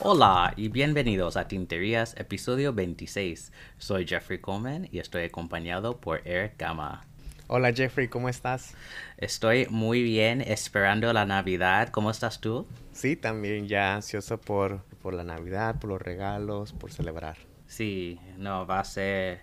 Hola 0.00 0.52
y 0.56 0.68
bienvenidos 0.68 1.36
a 1.36 1.48
Tinterías, 1.48 2.14
episodio 2.18 2.72
26. 2.72 3.52
Soy 3.78 4.06
Jeffrey 4.06 4.40
Coleman 4.40 4.88
y 4.90 4.98
estoy 4.98 5.24
acompañado 5.24 6.00
por 6.00 6.26
Eric 6.26 6.54
Gama. 6.58 7.06
Hola 7.46 7.72
Jeffrey, 7.72 8.08
¿cómo 8.08 8.28
estás? 8.28 8.74
Estoy 9.16 9.66
muy 9.70 10.02
bien, 10.02 10.40
esperando 10.40 11.12
la 11.12 11.24
Navidad. 11.24 11.88
¿Cómo 11.90 12.10
estás 12.10 12.40
tú? 12.40 12.66
Sí, 12.92 13.14
también 13.16 13.68
ya 13.68 13.94
ansioso 13.94 14.40
por, 14.40 14.82
por 15.02 15.14
la 15.14 15.24
Navidad, 15.24 15.78
por 15.78 15.90
los 15.90 16.02
regalos, 16.02 16.72
por 16.72 16.92
celebrar. 16.92 17.36
Sí, 17.66 18.18
no, 18.36 18.66
va 18.66 18.80
a 18.80 18.84
ser, 18.84 19.42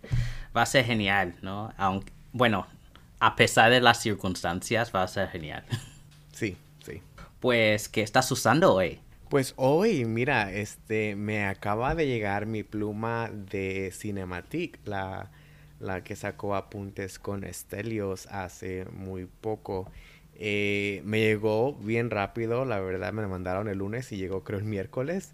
va 0.56 0.64
a 0.64 0.66
ser 0.66 0.86
genial, 0.86 1.36
¿no? 1.42 1.74
Aunque, 1.78 2.12
bueno, 2.32 2.68
a 3.20 3.36
pesar 3.36 3.72
de 3.72 3.82
las 3.82 4.02
circunstancias, 4.02 4.92
va 4.94 5.04
a 5.04 5.08
ser 5.08 5.30
genial. 5.30 5.64
Sí, 6.32 6.56
sí. 6.86 7.02
Pues, 7.42 7.90
¿qué 7.90 8.02
estás 8.02 8.32
usando 8.32 8.74
hoy? 8.74 9.00
Pues 9.30 9.54
hoy, 9.58 10.06
mira, 10.06 10.54
este, 10.54 11.18
me 11.18 11.46
acaba 11.46 11.94
de 11.94 12.08
llegar 12.08 12.46
mi 12.46 12.64
pluma 12.64 13.30
de 13.30 13.92
Cinematic, 13.94 14.80
la, 14.86 15.32
la 15.82 16.02
que 16.04 16.16
sacó 16.16 16.56
apuntes 16.56 17.20
con 17.20 17.44
Estelios 17.44 18.28
hace 18.28 18.86
muy 18.86 19.26
poco. 19.26 19.92
Eh, 20.36 21.02
me 21.04 21.20
llegó 21.20 21.74
bien 21.76 22.10
rápido, 22.10 22.64
la 22.64 22.80
verdad 22.80 23.12
me 23.12 23.22
la 23.22 23.28
mandaron 23.28 23.68
el 23.68 23.80
lunes 23.80 24.12
y 24.14 24.18
llegó 24.18 24.46
creo 24.46 24.60
el 24.60 24.66
miércoles. 24.66 25.34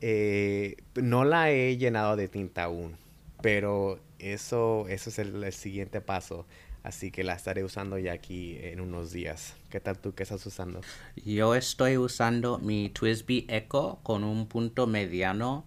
Eh, 0.00 0.76
no 0.94 1.24
la 1.24 1.50
he 1.50 1.76
llenado 1.76 2.14
de 2.14 2.28
tinta 2.28 2.64
aún, 2.64 2.96
pero 3.42 3.98
eso, 4.18 4.86
eso 4.88 5.10
es 5.10 5.18
el, 5.18 5.42
el 5.44 5.52
siguiente 5.52 6.00
paso. 6.00 6.46
Así 6.82 7.10
que 7.10 7.24
la 7.24 7.34
estaré 7.34 7.64
usando 7.64 7.98
ya 7.98 8.12
aquí 8.12 8.58
en 8.60 8.80
unos 8.80 9.10
días. 9.12 9.56
¿Qué 9.70 9.80
tal 9.80 9.98
tú? 9.98 10.14
¿Qué 10.14 10.22
estás 10.22 10.44
usando? 10.46 10.86
Yo 11.24 11.54
estoy 11.54 11.96
usando 11.98 12.58
mi 12.58 12.90
Twisby 12.90 13.46
Echo 13.48 14.00
con 14.02 14.24
un 14.24 14.46
punto 14.48 14.86
mediano 14.86 15.64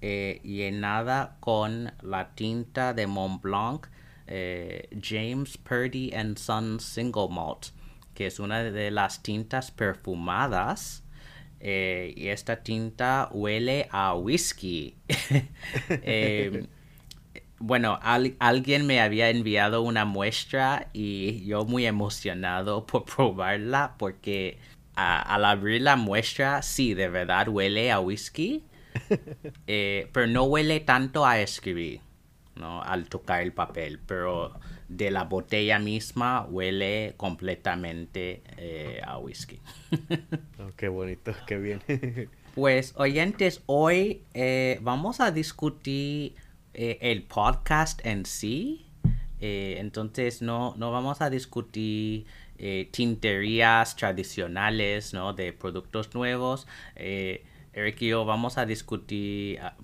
eh, 0.00 0.40
llenada 0.44 1.36
con 1.40 1.92
la 2.02 2.34
tinta 2.34 2.94
de 2.94 3.06
Montblanc 3.06 3.86
eh, 4.26 4.88
James 5.00 5.58
Purdy 5.58 6.12
and 6.14 6.38
Sons 6.38 6.84
Single 6.84 7.28
Malt, 7.30 7.68
que 8.14 8.26
es 8.26 8.38
una 8.40 8.62
de 8.62 8.90
las 8.90 9.22
tintas 9.22 9.70
perfumadas. 9.70 11.04
eh, 11.60 12.12
y 12.16 12.28
esta 12.28 12.62
tinta 12.62 13.28
huele 13.32 13.88
a 13.90 14.14
whisky. 14.16 14.96
Eh, 16.02 16.66
bueno, 17.62 17.98
al- 18.02 18.34
alguien 18.40 18.86
me 18.86 19.00
había 19.00 19.30
enviado 19.30 19.82
una 19.82 20.04
muestra 20.04 20.88
y 20.92 21.44
yo 21.44 21.64
muy 21.64 21.86
emocionado 21.86 22.86
por 22.86 23.04
probarla 23.04 23.94
porque 23.98 24.58
a- 24.96 25.20
al 25.34 25.44
abrir 25.44 25.82
la 25.82 25.96
muestra, 25.96 26.60
sí, 26.62 26.94
de 26.94 27.08
verdad 27.08 27.48
huele 27.48 27.90
a 27.92 28.00
whisky, 28.00 28.64
eh, 29.66 30.08
pero 30.12 30.26
no 30.26 30.44
huele 30.44 30.80
tanto 30.80 31.24
a 31.24 31.40
escribir, 31.40 32.00
¿no? 32.56 32.82
Al 32.82 33.08
tocar 33.08 33.42
el 33.42 33.52
papel, 33.52 33.98
pero 34.06 34.52
de 34.88 35.10
la 35.10 35.24
botella 35.24 35.78
misma 35.78 36.44
huele 36.50 37.14
completamente 37.16 38.42
eh, 38.56 39.00
a 39.04 39.18
whisky. 39.18 39.60
Oh, 40.58 40.70
qué 40.76 40.88
bonito, 40.88 41.32
qué 41.46 41.56
bien. 41.58 41.80
Pues 42.54 42.92
oyentes, 42.96 43.62
hoy 43.66 44.22
eh, 44.34 44.78
vamos 44.82 45.20
a 45.20 45.30
discutir 45.32 46.34
eh, 46.74 46.98
el 47.00 47.22
podcast 47.22 48.04
en 48.06 48.24
sí. 48.26 48.86
Eh, 49.40 49.76
entonces 49.78 50.40
no, 50.40 50.74
no 50.76 50.92
vamos 50.92 51.20
a 51.20 51.28
discutir 51.28 52.26
eh, 52.58 52.88
tinterías 52.92 53.96
tradicionales 53.96 55.12
¿no? 55.14 55.32
de 55.32 55.52
productos 55.52 56.14
nuevos. 56.14 56.66
Eric 56.94 58.02
y 58.02 58.08
yo 58.08 58.24
vamos 58.24 58.58
a 58.58 58.66
discutir 58.66 59.58
ah, 59.60 59.74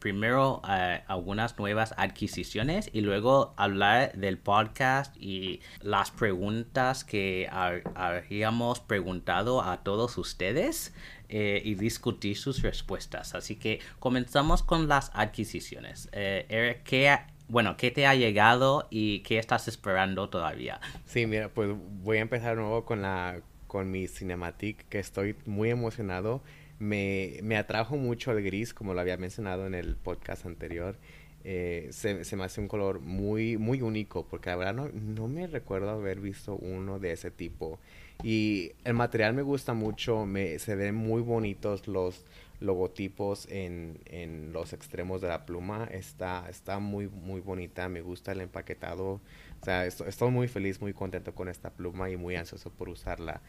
primero 0.00 0.62
algunas 0.64 1.58
nuevas 1.58 1.94
adquisiciones 1.98 2.88
y 2.92 3.02
luego 3.02 3.52
hablar 3.58 4.14
del 4.14 4.38
podcast 4.38 5.14
y 5.20 5.60
las 5.82 6.10
preguntas 6.10 7.04
que 7.04 7.48
ha- 7.52 7.82
habíamos 7.94 8.80
preguntado 8.80 9.62
a 9.62 9.84
todos 9.84 10.16
ustedes 10.18 10.94
eh, 11.34 11.62
y 11.64 11.76
discutir 11.76 12.36
sus 12.36 12.60
respuestas. 12.60 13.34
Así 13.34 13.56
que 13.56 13.80
comenzamos 13.98 14.62
con 14.62 14.86
las 14.86 15.10
adquisiciones. 15.14 16.10
Eh, 16.12 16.44
Eric, 16.50 16.82
¿qué, 16.82 17.16
bueno, 17.48 17.78
¿qué 17.78 17.90
te 17.90 18.06
ha 18.06 18.14
llegado 18.14 18.86
y 18.90 19.20
qué 19.20 19.38
estás 19.38 19.66
esperando 19.66 20.28
todavía? 20.28 20.78
Sí, 21.06 21.24
mira, 21.24 21.48
pues 21.48 21.70
voy 22.02 22.18
a 22.18 22.20
empezar 22.20 22.56
de 22.56 22.60
nuevo 22.60 22.84
con 22.84 23.00
la 23.00 23.40
con 23.66 23.90
mi 23.90 24.08
Cinematic, 24.08 24.86
que 24.90 24.98
estoy 24.98 25.34
muy 25.46 25.70
emocionado. 25.70 26.42
Me, 26.78 27.38
me 27.42 27.56
atrajo 27.56 27.96
mucho 27.96 28.32
el 28.32 28.44
gris, 28.44 28.74
como 28.74 28.92
lo 28.92 29.00
había 29.00 29.16
mencionado 29.16 29.66
en 29.66 29.74
el 29.74 29.96
podcast 29.96 30.44
anterior. 30.44 30.98
Eh, 31.44 31.88
se, 31.92 32.26
se 32.26 32.36
me 32.36 32.44
hace 32.44 32.60
un 32.60 32.68
color 32.68 33.00
muy, 33.00 33.56
muy 33.56 33.80
único, 33.80 34.26
porque 34.26 34.50
la 34.50 34.56
verdad 34.56 34.74
no, 34.74 34.90
no 34.90 35.28
me 35.28 35.46
recuerdo 35.46 35.88
haber 35.88 36.20
visto 36.20 36.56
uno 36.56 36.98
de 36.98 37.12
ese 37.12 37.30
tipo. 37.30 37.80
Y 38.22 38.72
el 38.84 38.94
material 38.94 39.34
me 39.34 39.42
gusta 39.42 39.74
mucho, 39.74 40.26
me, 40.26 40.58
se 40.58 40.74
ven 40.76 40.94
muy 40.94 41.22
bonitos 41.22 41.88
los 41.88 42.24
logotipos 42.60 43.48
en, 43.50 43.98
en 44.06 44.52
los 44.52 44.72
extremos 44.72 45.20
de 45.20 45.28
la 45.28 45.44
pluma. 45.44 45.88
Está, 45.90 46.46
está 46.48 46.78
muy, 46.78 47.08
muy 47.08 47.40
bonita, 47.40 47.88
me 47.88 48.00
gusta 48.00 48.32
el 48.32 48.40
empaquetado. 48.40 49.20
O 49.60 49.64
sea, 49.64 49.86
esto- 49.86 50.06
estoy 50.06 50.30
muy 50.30 50.46
feliz, 50.48 50.80
muy 50.80 50.92
contento 50.92 51.34
con 51.34 51.48
esta 51.48 51.70
pluma 51.70 52.10
y 52.10 52.16
muy 52.16 52.36
ansioso 52.36 52.70
por 52.70 52.88
usarla. 52.88 53.40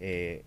Eh, 0.00 0.42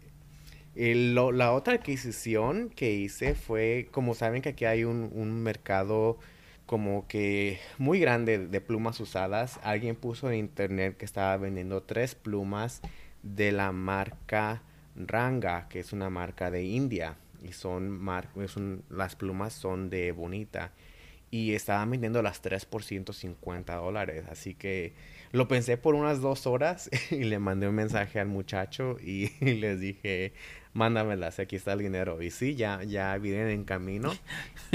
la 0.76 1.52
otra 1.54 1.74
adquisición 1.76 2.70
que 2.70 2.92
hice 2.94 3.36
fue, 3.36 3.88
como 3.92 4.14
saben 4.14 4.42
que 4.42 4.50
aquí 4.50 4.66
hay 4.66 4.84
un, 4.84 5.10
un 5.14 5.42
mercado 5.42 6.18
como 6.66 7.08
que 7.08 7.60
muy 7.80 8.00
grande 8.00 8.38
de 8.48 8.62
plumas 8.62 9.00
usadas. 9.00 9.60
Alguien 9.64 9.96
puso 9.96 10.30
en 10.30 10.38
internet 10.38 10.98
que 10.98 11.06
estaba 11.06 11.36
vendiendo 11.38 11.82
tres 11.82 12.16
plumas 12.16 12.82
de 13.24 13.52
la 13.52 13.72
marca 13.72 14.62
Ranga, 14.96 15.68
que 15.70 15.80
es 15.80 15.94
una 15.94 16.10
marca 16.10 16.52
de 16.52 16.64
India. 16.64 17.18
Y 17.42 17.54
son 17.54 17.90
mar- 17.90 18.30
las 18.90 19.16
plumas 19.16 19.54
son 19.54 19.90
de 19.90 20.12
bonita. 20.12 20.72
Y 21.32 21.54
estaban 21.54 21.92
vendiendo 21.92 22.22
las 22.24 22.42
tres 22.42 22.66
por 22.66 22.84
150 22.84 23.76
dólares. 23.76 24.26
Así 24.32 24.56
que 24.56 24.94
lo 25.32 25.48
pensé 25.48 25.78
por 25.78 25.94
unas 25.96 26.22
dos 26.22 26.48
horas 26.48 26.90
y 27.12 27.24
le 27.24 27.40
mandé 27.40 27.68
un 27.68 27.76
mensaje 27.76 28.20
al 28.20 28.28
muchacho 28.28 28.98
y, 29.00 29.30
les 29.46 29.80
dije, 29.80 30.34
mándamelas, 30.74 31.40
aquí 31.40 31.56
está 31.56 31.74
el 31.74 31.80
dinero. 31.80 32.22
Y 32.22 32.32
sí, 32.32 32.56
ya, 32.56 32.84
ya 32.84 33.16
vienen 33.18 33.50
en 33.50 33.64
camino. 33.64 34.12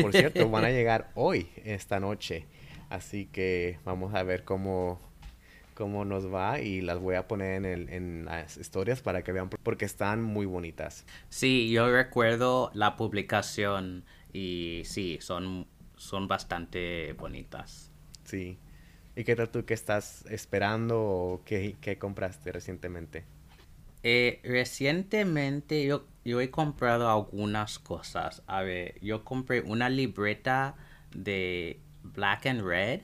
Por 0.00 0.12
cierto, 0.12 0.48
van 0.48 0.64
a 0.64 0.70
llegar 0.70 1.10
hoy, 1.14 1.48
esta 1.64 1.98
noche. 2.00 2.46
Así 2.88 3.26
que 3.26 3.78
vamos 3.84 4.14
a 4.14 4.22
ver 4.22 4.44
cómo, 4.44 5.00
cómo 5.74 6.04
nos 6.04 6.32
va 6.32 6.60
y 6.60 6.80
las 6.80 6.98
voy 7.00 7.16
a 7.16 7.28
poner 7.28 7.54
en, 7.56 7.64
el- 7.66 7.88
en 7.90 8.24
las 8.26 8.56
historias 8.56 9.02
para 9.02 9.22
que 9.24 9.32
vean 9.32 9.50
porque 9.50 9.84
están 9.84 10.22
muy 10.22 10.46
bonitas. 10.46 11.06
Sí, 11.28 11.70
yo 11.70 11.90
recuerdo 11.90 12.70
la 12.74 12.96
publicación 12.96 14.04
y 14.32 14.82
sí, 14.84 15.18
son, 15.20 15.66
son 15.96 16.28
bastante 16.28 17.12
bonitas. 17.14 17.90
Sí. 18.24 18.58
¿Y 19.16 19.24
qué 19.24 19.36
tal 19.36 19.50
tú? 19.50 19.64
¿Qué 19.64 19.74
estás 19.74 20.24
esperando 20.30 21.00
o 21.02 21.42
qué, 21.44 21.76
qué 21.80 21.98
compraste 21.98 22.52
recientemente? 22.52 23.24
Eh, 24.02 24.40
recientemente 24.44 25.84
yo, 25.86 26.06
yo 26.24 26.40
he 26.40 26.50
comprado 26.50 27.08
algunas 27.10 27.78
cosas. 27.78 28.42
A 28.46 28.62
ver, 28.62 29.00
yo 29.00 29.24
compré 29.24 29.62
una 29.62 29.88
libreta 29.88 30.76
de 31.14 31.80
Black 32.02 32.46
and 32.46 32.62
Red, 32.62 33.00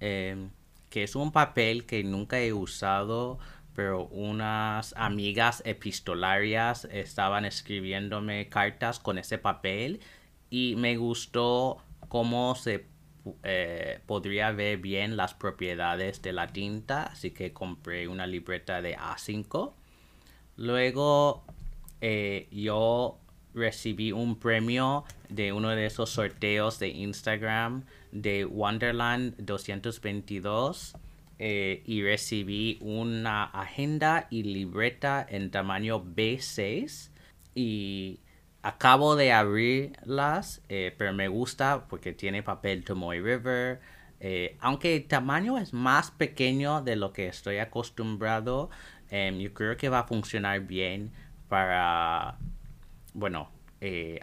em, 0.00 0.50
que 0.90 1.02
es 1.02 1.16
un 1.16 1.32
papel 1.32 1.86
que 1.86 2.02
nunca 2.04 2.40
he 2.40 2.52
usado, 2.52 3.38
pero 3.74 4.06
unas 4.06 4.94
amigas 4.96 5.62
epistolarias 5.64 6.86
estaban 6.90 7.44
escribiéndome 7.44 8.48
cartas 8.48 8.98
con 8.98 9.18
ese 9.18 9.38
papel 9.38 10.00
y 10.50 10.74
me 10.76 10.96
gustó 10.96 11.78
cómo 12.08 12.54
se 12.54 12.86
eh, 13.42 14.00
podría 14.06 14.52
ver 14.52 14.78
bien 14.78 15.16
las 15.16 15.34
propiedades 15.34 16.22
de 16.22 16.32
la 16.32 16.48
tinta, 16.48 17.04
así 17.04 17.30
que 17.30 17.52
compré 17.52 18.08
una 18.08 18.26
libreta 18.26 18.80
de 18.80 18.96
A5. 18.96 19.72
Luego 20.56 21.44
eh, 22.00 22.48
yo 22.50 23.18
recibí 23.54 24.12
un 24.12 24.38
premio 24.38 25.04
de 25.28 25.52
uno 25.52 25.70
de 25.70 25.86
esos 25.86 26.10
sorteos 26.10 26.78
de 26.78 26.88
Instagram 26.88 27.84
de 28.12 28.44
Wonderland 28.44 29.36
222 29.38 30.94
eh, 31.40 31.82
y 31.86 32.02
recibí 32.02 32.78
una 32.80 33.44
agenda 33.44 34.26
y 34.28 34.42
libreta 34.42 35.24
en 35.28 35.50
tamaño 35.52 36.02
B6 36.04 37.10
y 37.54 38.18
acabo 38.62 39.14
de 39.14 39.32
abrirlas, 39.32 40.62
eh, 40.68 40.94
pero 40.98 41.12
me 41.12 41.28
gusta 41.28 41.86
porque 41.88 42.12
tiene 42.12 42.42
papel 42.42 42.84
Tomoe 42.84 43.20
River, 43.20 43.80
Eh, 44.20 44.56
aunque 44.60 44.96
el 44.96 45.06
tamaño 45.06 45.58
es 45.58 45.72
más 45.72 46.10
pequeño 46.10 46.82
de 46.82 46.96
lo 46.96 47.12
que 47.12 47.28
estoy 47.28 47.58
acostumbrado, 47.58 48.68
em, 49.10 49.38
yo 49.38 49.54
creo 49.54 49.76
que 49.76 49.88
va 49.88 50.00
a 50.00 50.04
funcionar 50.08 50.60
bien 50.62 51.12
para, 51.48 52.36
bueno, 53.14 53.48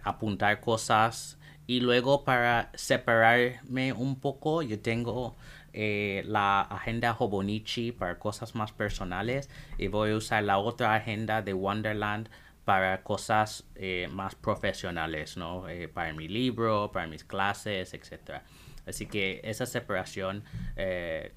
apuntar 0.04 0.60
cosas 0.60 1.38
y 1.68 1.80
luego 1.80 2.24
para 2.24 2.72
separarme 2.76 3.94
un 3.94 4.20
poco, 4.20 4.62
yo 4.62 4.80
tengo 4.80 5.36
eh, 5.74 6.24
la 6.28 6.62
agenda 6.62 7.16
Hobonichi 7.18 7.92
para 7.92 8.18
cosas 8.20 8.56
más 8.56 8.72
personales 8.72 9.50
y 9.78 9.88
voy 9.88 10.12
a 10.12 10.16
usar 10.16 10.44
la 10.44 10.58
otra 10.58 10.96
agenda 10.96 11.42
de 11.42 11.54
Wonderland 11.54 12.30
para 12.64 13.04
cosas 13.04 13.64
más 14.10 14.34
profesionales, 14.34 15.38
¿no? 15.38 15.66
para 15.94 16.14
mi 16.14 16.28
libro, 16.28 16.90
para 16.92 17.06
mis 17.06 17.24
clases, 17.24 17.94
etcétera. 17.94 18.44
Así 18.86 19.06
que 19.08 19.42
esa 19.44 19.66
separación 19.66 20.44
eh, 20.76 21.32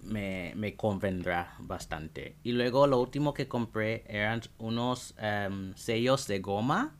me, 0.00 0.74
convendrá 0.76 1.54
bastante. 1.58 2.36
Y 2.42 2.52
luego 2.52 2.86
lo 2.86 3.00
último 3.00 3.34
que 3.34 3.48
compré 3.48 4.04
eran 4.08 4.42
unos 4.58 5.14
em, 5.18 5.74
sellos 5.76 6.26
de 6.26 6.40
goma 6.40 6.94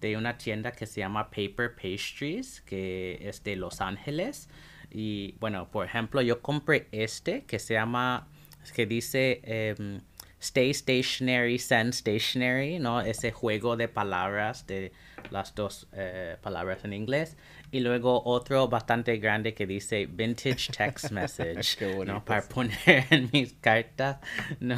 de 0.00 0.16
una 0.16 0.38
tienda 0.38 0.72
que 0.72 0.86
se 0.86 1.00
llama 1.00 1.30
Paper 1.30 1.74
Pastries, 1.74 2.60
que 2.62 3.18
es 3.22 3.44
de 3.44 3.56
Los 3.56 3.80
Ángeles. 3.80 4.48
Y 4.90 5.36
bueno, 5.40 5.70
por 5.70 5.86
ejemplo, 5.86 6.20
yo 6.22 6.40
compré 6.40 6.88
este 6.92 7.44
que 7.44 7.58
se 7.58 7.74
llama, 7.74 8.26
que 8.74 8.86
dice 8.86 9.40
em, 9.44 10.00
Stay 10.40 10.72
Stationary, 10.72 11.58
Send 11.58 11.92
Stationary, 11.92 12.78
¿no? 12.78 13.02
Ese 13.02 13.30
juego 13.30 13.76
de 13.76 13.88
palabras, 13.88 14.66
de 14.66 14.92
las 15.30 15.54
dos 15.54 15.86
eh, 15.92 16.36
palabras 16.40 16.84
en 16.84 16.94
inglés. 16.94 17.36
Y 17.70 17.80
luego 17.80 18.22
otro 18.24 18.68
bastante 18.68 19.18
grande 19.18 19.52
que 19.54 19.66
dice 19.66 20.06
Vintage 20.06 20.72
Text 20.72 21.10
Message, 21.12 22.04
¿no? 22.06 22.24
Para 22.24 22.42
poner 22.42 23.06
en 23.10 23.28
mis 23.32 23.52
cartas, 23.52 24.18
¿no? 24.60 24.76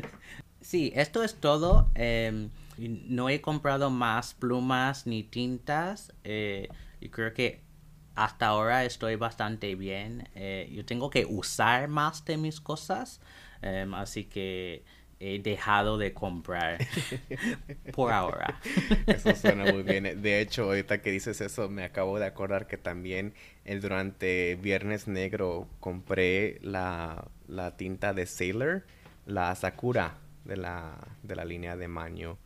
sí, 0.60 0.92
esto 0.94 1.24
es 1.24 1.34
todo. 1.36 1.90
Em, 1.94 2.50
no 2.88 3.28
he 3.28 3.40
comprado 3.40 3.90
más 3.90 4.34
plumas 4.34 5.06
ni 5.06 5.22
tintas. 5.22 6.12
Eh, 6.24 6.68
yo 7.00 7.10
creo 7.10 7.34
que 7.34 7.62
hasta 8.14 8.46
ahora 8.46 8.84
estoy 8.84 9.16
bastante 9.16 9.74
bien. 9.74 10.28
Eh, 10.34 10.70
yo 10.72 10.84
tengo 10.84 11.10
que 11.10 11.26
usar 11.26 11.88
más 11.88 12.24
de 12.24 12.36
mis 12.36 12.60
cosas. 12.60 13.20
Em, 13.62 13.92
así 13.94 14.24
que 14.24 14.84
he 15.20 15.38
dejado 15.38 15.98
de 15.98 16.14
comprar 16.14 16.78
por 17.92 18.12
ahora. 18.12 18.58
Eso 19.06 19.34
suena 19.34 19.70
muy 19.70 19.82
bien. 19.82 20.04
De 20.22 20.40
hecho, 20.40 20.64
ahorita 20.64 21.02
que 21.02 21.10
dices 21.10 21.40
eso, 21.42 21.68
me 21.68 21.84
acabo 21.84 22.18
de 22.18 22.26
acordar 22.26 22.66
que 22.66 22.78
también 22.78 23.34
el, 23.64 23.82
durante 23.82 24.56
Viernes 24.56 25.06
Negro 25.06 25.68
compré 25.78 26.58
la, 26.62 27.28
tinta 27.76 28.14
de 28.14 28.24
Sailor, 28.24 28.86
la 29.26 29.54
Sakura 29.54 30.18
de 30.44 30.56
la, 30.56 30.96
de 31.22 31.36
la 31.36 31.44
línea 31.44 31.76
de 31.76 31.88
Maño. 31.88 32.38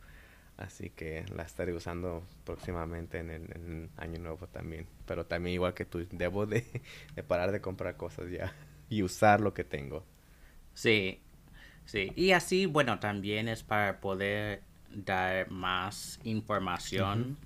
Así 0.57 0.89
que 0.89 1.25
la 1.35 1.43
estaré 1.43 1.73
usando 1.73 2.23
próximamente 2.45 3.19
en 3.19 3.29
el, 3.29 3.89
año 3.97 4.19
nuevo 4.19 4.47
también. 4.47 4.87
Pero 5.05 5.25
también 5.25 5.55
igual 5.55 5.73
que 5.73 5.85
tú, 5.85 6.05
debo 6.11 6.45
de, 6.45 6.65
de 7.15 7.23
parar 7.23 7.51
de 7.51 7.61
comprar 7.61 7.97
cosas 7.97 8.31
ya 8.31 8.53
y 8.89 9.03
usar 9.03 9.41
lo 9.41 9.53
que 9.53 9.63
tengo. 9.63 10.03
Sí, 10.73 11.19
sí. 11.85 12.11
Y 12.15 12.31
así, 12.31 12.65
bueno, 12.65 12.99
también 12.99 13.47
es 13.47 13.63
para 13.63 13.99
poder 13.99 14.61
dar 14.89 15.51
más 15.51 16.19
información 16.23 17.37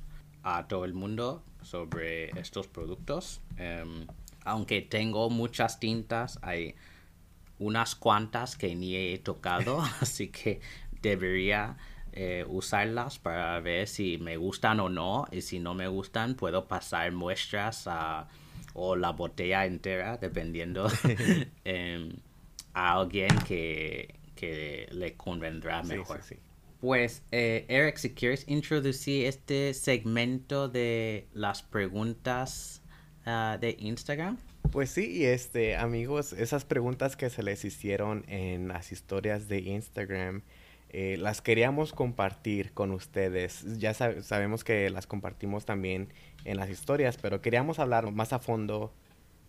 a 0.44 0.68
todo 0.68 0.86
el 0.86 0.94
mundo 0.94 1.44
sobre 1.62 2.30
estos 2.40 2.68
productos. 2.68 3.42
Em, 3.58 4.08
aunque 4.46 4.82
tengo 4.82 5.30
muchas 5.30 5.80
tintas, 5.80 6.40
hay 6.42 6.76
unas 7.58 7.96
cuantas 7.96 8.56
que 8.56 8.76
ni 8.76 8.96
he 8.96 9.18
tocado, 9.20 9.82
así 10.02 10.30
que 10.30 10.62
debería 11.02 11.78
eh, 12.14 12.46
usarlas 12.48 13.20
para 13.20 13.60
ver 13.60 13.88
si 13.88 14.18
me 14.18 14.38
gustan 14.38 14.80
o 14.80 14.90
no. 14.90 15.26
Y 15.32 15.42
si 15.42 15.60
no 15.60 15.74
me 15.74 15.88
gustan, 15.88 16.36
puedo 16.36 16.68
pasar 16.68 17.12
muestras 17.12 17.88
a, 17.88 18.28
o 18.74 18.96
la 18.96 19.12
botella 19.12 19.66
entera, 19.66 20.18
dependiendo. 20.18 20.88
Em, 21.64 22.14
a 22.74 22.94
alguien 22.94 23.36
que, 23.48 24.16
le 24.92 25.16
convendrá 25.18 25.84
mejor. 25.84 26.22
Pues, 26.80 27.24
eh, 27.32 27.66
Eric, 27.68 27.98
si 27.98 28.14
quieres 28.14 28.46
introducir 28.48 29.26
este 29.26 29.74
segmento 29.74 30.70
de 30.70 31.28
las 31.34 31.62
preguntas 31.62 32.82
ah, 33.26 33.58
de 33.60 33.76
Instagram. 33.80 34.38
Pues 34.72 34.92
sí, 34.92 35.26
este, 35.26 35.76
amigos, 35.76 36.32
esas 36.32 36.64
preguntas 36.64 37.18
que 37.18 37.30
se 37.30 37.44
les 37.44 37.66
hicieron 37.66 38.24
en 38.28 38.68
las 38.68 38.92
historias 38.92 39.48
de 39.48 39.60
Instagram, 39.60 40.44
eh, 40.92 41.18
las 41.20 41.42
queríamos 41.42 41.94
compartir 41.94 42.74
con 42.74 42.92
ustedes. 42.92 43.78
Ya 43.78 43.94
sabemos 43.94 44.64
que 44.64 44.90
las 44.90 45.06
compartimos 45.06 45.66
también 45.66 46.10
en 46.46 46.58
las 46.58 46.70
historias, 46.70 47.18
pero 47.18 47.42
queríamos 47.42 47.78
hablar 47.78 48.12
más 48.12 48.34
a 48.34 48.40
fondo 48.40 48.92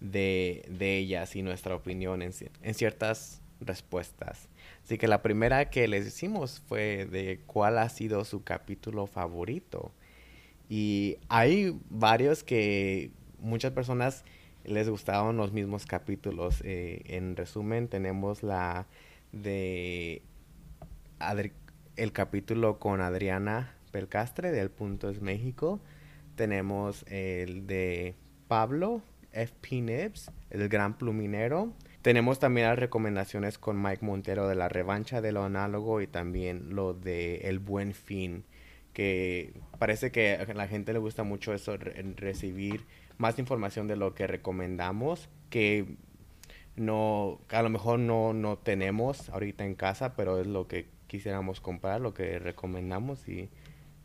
de, 0.01 0.65
ellas 0.81 1.37
y 1.37 1.43
nuestra 1.43 1.75
opinión 1.75 2.21
en, 2.23 2.33
ciertas 2.75 3.41
respuestas. 3.61 4.49
Así 4.85 4.99
que 4.99 5.09
la 5.09 5.23
primera 5.23 5.71
que 5.71 5.89
les 5.89 6.07
hicimos 6.07 6.63
fue 6.69 7.07
de 7.07 7.41
cuál 7.47 7.79
ha 7.79 7.89
sido 7.89 8.25
su 8.25 8.45
capítulo 8.45 9.07
favorito. 9.07 9.93
Y 10.69 11.17
hay 11.29 11.79
varios 11.89 12.45
que 12.45 13.11
muchas 13.39 13.73
personas 13.73 14.25
les 14.65 14.91
gustaban 14.91 15.39
los 15.39 15.53
mismos 15.53 15.87
capítulos. 15.87 16.61
Eh, 16.65 17.03
en 17.07 17.35
resumen, 17.35 17.89
tenemos 17.89 18.43
la 18.43 18.87
de 19.33 20.23
el 21.97 22.13
capítulo 22.13 22.79
con 22.79 23.01
Adriana 23.01 23.75
Pelcastre 23.93 24.53
del 24.53 24.71
Punto 24.71 25.11
es 25.11 25.21
México. 25.21 25.81
Tenemos 26.35 27.05
el 27.09 27.67
de 27.67 28.15
Pablo 28.49 29.03
FP 29.33 29.83
Nibs, 29.83 30.31
el 30.49 30.69
gran 30.69 30.97
pluminero. 30.97 31.73
Tenemos 32.03 32.39
también 32.39 32.69
las 32.69 32.79
recomendaciones 32.79 33.59
con 33.59 33.81
Mike 33.81 34.05
Montero 34.05 34.49
de 34.49 34.55
la 34.55 34.69
revancha 34.69 35.21
de 35.21 35.33
lo 35.33 35.45
análogo 35.45 36.01
y 36.01 36.07
también 36.07 36.75
lo 36.75 36.95
de 36.95 37.37
El 37.49 37.59
Buen 37.59 37.93
Fin, 37.93 38.45
que 38.95 39.53
parece 39.79 40.11
que 40.11 40.35
a 40.35 40.55
la 40.55 40.69
gente 40.69 40.95
le 40.95 40.99
gusta 40.99 41.23
mucho 41.23 41.53
eso, 41.53 41.77
recibir 42.17 42.87
más 43.19 43.39
información 43.39 43.87
de 43.87 43.97
lo 43.97 44.15
que 44.15 44.27
recomendamos, 44.27 45.29
que 45.51 45.97
no, 46.77 47.41
a 47.51 47.63
lo 47.63 47.69
mejor 47.69 47.99
no, 47.99 48.33
no 48.33 48.57
tenemos 48.57 49.29
ahorita 49.29 49.67
en 49.67 49.75
casa, 49.75 50.17
pero 50.17 50.41
es 50.41 50.47
lo 50.47 50.67
que 50.67 50.89
quisiéramos 51.11 51.61
comprar, 51.61 52.01
lo 52.01 52.15
que 52.15 52.39
recomendamos 52.39 53.29
y 53.29 53.51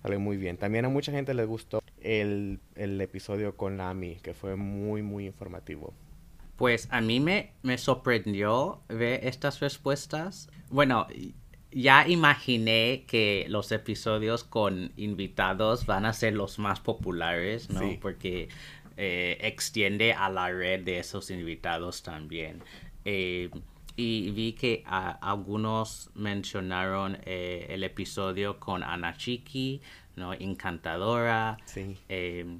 sale 0.01 0.17
muy 0.17 0.37
bien. 0.37 0.57
También 0.57 0.85
a 0.85 0.89
mucha 0.89 1.11
gente 1.11 1.35
les 1.35 1.45
gustó 1.45 1.83
el, 2.01 2.59
episodio 2.75 3.55
con 3.55 3.77
Lami, 3.77 4.15
que 4.15 4.33
fue 4.33 4.55
muy, 4.55 5.03
muy 5.03 5.27
informativo. 5.27 5.93
Pues 6.55 6.87
a 6.89 7.01
mí 7.01 7.19
me, 7.19 7.51
me 7.61 7.77
sorprendió 7.77 8.81
ver 8.89 9.23
estas 9.23 9.59
respuestas. 9.59 10.49
Bueno, 10.71 11.05
ya 11.71 12.07
imaginé 12.07 13.03
que 13.07 13.45
los 13.49 13.71
episodios 13.71 14.43
con 14.43 14.91
invitados 14.97 15.85
van 15.85 16.05
a 16.05 16.13
ser 16.13 16.33
los 16.33 16.57
más 16.57 16.79
populares, 16.79 17.69
¿no? 17.69 17.81
Porque 18.01 18.49
eh, 18.97 19.37
extiende 19.41 20.13
a 20.13 20.29
la 20.29 20.49
red 20.49 20.83
de 20.83 20.97
esos 20.97 21.29
invitados 21.29 22.01
también. 22.01 22.63
Eh, 23.03 23.51
y 23.95 24.31
vi 24.31 24.53
que 24.53 24.83
algunos 24.85 26.09
mencionaron 26.15 27.17
eh, 27.25 27.67
el 27.69 27.83
episodio 27.83 28.59
con 28.59 28.83
Ana 28.83 29.15
Chiqui, 29.15 29.81
¿no? 30.15 30.33
Encantadora. 30.33 31.57
Sí. 31.65 31.97
Em, 32.09 32.59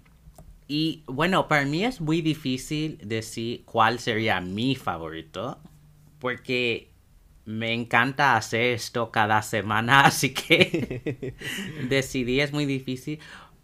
y 0.67 1.03
bueno, 1.07 1.47
para 1.47 1.65
mí 1.65 1.83
es 1.83 2.01
muy 2.01 2.21
difícil 2.21 2.97
decir 3.03 3.63
cuál 3.65 3.99
sería 3.99 4.41
mi 4.41 4.75
favorito, 4.75 5.59
porque 6.19 6.89
me 7.45 7.73
encanta 7.73 8.35
hacer 8.35 8.73
esto 8.73 9.11
cada 9.11 9.41
semana, 9.41 10.01
así 10.05 10.33
que 10.33 11.35
decidir 11.89 12.41
es 12.41 12.53
muy 12.53 12.65
difícil. 12.65 13.19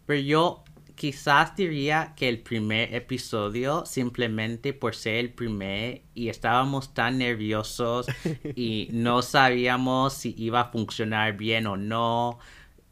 Pero 0.06 0.20
yo 0.20 0.63
quizás 1.01 1.55
diría 1.55 2.13
que 2.15 2.29
el 2.29 2.41
primer 2.41 2.93
episodio, 2.93 3.88
simplemente 3.88 4.72
por 4.72 4.93
ser 4.93 5.15
el 5.15 5.34
primer 5.34 6.03
y 6.13 6.29
estábamos 6.29 6.93
tan 6.93 7.17
nerviosos 7.17 8.05
y 8.55 8.88
no 8.91 9.24
sabíamos 9.24 10.13
si 10.13 10.36
iba 10.38 10.62
a 10.62 10.65
funcionar 10.65 11.38
bien 11.38 11.65
o 11.65 11.75
no 11.75 12.38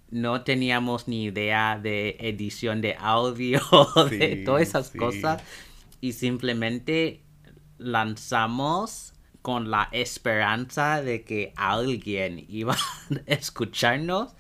no 0.10 0.42
teníamos 0.42 1.08
ni 1.08 1.26
idea 1.26 1.78
de 1.80 2.18
edición 2.20 2.82
de 2.82 2.96
audio, 2.98 3.62
de 4.10 4.42
todas 4.44 4.64
esas 4.64 4.90
cosas. 4.90 5.44
Y 6.02 6.14
simplemente 6.14 7.22
lanzamos 7.78 9.14
con 9.44 9.70
la 9.70 9.88
esperanza 9.92 11.04
de 11.04 11.24
que 11.24 11.54
alguien 11.56 12.44
iba 12.50 12.74
a 12.74 12.78
escucharnos. 13.28 14.34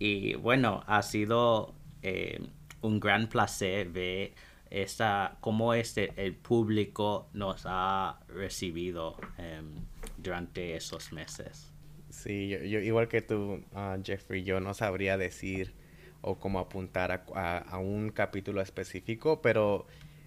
Y 0.00 0.34
bueno, 0.34 0.82
ha 0.88 1.02
sido 1.02 1.76
eh, 2.02 2.40
un 2.82 3.00
gran 3.00 3.28
placer 3.28 3.88
ver 3.88 4.34
esta, 4.70 5.36
cómo 5.40 5.74
este, 5.74 6.12
el 6.16 6.34
público 6.34 7.28
nos 7.32 7.62
ha 7.66 8.20
recibido 8.28 9.16
em, 9.38 9.74
durante 10.16 10.74
esos 10.74 11.12
meses. 11.12 11.72
Sí, 12.10 12.48
yo, 12.48 12.80
igual 12.80 13.08
que 13.08 13.22
tú, 13.22 13.62
uh, 13.72 14.02
Jeffrey, 14.02 14.42
yo 14.42 14.60
no 14.60 14.74
sabría 14.74 15.16
decir 15.16 15.74
o 16.22 16.38
cómo 16.38 16.58
apuntar 16.58 17.24
a, 17.34 17.78
un 17.78 18.10
capítulo 18.10 18.60
específico, 18.60 19.40
pero 19.42 19.86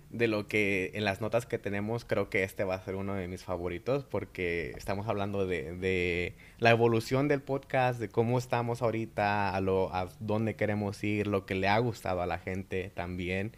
de 0.10 0.28
lo 0.28 0.48
que 0.48 0.92
en 0.96 1.06
las 1.06 1.22
notas 1.22 1.46
que 1.46 1.60
tenemos, 1.60 2.04
creo 2.04 2.30
que 2.30 2.44
este 2.44 2.64
va 2.64 2.76
a 2.76 2.82
ser 2.84 2.96
uno 2.96 3.14
de 3.14 3.28
mis 3.28 3.44
favoritos 3.44 4.06
porque 4.06 4.72
estamos 4.76 5.08
hablando 5.08 5.46
de, 5.46 5.76
de 5.78 6.36
la 6.58 6.72
evolución 6.72 7.28
del 7.28 7.42
podcast, 7.42 8.00
de 8.00 8.10
cómo 8.10 8.40
estamos 8.40 8.82
ahorita, 8.82 9.56
a, 9.56 9.62
lo, 9.62 9.94
a 9.94 10.10
dónde 10.20 10.56
queremos 10.56 11.04
ir, 11.04 11.28
lo 11.28 11.46
que 11.46 11.56
le 11.56 11.68
ha 11.68 11.78
gustado 11.78 12.22
a 12.22 12.26
la 12.26 12.40
gente 12.40 12.92
también. 12.96 13.52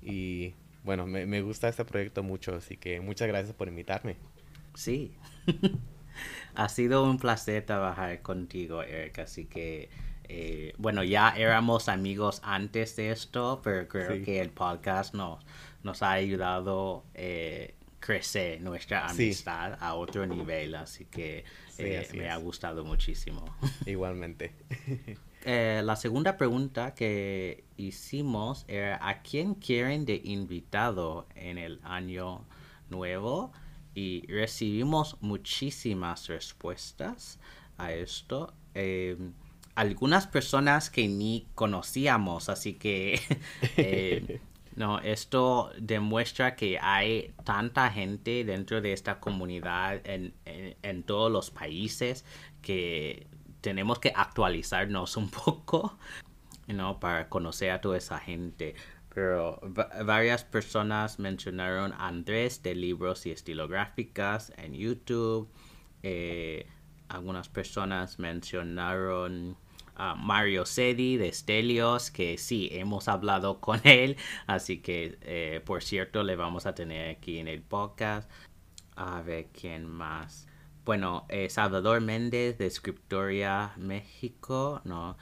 Y 0.00 0.54
bueno, 0.84 1.06
me, 1.06 1.26
me 1.26 1.42
gusta 1.42 1.68
este 1.68 1.84
proyecto 1.84 2.22
mucho, 2.22 2.54
así 2.54 2.76
que 2.76 3.00
muchas 3.00 3.26
gracias 3.26 3.54
por 3.54 3.66
invitarme. 3.66 4.16
Sí. 4.74 5.12
ha 6.54 6.68
sido 6.68 7.04
un 7.04 7.18
placer 7.18 7.66
trabajar 7.66 8.22
contigo, 8.22 8.82
Eric, 8.82 9.18
así 9.18 9.46
que 9.46 9.88
eh, 10.28 10.74
bueno, 10.76 11.02
ya 11.04 11.30
éramos 11.30 11.88
amigos 11.88 12.40
antes 12.44 12.96
de 12.96 13.10
esto, 13.10 13.60
pero 13.64 13.88
creo 13.88 14.22
que 14.22 14.40
el 14.40 14.50
podcast 14.50 15.14
nos, 15.14 15.42
nos 15.82 16.02
ha 16.02 16.12
ayudado 16.12 17.04
a 17.06 17.10
eh, 17.14 17.74
crecer 18.00 18.60
nuestra 18.60 19.06
amistad 19.06 19.76
a 19.80 19.94
otro 19.94 20.26
nivel, 20.26 20.74
así 20.74 21.04
que 21.04 21.44
eh, 21.78 22.08
me 22.14 22.28
ha 22.30 22.36
gustado 22.36 22.84
muchísimo. 22.84 23.44
Igualmente. 23.86 24.54
la 25.44 25.96
segunda 25.96 26.36
pregunta 26.36 26.94
que 26.94 27.64
hicimos 27.76 28.64
era 28.68 28.98
¿a 29.06 29.22
quién 29.22 29.54
quieren 29.54 30.04
de 30.04 30.20
invitado 30.24 31.26
en 31.34 31.58
el 31.58 31.80
año 31.82 32.44
nuevo? 32.90 33.52
Y 33.94 34.26
recibimos 34.28 35.16
muchísimas 35.20 36.28
respuestas 36.28 37.40
a 37.78 37.92
esto. 37.92 38.52
Em, 38.74 39.32
algunas 39.74 40.26
personas 40.26 40.90
que 40.90 41.06
ni 41.06 41.46
conocíamos, 41.54 42.48
así 42.48 42.74
que 42.74 43.20
eh, 43.76 44.40
no, 44.78 45.00
esto 45.00 45.72
demuestra 45.76 46.54
que 46.54 46.78
hay 46.80 47.34
tanta 47.42 47.90
gente 47.90 48.44
dentro 48.44 48.80
de 48.80 48.92
esta 48.92 49.18
comunidad 49.18 50.00
en, 50.04 50.34
en, 50.44 51.02
todos 51.02 51.32
los 51.32 51.50
países 51.50 52.24
que 52.62 53.26
tenemos 53.60 53.98
que 53.98 54.12
actualizarnos 54.14 55.16
un 55.16 55.30
poco 55.44 55.98
¿no? 56.68 57.00
para 57.00 57.28
conocer 57.28 57.72
a 57.72 57.80
toda 57.80 57.98
esa 57.98 58.20
gente. 58.20 58.76
Pero 59.12 59.60
varias 60.04 60.44
personas 60.44 61.18
mencionaron 61.18 61.92
a 61.94 62.06
Andrés 62.06 62.62
de 62.62 62.76
libros 62.76 63.26
y 63.26 63.32
estilográficas 63.32 64.52
en 64.58 64.74
YouTube. 64.74 65.48
Eh, 66.04 66.68
algunas 67.08 67.48
personas 67.48 68.20
mencionaron 68.20 69.56
Mario 70.16 70.64
Sedi 70.64 71.16
de 71.16 71.32
Stelios, 71.32 72.10
que 72.10 72.38
sí, 72.38 72.68
hemos 72.72 73.08
hablado 73.08 73.60
con 73.60 73.80
él, 73.84 74.16
así 74.46 74.78
que 74.78 75.18
eh, 75.22 75.60
por 75.64 75.82
cierto 75.82 76.22
le 76.22 76.36
vamos 76.36 76.66
a 76.66 76.74
tener 76.74 77.16
aquí 77.16 77.38
en 77.38 77.48
el 77.48 77.62
podcast. 77.62 78.30
A 78.96 79.22
ver 79.22 79.48
quién 79.52 79.86
más. 79.86 80.48
Bueno, 80.84 81.26
eh, 81.28 81.50
Salvador 81.50 82.00
Méndez 82.00 82.58
de 82.58 82.68
Scriptoria, 82.70 83.72
México, 83.76 84.80
¿no? 84.84 85.16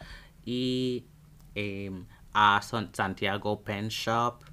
Y 0.44 1.06
em, 1.54 2.06
a 2.32 2.60
Santiago 2.62 3.62
Pen 3.64 3.88
Shop 3.88 4.44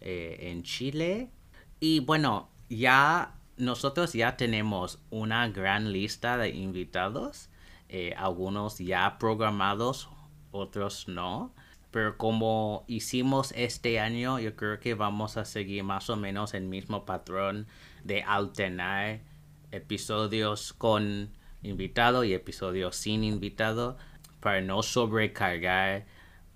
eh, 0.00 0.36
en 0.50 0.62
Chile. 0.62 1.30
Y 1.80 2.00
bueno, 2.00 2.50
ya 2.68 3.34
nosotros 3.56 4.12
ya 4.12 4.36
tenemos 4.36 5.00
una 5.10 5.48
gran 5.48 5.92
lista 5.92 6.36
de 6.36 6.50
invitados 6.50 7.49
eh, 7.92 8.14
algunos 8.16 8.78
ya 8.78 9.18
programados, 9.18 10.08
otros 10.52 11.08
no. 11.08 11.52
Pero 11.90 12.16
como 12.16 12.84
hicimos 12.86 13.52
este 13.56 13.98
año, 13.98 14.38
yo 14.38 14.54
creo 14.54 14.78
que 14.78 14.94
vamos 14.94 15.36
a 15.36 15.44
seguir 15.44 15.82
más 15.82 16.08
o 16.08 16.16
menos 16.16 16.54
el 16.54 16.64
mismo 16.64 17.04
patrón 17.04 17.66
de 18.04 18.22
alternar 18.22 19.22
episodios 19.72 20.72
con 20.72 21.30
invitado 21.64 22.22
y 22.22 22.32
episodios 22.32 22.94
sin 22.94 23.24
invitado 23.24 23.96
para 24.38 24.60
no 24.60 24.84
sobrecargar 24.84 26.06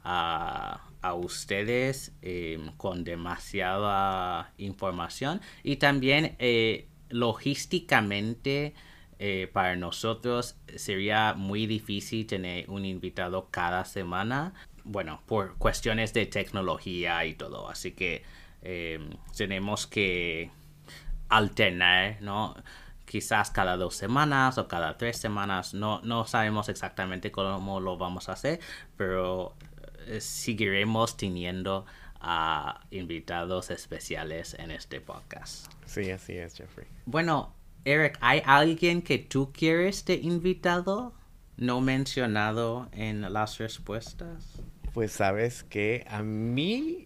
a, 0.05 0.81
ustedes 1.17 2.13
em, 2.23 2.73
con 2.77 3.05
demasiada 3.05 4.55
información 4.57 5.43
y 5.63 5.77
también 5.77 6.35
eh, 6.39 6.89
logísticamente 7.11 8.75
eh, 9.19 9.49
para 9.53 9.77
nosotros 9.77 10.57
sería 10.77 11.35
muy 11.35 11.67
difícil 11.67 12.27
tener 12.27 12.69
un 12.69 12.85
invitado 12.85 13.49
cada 13.51 13.85
semana. 13.85 14.55
Bueno, 14.85 15.23
por 15.27 15.57
cuestiones 15.57 16.13
de 16.13 16.27
tecnología 16.27 17.25
y 17.25 17.35
todo. 17.35 17.69
Así 17.69 17.93
que 17.93 18.23
eh, 18.63 18.99
tenemos 19.37 19.87
que 19.87 20.51
alternar, 21.29 22.19
¿no? 22.21 22.55
Quizás 23.05 23.51
cada 23.51 23.77
dos 23.77 23.95
semanas 23.95 24.59
o 24.59 24.67
cada 24.67 24.97
tres 24.99 25.19
semanas. 25.19 25.75
No, 25.75 26.01
no 26.03 26.27
sabemos 26.27 26.69
exactamente 26.69 27.31
cómo 27.31 27.81
lo 27.81 27.97
vamos 27.97 28.29
a 28.29 28.33
hacer, 28.33 28.61
pero 28.97 29.55
eh, 30.07 30.21
seguiremos 30.21 31.17
teniendo 31.17 31.87
a 32.21 32.81
invitados 32.91 33.71
especiales 33.71 34.55
en 34.55 34.71
este 34.71 35.01
podcast. 35.01 35.71
Sí, 35.85 36.11
así 36.11 36.33
es, 36.37 36.57
Jeffrey. 36.57 36.87
Bueno, 37.05 37.53
Eric, 37.85 38.17
¿hay 38.23 38.41
alguien 38.47 39.03
que 39.03 39.19
tú 39.19 39.53
quieres 39.53 40.07
de 40.07 40.15
invitado 40.15 41.13
no 41.59 41.83
mencionado 41.83 42.89
en 42.93 43.31
las 43.31 43.59
respuestas? 43.59 44.63
Pues 44.95 45.13
sabes 45.13 45.65
que 45.65 46.05
a 46.09 46.23
mí 46.23 47.05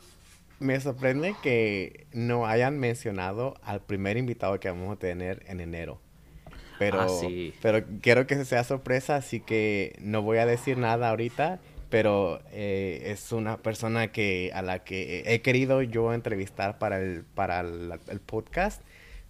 me 0.60 0.78
sorprende 0.78 1.34
que 1.42 2.06
no 2.12 2.46
hayan 2.46 2.78
mencionado 2.78 3.54
al 3.62 3.80
primer 3.80 4.16
invitado 4.18 4.60
que 4.60 4.68
vamos 4.70 4.96
a 4.96 4.98
tener 4.98 5.42
en 5.48 5.60
enero. 5.60 6.00
Pero, 6.78 7.00
ah, 7.00 7.28
pero 7.60 7.84
quiero 8.00 8.28
que 8.28 8.44
sea 8.44 8.62
sorpresa, 8.62 9.16
así 9.16 9.40
que 9.40 9.96
no 10.00 10.22
voy 10.22 10.38
a 10.38 10.46
decir 10.46 10.78
nada 10.78 11.10
ahorita. 11.10 11.58
Pero 11.90 12.40
eh, 12.52 13.04
es 13.06 13.32
una 13.32 13.56
persona 13.56 14.12
que 14.12 14.52
a 14.54 14.62
la 14.62 14.84
que 14.84 15.24
he 15.26 15.40
querido 15.40 15.82
yo 15.82 16.12
entrevistar 16.12 16.78
para 16.78 17.00
el, 17.00 17.24
para 17.24 17.60
el 17.60 18.20
podcast 18.24 18.82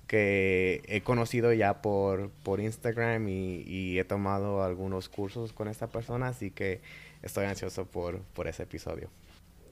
que 0.08 0.82
he 0.86 1.02
conocido 1.02 1.52
ya 1.52 1.80
por, 1.82 2.30
por 2.42 2.60
Instagram 2.60 3.28
y, 3.28 3.98
he 3.98 4.04
tomado 4.04 4.64
algunos 4.64 5.08
cursos 5.08 5.52
con 5.52 5.68
esta 5.68 5.88
persona, 5.88 6.28
así 6.28 6.50
que 6.50 6.80
estoy 7.22 7.44
ansioso 7.44 7.84
por, 7.86 8.22
por 8.34 8.48
ese 8.48 8.64
episodio. 8.64 9.10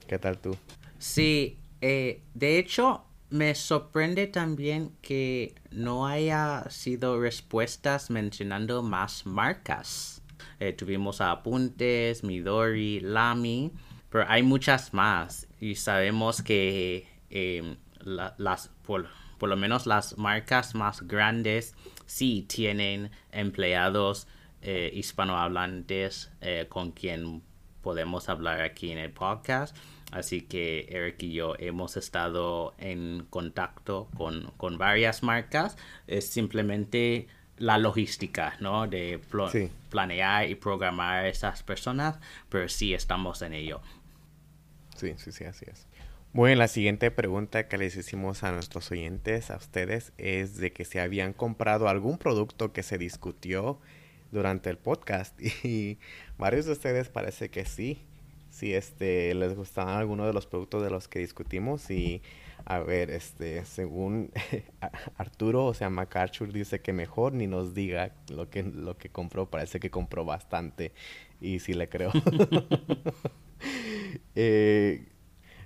¿Qué 0.07 0.19
tal 0.19 0.37
tú? 0.37 0.55
Sí, 0.99 1.57
eh, 1.81 2.21
de 2.33 2.59
hecho 2.59 3.03
me 3.29 3.55
sorprende 3.55 4.27
también 4.27 4.91
que 5.01 5.55
no 5.71 6.07
haya 6.07 6.65
sido 6.69 7.19
respuestas 7.19 8.09
mencionando 8.09 8.83
más 8.83 9.25
marcas. 9.25 10.21
Eh, 10.59 10.71
tuvimos 10.73 11.19
a 11.19 11.31
Apuntes, 11.31 12.23
Midori, 12.23 12.99
Lamy, 12.99 13.71
pero 14.09 14.25
hay 14.29 14.43
muchas 14.43 14.93
más 14.93 15.47
y 15.59 15.75
sabemos 15.75 16.41
que 16.41 17.07
eh, 17.29 17.75
las... 18.05 18.69
por 19.37 19.49
lo 19.49 19.57
menos 19.57 19.85
las 19.85 20.17
marcas 20.17 20.75
más 20.75 21.01
grandes 21.01 21.75
sí 22.05 22.45
tienen 22.47 23.11
empleados 23.31 24.27
eh, 24.61 24.91
hispanohablantes 24.93 26.31
eh, 26.41 26.65
con 26.69 26.91
quien 26.91 27.43
podemos 27.81 28.27
hablar 28.27 28.61
aquí 28.61 28.91
en 28.91 28.97
el 28.97 29.11
podcast. 29.11 29.75
Así 30.11 30.41
que 30.41 30.87
Eric 30.89 31.21
y 31.23 31.33
yo 31.33 31.55
hemos 31.59 31.97
estado 31.97 32.73
en 32.77 33.25
contacto 33.29 34.09
con, 34.17 34.77
varias 34.77 35.21
marcas. 35.21 35.77
Es 36.07 36.27
simplemente 36.29 37.27
la 37.57 37.77
logística, 37.77 38.55
¿no? 38.59 38.87
De 38.87 39.19
planear 39.89 40.49
y 40.49 40.55
programar 40.55 41.25
a 41.25 41.27
esas 41.27 41.63
personas, 41.63 42.19
pero 42.49 42.69
sí 42.69 42.93
estamos 42.93 43.41
en 43.41 43.53
ello. 43.53 43.81
Sí, 44.95 45.13
sí, 45.17 45.31
sí, 45.31 45.43
así 45.43 45.65
es. 45.69 45.87
Bueno, 46.33 46.59
la 46.59 46.67
siguiente 46.67 47.09
pregunta 47.09 47.67
que 47.67 47.77
les 47.77 47.95
hicimos 47.95 48.43
a 48.43 48.51
nuestros 48.51 48.91
oyentes, 48.91 49.49
a 49.49 49.57
ustedes, 49.57 50.13
es 50.17 50.57
de 50.57 50.71
que 50.71 50.85
si 50.85 50.99
habían 50.99 51.33
comprado 51.33 51.87
algún 51.87 52.17
producto 52.17 52.73
que 52.73 52.83
se 52.83 52.97
discutió 52.97 53.79
durante 54.31 54.69
el 54.69 54.77
podcast. 54.77 55.39
Y 55.63 55.97
varios 56.37 56.65
de 56.65 56.73
ustedes 56.73 57.09
parece 57.09 57.49
que 57.49 57.65
sí. 57.65 58.01
Si 58.49 58.73
este, 58.73 59.33
les 59.35 59.55
gustaban 59.55 59.97
algunos 59.97 60.27
de 60.27 60.33
los 60.33 60.47
productos 60.47 60.83
de 60.83 60.89
los 60.89 61.07
que 61.07 61.19
discutimos. 61.19 61.89
Y 61.89 62.21
a 62.65 62.79
ver, 62.79 63.09
este, 63.11 63.65
según 63.65 64.31
Arturo, 65.17 65.65
o 65.65 65.73
sea, 65.73 65.89
MacArthur 65.89 66.51
dice 66.51 66.81
que 66.81 66.93
mejor 66.93 67.33
ni 67.33 67.47
nos 67.47 67.73
diga 67.73 68.13
lo 68.29 68.49
que, 68.49 68.63
lo 68.63 68.97
que 68.97 69.09
compró. 69.09 69.49
Parece 69.49 69.79
que 69.79 69.89
compró 69.89 70.25
bastante. 70.25 70.91
Y 71.41 71.59
sí 71.59 71.73
le 71.73 71.89
creo. 71.89 72.11
eh, 74.35 75.05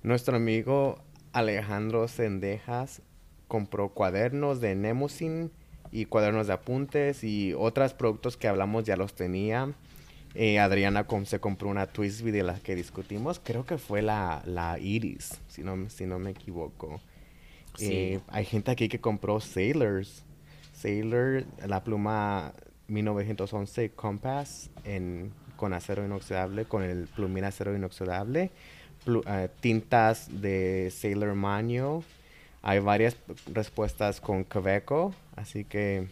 nuestro 0.03 0.35
amigo 0.35 1.03
Alejandro 1.33 2.07
Sendejas 2.07 3.01
compró 3.47 3.89
cuadernos 3.89 4.61
de 4.61 4.75
Nemusin 4.75 5.51
y 5.91 6.05
cuadernos 6.05 6.47
de 6.47 6.53
apuntes 6.53 7.23
y 7.23 7.53
otros 7.53 7.93
productos 7.93 8.37
que 8.37 8.47
hablamos 8.47 8.85
ya 8.85 8.95
los 8.95 9.13
tenía. 9.13 9.73
Eh, 10.33 10.59
Adriana 10.59 11.05
se 11.25 11.39
compró 11.39 11.69
una 11.69 11.87
Twisby 11.87 12.31
de 12.31 12.43
la 12.43 12.55
que 12.59 12.75
discutimos. 12.75 13.41
Creo 13.43 13.65
que 13.65 13.77
fue 13.77 14.01
la, 14.01 14.41
la 14.45 14.79
Iris, 14.79 15.41
si 15.47 15.63
no, 15.63 15.89
si 15.89 16.05
no 16.05 16.19
me 16.19 16.31
equivoco. 16.31 17.01
Eh, 17.79 18.19
hay 18.27 18.45
gente 18.45 18.71
aquí 18.71 18.87
que 18.87 18.99
compró 18.99 19.39
Sailors. 19.39 20.23
Sailor, 20.73 21.45
la 21.67 21.83
pluma 21.83 22.53
1911 22.87 23.91
Compass 23.91 24.69
en, 24.83 25.31
con 25.57 25.73
acero 25.73 26.05
inoxidable, 26.05 26.65
con 26.65 26.83
el 26.83 27.07
plumín 27.07 27.43
acero 27.43 27.75
inoxidable. 27.75 28.51
Eh, 29.07 29.49
tintas 29.59 30.27
de 30.41 30.91
Sailor 30.91 31.33
Manio. 31.33 32.03
Hay 32.61 32.79
varias 32.79 33.15
respuestas 33.51 34.21
con 34.21 34.45
Quebeco, 34.45 35.15
así 35.35 35.63
que 35.63 36.07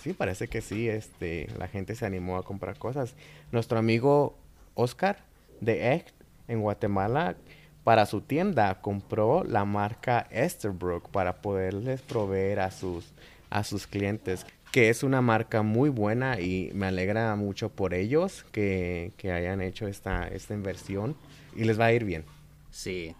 sí, 0.00 0.12
parece 0.12 0.46
que 0.46 0.60
sí, 0.60 0.88
este, 0.88 1.48
la 1.58 1.66
gente 1.66 1.96
se 1.96 2.06
animó 2.06 2.36
a 2.36 2.44
comprar 2.44 2.78
cosas. 2.78 3.14
Nuestro 3.50 3.78
amigo 3.78 4.36
Oscar 4.74 5.18
de 5.60 5.94
Echt 5.94 6.14
en 6.46 6.60
Guatemala 6.60 7.34
para 7.82 8.06
su 8.06 8.20
tienda 8.20 8.80
compró 8.80 9.42
la 9.42 9.64
marca 9.64 10.28
Esterbrook 10.30 11.08
para 11.10 11.42
poderles 11.42 12.02
proveer 12.02 12.60
a 12.60 12.70
sus 12.70 13.06
a 13.48 13.64
sus 13.64 13.88
clientes 13.88 14.46
que 14.70 14.90
es 14.90 15.02
una 15.02 15.20
marca 15.20 15.62
muy 15.62 15.90
buena 15.90 16.38
y 16.38 16.70
me 16.74 16.86
alegra 16.86 17.34
mucho 17.34 17.70
por 17.70 17.94
ellos 17.94 18.44
que, 18.52 19.10
que 19.16 19.32
hayan 19.32 19.60
hecho 19.60 19.88
esta, 19.88 20.28
esta 20.28 20.54
inversión 20.54 21.16
y 21.60 21.64
les 21.64 21.78
va 21.78 21.86
a 21.86 21.92
ir 21.92 22.04
bien. 22.04 22.24
Sí. 22.70 23.14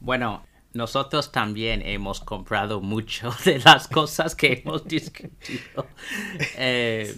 Bueno, 0.00 0.44
nosotros 0.72 1.30
también 1.30 1.82
hemos 1.84 2.20
comprado 2.20 2.80
mucho 2.80 3.30
de 3.44 3.58
las 3.58 3.86
cosas 3.86 4.34
que 4.34 4.62
hemos 4.64 4.86
discutido. 4.86 5.86
Eh, 6.56 7.14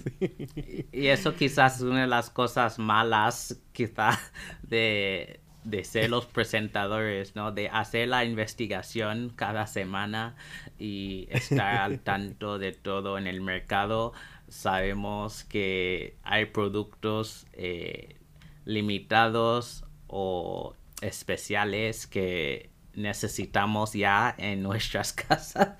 y 0.92 1.06
eso 1.08 1.34
quizás 1.34 1.76
es 1.76 1.82
una 1.82 2.02
de 2.02 2.06
las 2.06 2.30
cosas 2.30 2.78
malas, 2.78 3.60
quizás, 3.72 4.18
de, 4.62 5.40
de 5.64 5.84
ser 5.84 6.10
los 6.10 6.26
presentadores, 6.26 7.34
¿no? 7.36 7.52
De 7.52 7.68
hacer 7.68 8.08
la 8.08 8.24
investigación 8.24 9.32
cada 9.34 9.66
semana 9.66 10.36
y 10.78 11.28
estar 11.30 11.76
al 11.76 12.00
tanto 12.04 12.58
de 12.58 12.72
todo 12.72 13.18
en 13.18 13.26
el 13.26 13.40
mercado. 13.40 14.12
Sabemos 14.48 15.44
que 15.44 16.16
hay 16.22 16.46
productos 16.46 17.46
eh, 17.52 18.16
limitados 18.64 19.83
o 20.16 20.76
especiales 21.00 22.06
que 22.06 22.70
necesitamos 22.94 23.94
ya 23.94 24.32
en 24.38 24.62
nuestras 24.62 25.12
casas 25.28 25.70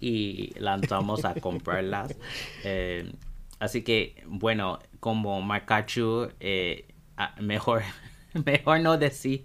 y 0.00 0.52
lanzamos 0.58 1.24
a 1.24 1.34
comprarlas. 1.34 2.16
Eh, 2.64 3.12
así 3.60 3.82
que, 3.82 4.24
bueno, 4.26 4.80
como 4.98 5.40
Marcachu, 5.40 6.32
eh, 6.40 6.86
mejor, 7.40 7.82
mejor 8.44 8.80
no 8.80 8.98
decir 8.98 9.44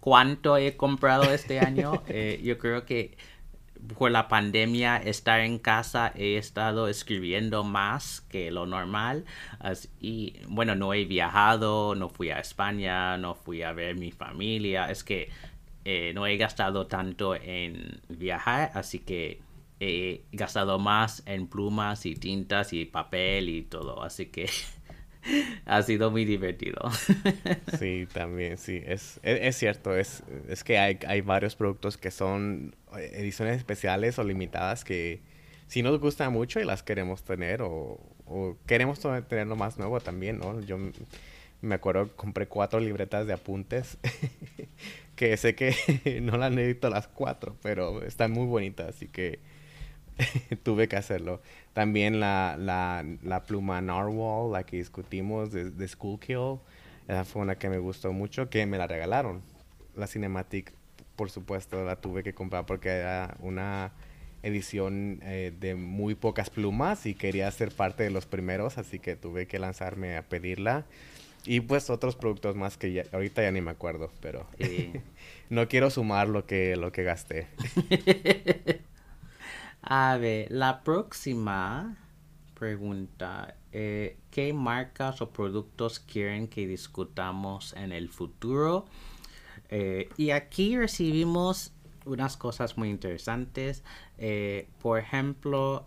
cuánto 0.00 0.56
he 0.56 0.76
comprado 0.76 1.32
este 1.32 1.60
año. 1.60 2.02
Eh, 2.08 2.40
yo 2.42 2.58
creo 2.58 2.84
que 2.84 3.16
por 3.96 4.10
la 4.10 4.28
pandemia, 4.28 4.96
estar 4.98 5.40
en 5.40 5.58
casa, 5.58 6.12
he 6.16 6.36
estado 6.36 6.88
escribiendo 6.88 7.64
más 7.64 8.20
que 8.22 8.50
lo 8.50 8.66
normal. 8.66 9.24
y 10.00 10.34
bueno, 10.48 10.74
no 10.74 10.94
he 10.94 11.04
viajado, 11.04 11.94
no 11.94 12.08
fui 12.08 12.30
a 12.30 12.40
España, 12.40 13.16
no 13.18 13.34
fui 13.34 13.62
a 13.62 13.72
ver 13.72 13.96
mi 13.96 14.10
familia. 14.10 14.90
Es 14.90 15.04
que 15.04 15.30
eh, 15.84 16.12
no 16.14 16.26
he 16.26 16.36
gastado 16.36 16.86
tanto 16.86 17.34
en 17.34 18.00
viajar, 18.08 18.70
así 18.74 18.98
que 18.98 19.40
he 19.80 20.22
gastado 20.32 20.78
más 20.78 21.22
en 21.26 21.46
plumas 21.46 22.04
y 22.04 22.14
tintas 22.14 22.72
y 22.72 22.84
papel 22.84 23.48
y 23.48 23.62
todo. 23.62 24.02
Así 24.02 24.26
que 24.26 24.50
ha 25.66 25.82
sido 25.82 26.10
muy 26.10 26.24
divertido. 26.24 26.78
sí, 27.78 28.06
también, 28.12 28.58
sí, 28.58 28.82
es, 28.84 29.20
es, 29.22 29.56
cierto, 29.56 29.96
es, 29.96 30.22
es 30.48 30.64
que 30.64 30.78
hay, 30.78 30.98
hay, 31.06 31.20
varios 31.20 31.54
productos 31.54 31.96
que 31.96 32.10
son 32.10 32.74
ediciones 32.96 33.56
especiales 33.56 34.18
o 34.18 34.24
limitadas 34.24 34.84
que 34.84 35.20
si 35.66 35.82
nos 35.82 36.00
gusta 36.00 36.30
mucho 36.30 36.60
y 36.60 36.64
las 36.64 36.82
queremos 36.82 37.22
tener 37.22 37.62
o, 37.62 38.00
o 38.26 38.56
queremos 38.66 39.00
tenerlo 39.00 39.56
más 39.56 39.78
nuevo 39.78 40.00
también, 40.00 40.38
¿no? 40.38 40.60
Yo 40.60 40.78
me 41.60 41.74
acuerdo 41.74 42.08
compré 42.16 42.46
cuatro 42.46 42.80
libretas 42.80 43.26
de 43.26 43.32
apuntes 43.32 43.98
que 45.16 45.36
sé 45.36 45.54
que 45.54 45.74
no 46.22 46.36
las 46.36 46.52
necesito 46.52 46.90
las 46.90 47.08
cuatro, 47.08 47.56
pero 47.62 48.02
están 48.02 48.32
muy 48.32 48.46
bonitas, 48.46 48.88
así 48.88 49.08
que 49.08 49.40
tuve 50.62 50.88
que 50.88 50.96
hacerlo. 50.96 51.40
También 51.72 52.20
la, 52.20 52.56
la, 52.58 53.04
la 53.22 53.42
pluma 53.42 53.80
Narwhal, 53.80 54.52
la 54.52 54.64
que 54.64 54.76
discutimos 54.76 55.52
de, 55.52 55.70
de 55.70 55.88
School 55.88 56.20
Kill, 56.20 56.58
esa 57.08 57.24
fue 57.24 57.42
una 57.42 57.56
que 57.56 57.68
me 57.68 57.78
gustó 57.78 58.12
mucho, 58.12 58.50
que 58.50 58.66
me 58.66 58.78
la 58.78 58.86
regalaron. 58.86 59.42
La 59.96 60.06
Cinematic, 60.06 60.72
por 61.18 61.30
supuesto, 61.30 61.84
la 61.84 61.96
tuve 61.96 62.22
que 62.22 62.32
comprar 62.32 62.64
porque 62.64 62.90
era 62.90 63.36
una 63.40 63.90
edición 64.44 65.18
eh, 65.24 65.52
de 65.58 65.74
muy 65.74 66.14
pocas 66.14 66.48
plumas 66.48 67.06
y 67.06 67.14
quería 67.14 67.50
ser 67.50 67.72
parte 67.72 68.04
de 68.04 68.10
los 68.10 68.24
primeros, 68.24 68.78
así 68.78 69.00
que 69.00 69.16
tuve 69.16 69.48
que 69.48 69.58
lanzarme 69.58 70.16
a 70.16 70.22
pedirla. 70.22 70.86
Y 71.44 71.60
pues 71.60 71.90
otros 71.90 72.14
productos 72.14 72.54
más 72.54 72.76
que 72.76 72.92
ya, 72.92 73.02
ahorita 73.12 73.42
ya 73.42 73.50
ni 73.50 73.60
me 73.60 73.72
acuerdo, 73.72 74.12
pero 74.20 74.46
no 75.50 75.66
quiero 75.66 75.90
sumar 75.90 76.28
lo 76.28 76.46
que, 76.46 76.76
lo 76.76 76.92
que 76.92 77.02
gasté. 77.02 77.48
A 79.82 80.18
ver, 80.18 80.46
la 80.52 80.82
próxima 80.82 81.96
pregunta. 82.54 83.56
Eh, 83.72 84.18
¿Qué 84.30 84.52
marcas 84.52 85.20
o 85.20 85.30
productos 85.30 85.98
quieren 85.98 86.46
que 86.46 86.66
discutamos 86.66 87.72
en 87.74 87.90
el 87.90 88.08
futuro? 88.08 88.86
Eh, 89.70 90.08
y 90.16 90.30
aquí 90.30 90.76
recibimos 90.76 91.72
unas 92.04 92.36
cosas 92.36 92.78
muy 92.78 92.90
interesantes. 92.90 93.84
Eh, 94.18 94.68
por 94.80 94.98
ejemplo, 94.98 95.86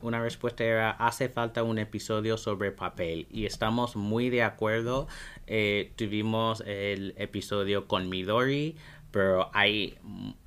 una 0.00 0.20
respuesta 0.20 0.64
era, 0.64 0.90
hace 0.90 1.28
falta 1.28 1.62
un 1.62 1.78
episodio 1.78 2.36
sobre 2.36 2.72
papel. 2.72 3.28
Y 3.30 3.46
estamos 3.46 3.94
muy 3.94 4.28
de 4.28 4.42
acuerdo. 4.42 5.06
tuvimos 5.94 6.64
el 6.66 7.14
episodio 7.16 7.86
con 7.86 8.08
Midori, 8.08 8.76
pero 9.12 9.50
hay 9.52 9.96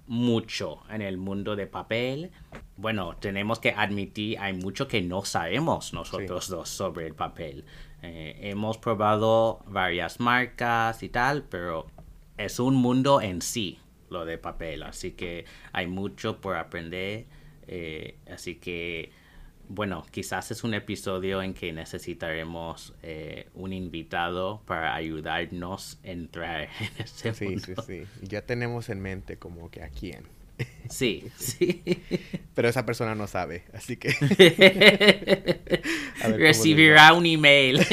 mucho 0.08 0.82
en 0.89 1.01
el 1.01 1.17
mundo 1.17 1.56
de 1.56 1.67
papel. 1.67 2.32
Bueno, 2.75 3.15
tenemos 3.17 3.60
que 3.60 3.71
admitir, 3.71 4.39
hay 4.39 4.53
mucho 4.53 4.88
que 4.88 5.01
no 5.01 5.23
sabemos 5.23 5.93
nosotros 5.93 6.49
dos 6.49 6.69
sobre 6.69 7.08
el 7.08 7.15
papel. 7.15 7.65
Eh, 8.01 8.38
hemos 8.43 8.77
probado 8.77 9.60
varias 9.67 10.19
marcas 10.19 11.01
y 11.03 11.10
tal, 11.10 11.43
pero 11.43 11.88
es 12.38 12.60
un 12.60 12.76
mundo 12.76 13.21
en 13.21 13.41
sí 13.41 13.80
lo 14.10 14.26
de 14.26 14.38
papel, 14.38 14.84
así 14.84 15.12
que 15.12 15.45
hay 15.73 15.88
mucho 15.88 16.39
por 16.39 16.56
aprender. 16.56 17.26
Eh, 17.67 18.17
así 18.32 18.56
que, 18.56 19.12
bueno, 19.67 20.06
quizás 20.12 20.50
es 20.52 20.63
un 20.63 20.73
episodio 20.73 21.41
en 21.41 21.54
que 21.54 21.73
necesitaremos 21.73 22.93
eh, 23.04 23.50
un 23.54 23.73
invitado 23.73 24.62
para 24.65 24.95
ayudarnos 24.95 26.00
a 26.04 26.08
entrar 26.08 26.69
en 26.80 27.04
ese 27.04 27.45
mundo. 27.45 27.84
Sí, 27.86 27.86
sí, 27.86 28.06
sí. 28.06 28.28
Ya 28.28 28.43
tenemos 28.43 28.89
en 28.89 29.02
mente 29.02 29.38
como 29.38 29.69
que 29.69 29.84
a 29.84 29.89
quién. 29.89 30.23
Sí, 30.89 31.30
sí. 31.38 31.84
Pero 32.56 32.69
esa 32.69 32.86
persona 32.86 33.13
no 33.13 33.28
sabe, 33.28 33.65
así 33.73 33.97
que... 33.97 34.10
Recibirá 36.38 37.13
un 37.13 37.26
email. 37.26 37.86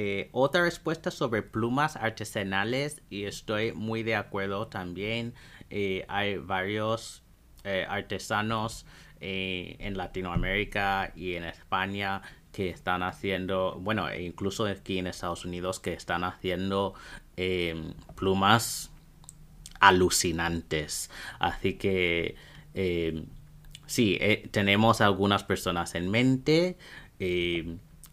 Eh, 0.00 0.28
otra 0.30 0.62
respuesta 0.62 1.10
sobre 1.10 1.42
plumas 1.42 1.96
artesanales 1.96 3.02
y 3.10 3.24
estoy 3.24 3.72
muy 3.72 4.04
de 4.04 4.14
acuerdo 4.14 4.68
también. 4.68 5.34
Eh, 5.70 6.04
hay 6.06 6.36
varios 6.36 7.24
eh, 7.64 7.84
artesanos 7.88 8.86
en 9.18 9.96
Latinoamérica 9.96 11.12
y 11.16 11.34
en 11.34 11.42
España 11.42 12.22
que 12.52 12.68
están 12.68 13.02
haciendo, 13.02 13.76
bueno, 13.80 14.08
e 14.08 14.22
incluso 14.22 14.66
aquí 14.66 14.98
en 14.98 15.08
Estados 15.08 15.44
Unidos 15.44 15.80
que 15.80 15.94
están 15.94 16.22
haciendo 16.22 16.94
plumas 18.14 18.92
alucinantes. 19.80 21.10
Así 21.40 21.74
que 21.74 22.36
eh, 22.74 23.24
sí, 23.86 24.16
tenemos 24.52 25.00
algunas 25.00 25.42
personas 25.42 25.96
en 25.96 26.08
mente. 26.08 26.76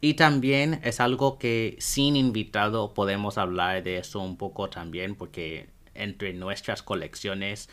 Eh, 0.02 0.08
y 0.08 0.14
también 0.16 0.80
es 0.84 1.00
algo 1.00 1.38
que 1.38 1.76
sin 1.80 2.16
invitado 2.16 2.94
podemos 2.94 3.38
hablar 3.38 3.84
de 3.84 3.98
eso 3.98 4.20
un 4.20 4.38
poco 4.38 4.70
también 4.70 5.16
porque 5.16 5.70
entre 5.94 6.34
nuestras 6.34 6.84
colecciones 6.84 7.70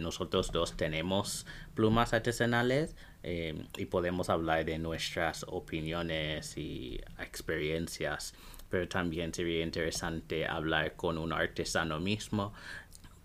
nosotros 0.00 0.52
dos 0.52 0.76
tenemos 0.76 1.44
plumas 1.74 2.12
artesanales 2.12 2.94
y 3.24 3.86
podemos 3.86 4.30
hablar 4.30 4.64
de 4.64 4.78
nuestras 4.78 5.44
opiniones 5.48 6.56
y 6.56 7.00
experiencias. 7.18 8.34
pero 8.68 8.88
también 8.88 9.32
sería 9.32 9.62
interesante 9.62 10.46
hablar 10.46 10.94
con 10.96 11.18
un 11.18 11.32
artesano 11.32 12.00
mismo 12.00 12.52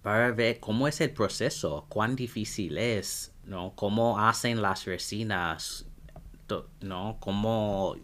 para 0.02 0.32
ver 0.32 0.60
cómo 0.60 0.88
es 0.88 1.00
el 1.02 1.12
proceso, 1.12 1.86
cuán 1.90 2.16
difícil 2.16 2.78
es, 2.78 3.34
¿no? 3.46 3.74
Cómo 3.76 4.20
hacen 4.20 4.62
las 4.62 4.86
resinas, 4.86 5.86
¿no? 6.82 7.18
Cómo, 7.20 7.96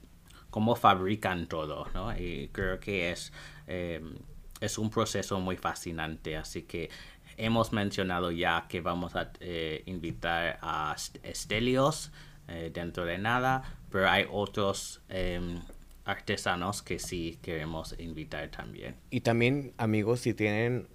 cómo 0.57 0.75
fabrican 0.75 1.45
todo, 1.45 1.87
¿no? 1.93 2.17
Y 2.17 2.49
creo 2.51 2.79
que 2.79 3.11
es, 3.11 3.31
em, 3.67 4.15
es 4.59 4.79
un 4.79 4.89
proceso 4.89 5.39
muy 5.39 5.55
fascinante, 5.55 6.35
así 6.35 6.63
que 6.63 6.89
hemos 7.37 7.73
mencionado 7.73 8.31
ya 8.31 8.65
que 8.67 8.81
vamos 8.81 9.15
a 9.15 9.31
eh, 9.39 9.83
invitar 9.85 10.57
a 10.63 10.95
Estelios 11.21 12.11
eh, 12.47 12.71
dentro 12.73 13.05
de 13.05 13.19
nada, 13.19 13.77
pero 13.91 14.09
hay 14.09 14.25
otros 14.31 14.99
em, 15.09 15.61
artesanos 16.05 16.81
que 16.81 16.97
sí 16.97 17.37
queremos 17.43 17.93
invitar 17.99 18.49
también. 18.49 18.95
Y 19.11 19.21
también, 19.21 19.73
amigos, 19.77 20.21
si 20.21 20.33
tienen, 20.33 20.87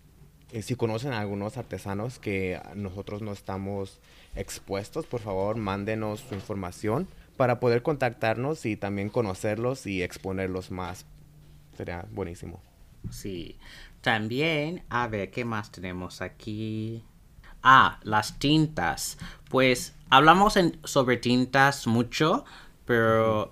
eh, 0.50 0.62
si 0.62 0.74
conocen 0.74 1.12
algunos 1.12 1.56
artesanos 1.56 2.18
que 2.18 2.60
nosotros 2.74 3.22
no 3.22 3.30
estamos 3.30 4.00
expuestos, 4.34 5.06
por 5.06 5.20
favor, 5.20 5.54
mándenos 5.56 6.18
su 6.18 6.34
información 6.34 7.06
para 7.42 7.58
poder 7.58 7.82
contactarnos 7.82 8.64
y 8.66 8.76
también 8.76 9.08
conocerlos 9.08 9.88
y 9.88 10.00
exponerlos 10.04 10.70
más. 10.70 11.06
Sería 11.76 12.06
buenísimo. 12.12 12.62
Sí. 13.10 13.58
También, 14.00 14.84
a 14.88 15.08
ver, 15.08 15.32
¿qué 15.32 15.44
más 15.44 15.72
tenemos 15.72 16.22
aquí? 16.22 17.02
Ah, 17.60 17.98
las 18.04 18.38
tintas. 18.38 19.18
Pues 19.50 19.96
hablamos 20.08 20.56
sobre 20.84 21.16
tintas 21.16 21.88
mucho, 21.88 22.44
pero 22.84 23.50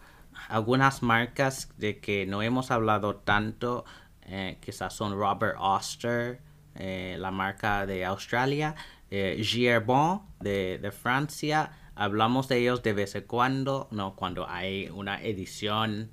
algunas 0.49 1.03
marcas 1.03 1.71
de 1.77 1.99
que 1.99 2.27
no 2.27 2.43
hemos 2.43 2.71
hablado 2.71 3.17
tanto, 3.17 3.85
eh, 4.23 4.59
quizás 4.61 4.95
son 4.95 5.19
Robert 5.19 5.57
Oster, 5.59 6.41
eh, 6.77 7.17
la 7.19 7.33
marca 7.33 7.87
de 7.87 8.05
Australia, 8.05 8.77
eh, 9.11 9.43
Gierbon 9.43 10.23
de, 10.39 10.79
de, 10.79 10.93
Francia. 10.93 11.73
Hablamos 12.01 12.49
de 12.49 12.57
ellos 12.57 12.83
de 12.83 12.95
vez 12.95 13.15
en 13.15 13.25
cuando, 13.25 13.87
no 13.91 14.17
cuando 14.17 14.49
hay 14.49 14.89
una 14.89 15.23
edición 15.23 16.11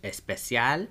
especial, 0.00 0.88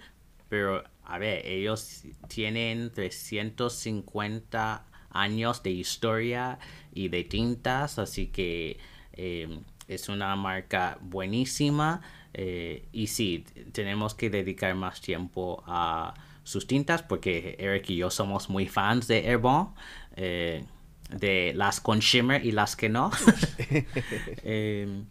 pero 0.47 0.83
a 1.03 1.17
ver, 1.17 1.43
ellos 1.43 2.03
tienen 2.27 2.91
350 2.93 4.85
años 5.09 5.63
de 5.63 5.71
historia 5.71 6.59
y 6.93 7.07
de 7.07 7.23
tintas, 7.23 7.97
así 7.97 8.27
que 8.27 8.77
em, 9.13 9.63
es 9.87 10.07
una 10.07 10.35
marca 10.35 10.99
buenísima 11.01 12.03
eh, 12.35 12.87
y 12.91 13.07
sí, 13.07 13.43
tenemos 13.71 14.13
que 14.13 14.29
dedicar 14.29 14.75
más 14.75 15.01
tiempo 15.01 15.63
a 15.65 16.13
sus 16.43 16.67
tintas 16.67 17.01
porque 17.01 17.55
Eric 17.57 17.89
y 17.89 17.95
yo 17.95 18.11
somos 18.11 18.51
muy 18.51 18.67
fans 18.67 19.07
de 19.07 19.27
Airborne, 19.27 19.71
eh, 20.15 20.63
de 21.09 21.53
las 21.55 21.79
con 21.79 21.99
shimmer 21.99 22.45
y 22.45 22.51
las 22.51 22.75
que 22.75 22.89
no. 22.89 23.11
Em, 24.43 25.05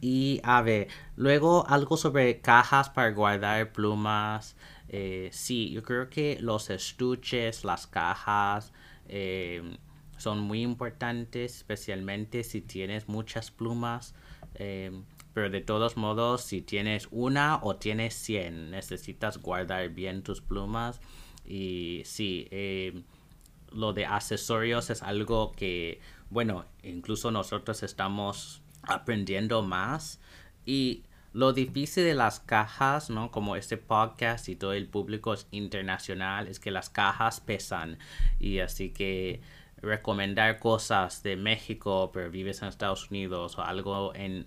y 0.00 0.40
a 0.42 0.62
ver, 0.62 0.88
luego 1.16 1.66
algo 1.68 1.96
sobre 1.96 2.40
cajas 2.40 2.90
para 2.90 3.10
guardar 3.10 3.72
plumas. 3.72 4.56
Eh, 4.88 5.30
sí, 5.32 5.70
yo 5.70 5.82
creo 5.82 6.10
que 6.10 6.38
los 6.40 6.70
estuches, 6.70 7.64
las 7.64 7.86
cajas 7.86 8.72
em, 9.08 9.76
son 10.18 10.40
muy 10.40 10.62
importantes, 10.62 11.56
especialmente 11.58 12.44
si 12.44 12.60
tienes 12.60 13.08
muchas 13.08 13.50
plumas. 13.50 14.14
Em, 14.54 15.04
pero 15.34 15.50
de 15.50 15.60
todos 15.60 15.96
modos, 15.96 16.42
si 16.42 16.60
tienes 16.62 17.08
una 17.10 17.60
o 17.62 17.76
tienes 17.76 18.14
100, 18.14 18.70
necesitas 18.70 19.38
guardar 19.38 19.88
bien 19.90 20.22
tus 20.22 20.40
plumas. 20.40 21.00
Y 21.44 22.02
sí, 22.04 22.48
em, 22.50 23.04
lo 23.74 23.92
de 23.92 24.06
accesorios 24.06 24.90
es 24.90 25.02
algo 25.02 25.52
que, 25.52 26.00
bueno, 26.30 26.64
incluso 26.82 27.30
nosotros 27.30 27.82
estamos 27.82 28.62
aprendiendo 28.82 29.62
más. 29.62 30.20
Y 30.64 31.04
lo 31.32 31.52
difícil 31.52 32.04
de 32.04 32.14
las 32.14 32.40
cajas, 32.40 33.10
¿no? 33.10 33.30
Como 33.30 33.56
este 33.56 33.76
podcast 33.76 34.48
y 34.48 34.56
todo 34.56 34.74
el 34.74 34.86
público 34.88 35.32
es 35.32 35.46
internacional, 35.50 36.48
es 36.48 36.60
que 36.60 36.70
las 36.70 36.90
cajas 36.90 37.40
pesan. 37.40 37.98
Y 38.38 38.58
así 38.58 38.90
que 38.90 39.40
recomendar 39.78 40.58
cosas 40.58 41.22
de 41.22 41.36
México, 41.36 42.10
pero 42.12 42.30
vives 42.30 42.62
en 42.62 42.68
Estados 42.68 43.10
Unidos 43.10 43.58
o 43.58 43.62
algo 43.62 44.14
en 44.14 44.46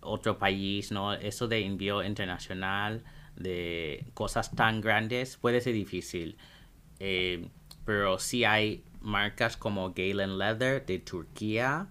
otro 0.00 0.38
país, 0.38 0.92
¿no? 0.92 1.12
Eso 1.14 1.48
de 1.48 1.64
envío 1.64 2.02
internacional 2.02 3.04
de 3.36 4.06
cosas 4.14 4.54
tan 4.54 4.80
grandes 4.80 5.36
puede 5.36 5.60
ser 5.60 5.74
difícil. 5.74 6.36
Eh, 7.00 7.48
pero 7.84 8.18
sí 8.18 8.44
hay 8.44 8.84
marcas 9.00 9.56
como 9.56 9.92
Galen 9.92 10.38
Leather 10.38 10.84
de 10.84 10.98
Turquía 10.98 11.88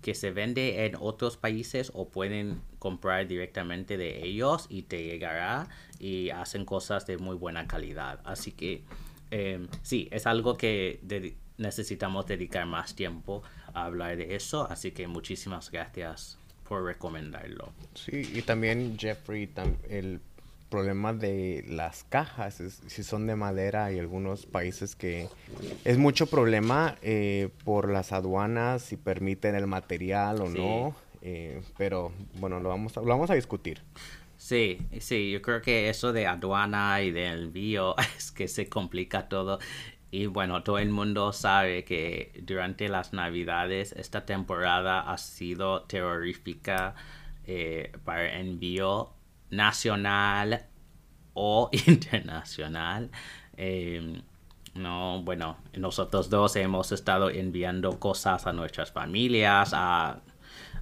que 0.00 0.14
se 0.14 0.32
vende 0.32 0.84
en 0.84 0.96
otros 0.98 1.36
países 1.36 1.92
o 1.94 2.08
pueden 2.08 2.60
comprar 2.78 3.28
directamente 3.28 3.96
de 3.96 4.24
ellos 4.26 4.66
y 4.68 4.82
te 4.82 5.04
llegará 5.04 5.68
y 6.00 6.30
hacen 6.30 6.64
cosas 6.64 7.06
de 7.06 7.18
muy 7.18 7.36
buena 7.36 7.68
calidad. 7.68 8.20
Así 8.24 8.50
que 8.50 8.82
eh, 9.30 9.66
sí, 9.82 10.08
es 10.10 10.26
algo 10.26 10.56
que 10.56 11.00
necesitamos 11.56 12.26
dedicar 12.26 12.66
más 12.66 12.96
tiempo 12.96 13.42
a 13.72 13.84
hablar 13.84 14.16
de 14.16 14.34
eso. 14.34 14.68
Así 14.68 14.90
que 14.90 15.06
muchísimas 15.06 15.70
gracias 15.70 16.36
por 16.68 16.84
recomendarlo. 16.84 17.72
Sí, 17.94 18.28
y 18.34 18.42
también 18.42 18.98
Jeffrey, 18.98 19.48
el 19.88 20.20
problema 20.72 21.12
de 21.12 21.66
las 21.68 22.04
cajas, 22.04 22.62
si 22.86 23.02
son 23.04 23.26
de 23.26 23.36
madera, 23.36 23.84
hay 23.84 23.98
algunos 23.98 24.46
países 24.46 24.96
que 24.96 25.28
es 25.84 25.98
mucho 25.98 26.26
problema 26.26 26.96
eh, 27.02 27.50
por 27.62 27.90
las 27.90 28.12
aduanas, 28.12 28.80
si 28.80 28.96
permiten 28.96 29.54
el 29.54 29.66
material 29.66 30.40
o 30.40 30.48
no, 30.48 30.96
eh, 31.20 31.60
pero 31.76 32.10
bueno, 32.40 32.58
lo 32.58 32.70
vamos, 32.70 32.96
a, 32.96 33.02
lo 33.02 33.08
vamos 33.08 33.30
a 33.30 33.34
discutir. 33.34 33.82
Sí, 34.38 34.78
sí, 34.98 35.30
yo 35.30 35.42
creo 35.42 35.60
que 35.60 35.90
eso 35.90 36.14
de 36.14 36.26
aduana 36.26 37.02
y 37.02 37.10
de 37.10 37.26
envío 37.26 37.94
es 38.16 38.32
que 38.32 38.48
se 38.48 38.70
complica 38.70 39.28
todo. 39.28 39.58
Y 40.10 40.24
bueno, 40.24 40.62
todo 40.62 40.78
el 40.78 40.88
mundo 40.88 41.34
sabe 41.34 41.84
que 41.84 42.32
durante 42.42 42.88
las 42.88 43.12
navidades 43.12 43.92
esta 43.92 44.24
temporada 44.24 45.00
ha 45.00 45.18
sido 45.18 45.82
terrorífica 45.82 46.94
eh, 47.46 47.92
para 48.04 48.38
envío 48.38 49.12
nacional 49.52 50.66
o 51.34 51.70
internacional. 51.86 53.10
Em, 53.56 54.22
no, 54.74 55.22
bueno, 55.22 55.58
nosotros 55.76 56.30
dos 56.30 56.56
hemos 56.56 56.90
estado 56.92 57.30
enviando 57.30 58.00
cosas 58.00 58.46
a 58.46 58.52
nuestras 58.52 58.90
familias, 58.90 59.72
a, 59.74 60.20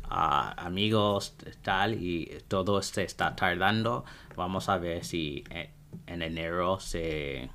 amigos, 0.08 1.36
tal, 1.62 1.94
y 1.94 2.38
todo 2.48 2.82
se 2.82 3.04
está 3.04 3.36
tardando. 3.36 4.04
Vamos 4.36 4.68
a 4.68 4.78
ver 4.78 5.04
si 5.04 5.44
en, 5.50 5.70
en 6.06 6.22
enero 6.22 6.80
se 6.80 7.50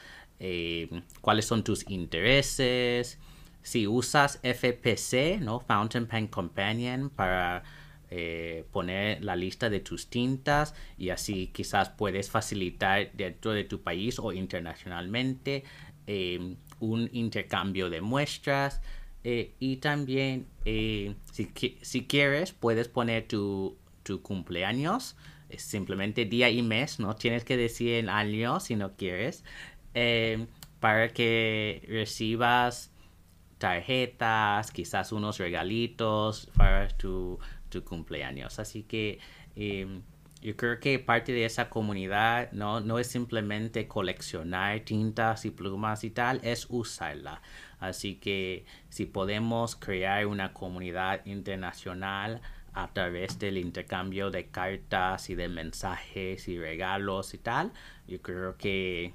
eh, 0.45 0.89
cuáles 1.21 1.45
son 1.45 1.63
tus 1.63 1.89
intereses, 1.89 3.17
si 3.62 3.88
usas 3.88 4.41
FPC, 4.43 5.39
¿no? 5.39 5.62
Fountain 5.62 6.06
Pen 6.06 6.27
Companion, 6.27 7.10
para 7.10 7.63
eh, 8.12 8.65
poner 8.73 9.23
la 9.23 9.38
lista 9.38 9.69
de 9.69 9.79
tus 9.79 10.08
tintas 10.08 10.75
y 10.97 11.12
así 11.12 11.47
quizás 11.53 11.88
puedes 11.91 12.29
facilitar 12.29 13.13
dentro 13.13 13.53
de 13.53 13.63
tu 13.63 13.84
país 13.84 14.19
o 14.19 14.34
internacionalmente 14.34 15.63
eh, 16.08 16.58
un 16.82 17.10
intercambio 17.13 17.89
de 17.89 18.01
muestras. 18.01 18.82
Y 19.23 19.77
también 19.77 20.47
si, 20.65 21.53
si, 21.82 22.06
quieres 22.06 22.51
puedes 22.51 22.89
poner 22.89 23.25
tu, 23.29 23.77
tu 24.03 24.21
cumpleaños 24.21 25.15
simplemente 25.58 26.25
día 26.25 26.49
y 26.49 26.62
mes 26.62 26.99
no 26.99 27.15
tienes 27.15 27.45
que 27.45 27.56
decir 27.56 27.93
el 27.93 28.10
año 28.10 28.60
si 28.60 28.75
no 28.75 28.97
quieres 28.97 29.45
para 30.79 31.10
que 31.10 31.86
recibas 31.88 32.91
tarjetas, 33.58 34.71
quizás 34.71 35.13
unos 35.13 35.38
regalitos 35.38 36.49
para 36.58 36.89
tu, 36.89 37.39
cumpleaños. 37.86 38.60
Así 38.60 38.84
que 38.84 39.19
em, 39.56 40.03
yo 40.41 40.58
creo 40.58 40.79
que 40.82 40.99
parte 40.99 41.32
de 41.32 41.45
esa 41.45 41.69
comunidad 41.69 42.51
no, 42.51 42.82
no 42.82 42.99
es 42.99 43.08
simplemente 43.08 43.88
coleccionar 43.88 44.82
tintas 44.82 45.45
y 45.45 45.51
plumas 45.51 46.03
y 46.03 46.10
tal, 46.10 46.41
es 46.43 46.67
usarla. 46.69 47.41
Así 47.79 48.15
que 48.15 48.65
si 48.89 49.06
podemos 49.06 49.77
crear 49.77 50.27
una 50.27 50.51
comunidad 50.53 51.25
internacional 51.25 52.41
a 52.73 52.91
través 52.91 53.39
del 53.39 53.58
intercambio 53.58 54.29
de 54.32 54.47
cartas 54.47 55.29
y 55.29 55.36
de 55.36 55.47
mensajes 55.47 56.47
y 56.49 56.58
regalos 56.60 57.34
y 57.34 57.38
tal, 57.38 57.71
yo 58.08 58.21
creo 58.21 58.58
que 58.58 59.13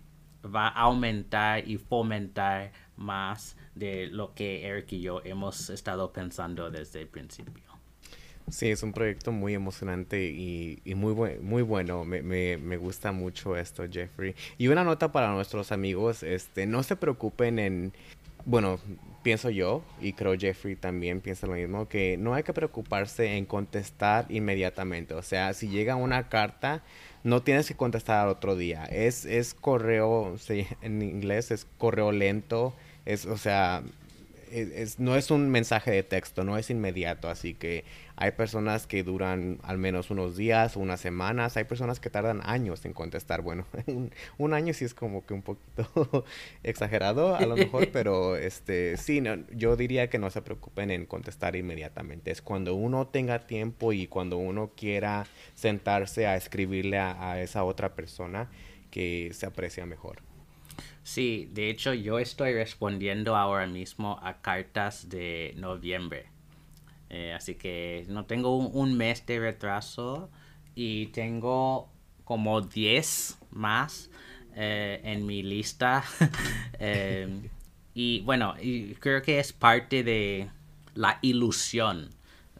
va 0.54 0.68
a 0.68 0.82
aumentar 0.82 1.68
y 1.68 1.78
fomentar 1.78 2.72
más 2.96 3.56
de 3.74 4.06
lo 4.06 4.34
que 4.34 4.66
Eric 4.66 4.92
y 4.92 5.00
yo 5.00 5.20
hemos 5.24 5.70
estado 5.70 6.12
pensando 6.12 6.70
desde 6.70 7.02
el 7.02 7.08
principio. 7.08 7.68
Sí, 8.50 8.70
es 8.70 8.82
un 8.82 8.92
proyecto 8.92 9.30
muy 9.30 9.54
emocionante 9.54 10.24
y, 10.24 10.80
muy, 10.94 11.14
muy 11.40 11.62
bueno. 11.62 12.04
Me, 12.04 12.22
me, 12.22 12.76
gusta 12.78 13.12
mucho 13.12 13.56
esto, 13.56 13.84
Jeffrey. 13.90 14.34
Y 14.56 14.68
una 14.68 14.84
nota 14.84 15.12
para 15.12 15.30
nuestros 15.32 15.70
amigos, 15.70 16.22
este, 16.22 16.66
no 16.66 16.82
se 16.82 16.96
preocupen 16.96 17.58
en, 17.58 17.92
bueno, 18.46 18.80
pienso 19.22 19.50
yo, 19.50 19.82
y 20.00 20.14
creo 20.14 20.38
Jeffrey 20.38 20.76
también 20.76 21.20
piensa 21.20 21.46
lo 21.46 21.54
mismo, 21.54 21.88
que 21.88 22.16
no 22.16 22.32
hay 22.32 22.42
que 22.42 22.54
preocuparse 22.54 23.36
en 23.36 23.44
contestar 23.44 24.24
inmediatamente. 24.30 25.12
O 25.12 25.22
sea, 25.22 25.52
si 25.52 25.68
llega 25.68 25.96
una 25.96 26.28
carta, 26.30 26.82
no 27.24 27.42
tienes 27.42 27.68
que 27.68 27.74
contestar 27.74 28.20
al 28.20 28.28
otro 28.28 28.56
día. 28.56 28.84
Es, 28.84 29.24
es 29.24 29.54
correo, 29.54 30.36
en 30.82 31.02
inglés 31.02 31.50
es 31.50 31.66
correo 31.78 32.12
lento 32.12 32.74
es, 33.08 33.24
o 33.24 33.38
sea, 33.38 33.82
es, 34.52 34.98
no 34.98 35.16
es 35.16 35.30
un 35.30 35.48
mensaje 35.48 35.90
de 35.90 36.02
texto, 36.02 36.44
no 36.44 36.58
es 36.58 36.68
inmediato, 36.68 37.30
así 37.30 37.54
que 37.54 37.84
hay 38.20 38.32
personas 38.32 38.88
que 38.88 39.04
duran 39.04 39.60
al 39.62 39.78
menos 39.78 40.10
unos 40.10 40.36
días 40.36 40.76
o 40.76 40.80
unas 40.80 41.00
semanas, 41.00 41.56
hay 41.56 41.64
personas 41.64 42.00
que 42.00 42.10
tardan 42.10 42.40
años 42.44 42.84
en 42.84 42.92
contestar. 42.92 43.42
Bueno, 43.42 43.64
un, 44.38 44.54
año 44.54 44.74
sí 44.74 44.84
es 44.84 44.92
como 44.92 45.24
que 45.24 45.34
un 45.34 45.42
poquito 45.42 46.24
exagerado 46.64 47.36
a 47.36 47.46
lo 47.46 47.56
mejor, 47.56 47.88
pero 47.92 48.36
este 48.36 48.96
sí, 48.96 49.20
no, 49.20 49.36
yo 49.52 49.76
diría 49.76 50.10
que 50.10 50.18
no 50.18 50.30
se 50.30 50.42
preocupen 50.42 50.90
en 50.90 51.06
contestar 51.06 51.54
inmediatamente. 51.54 52.32
Es 52.32 52.42
cuando 52.42 52.74
uno 52.74 53.06
tenga 53.06 53.46
tiempo 53.46 53.92
y 53.92 54.08
cuando 54.08 54.36
uno 54.36 54.72
quiera 54.76 55.26
sentarse 55.54 56.26
a 56.26 56.36
escribirle 56.36 56.98
a 56.98 57.40
esa 57.40 57.62
otra 57.62 57.94
persona 57.94 58.50
que 58.90 59.30
se 59.32 59.46
aprecia 59.46 59.86
mejor. 59.86 60.22
Sí, 61.04 61.48
de 61.52 61.70
hecho 61.70 61.94
yo 61.94 62.18
estoy 62.18 62.52
respondiendo 62.52 63.36
ahora 63.36 63.66
mismo 63.66 64.18
a 64.22 64.42
cartas 64.42 65.08
de 65.08 65.54
noviembre. 65.56 66.26
Eh, 67.10 67.32
así 67.32 67.54
que 67.54 68.04
no 68.08 68.26
tengo 68.26 68.56
un, 68.56 68.96
mes 68.96 69.24
de 69.24 69.38
retraso 69.40 70.30
y 70.74 71.06
tengo 71.06 71.88
como 72.24 72.60
10 72.60 73.38
más 73.50 74.10
eh, 74.54 75.00
en 75.04 75.26
mi 75.26 75.42
lista. 75.42 76.04
Em, 76.80 77.48
y 77.92 78.20
bueno, 78.20 78.54
creo 79.00 79.20
que 79.22 79.40
es 79.40 79.52
parte 79.52 80.04
de 80.04 80.48
la 80.94 81.18
ilusión 81.22 82.10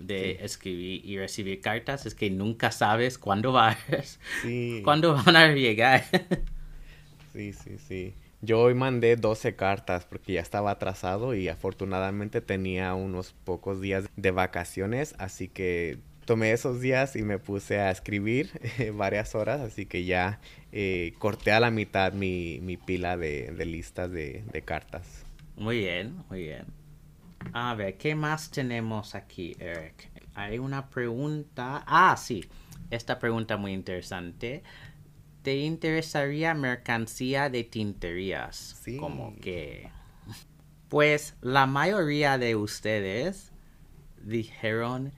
de 0.01 0.45
escribir 0.45 1.05
y 1.05 1.19
recibir 1.19 1.61
cartas. 1.61 2.07
Es 2.07 2.15
que 2.15 2.31
nunca 2.31 2.73
sabes 2.73 3.19
cuándo, 3.19 3.53
vas, 3.53 4.19
cuándo 4.85 5.15
van 5.15 5.37
a 5.37 5.53
llegar. 5.53 6.05
sí, 7.33 7.53
sí, 7.53 7.79
sí. 7.79 8.15
Yo 8.41 8.61
hoy 8.61 8.75
mandé 8.75 9.17
12 9.17 9.57
cartas 9.57 10.05
porque 10.05 10.35
ya 10.35 10.41
estaba 10.41 10.71
atrasado 10.71 11.35
y 11.35 11.49
afortunadamente 11.49 12.41
tenía 12.41 12.95
unos 12.95 13.33
pocos 13.45 13.81
días 13.81 14.09
de 14.17 14.31
vacaciones, 14.31 15.17
así 15.19 15.49
que 15.49 15.99
tomé 16.25 16.53
esos 16.53 16.81
días 16.81 17.17
y 17.17 17.23
me 17.23 17.39
puse 17.41 17.81
a 17.81 17.91
escribir 17.91 18.51
varias 18.95 19.35
horas, 19.35 19.61
así 19.61 19.87
que 19.87 20.05
ya 20.05 20.39
eh, 20.71 21.15
corté 21.19 21.51
a 21.51 21.59
la 21.59 21.73
mitad 21.73 22.13
mi, 22.13 22.79
pila 22.87 23.17
de, 23.17 23.51
listas 23.67 24.11
de, 24.13 24.45
de, 24.53 24.63
cartas. 24.63 25.25
Muy 25.57 25.79
bien, 25.79 26.23
muy 26.31 26.43
bien. 26.43 26.67
A 27.53 27.75
ver, 27.75 27.97
¿qué 27.97 28.15
más 28.15 28.53
tenemos 28.53 29.17
aquí, 29.17 29.57
Eric? 29.59 30.11
Hay 30.35 30.59
una 30.59 30.89
pregunta. 30.91 31.83
Ah, 31.87 32.17
sí, 32.17 32.45
esta 32.91 33.19
pregunta 33.19 33.57
muy 33.57 33.73
interesante. 33.73 34.63
¿Te 35.49 35.57
interesaría 35.57 36.53
mercancía 36.53 37.49
de 37.49 37.65
tinterías? 37.65 38.79
Sí. 38.83 38.99
Como 38.99 39.35
que... 39.37 39.89
Pues 40.91 41.37
la 41.41 41.65
mayoría 41.65 42.37
de 42.37 42.55
ustedes 42.55 43.51
dijeron 44.23 45.11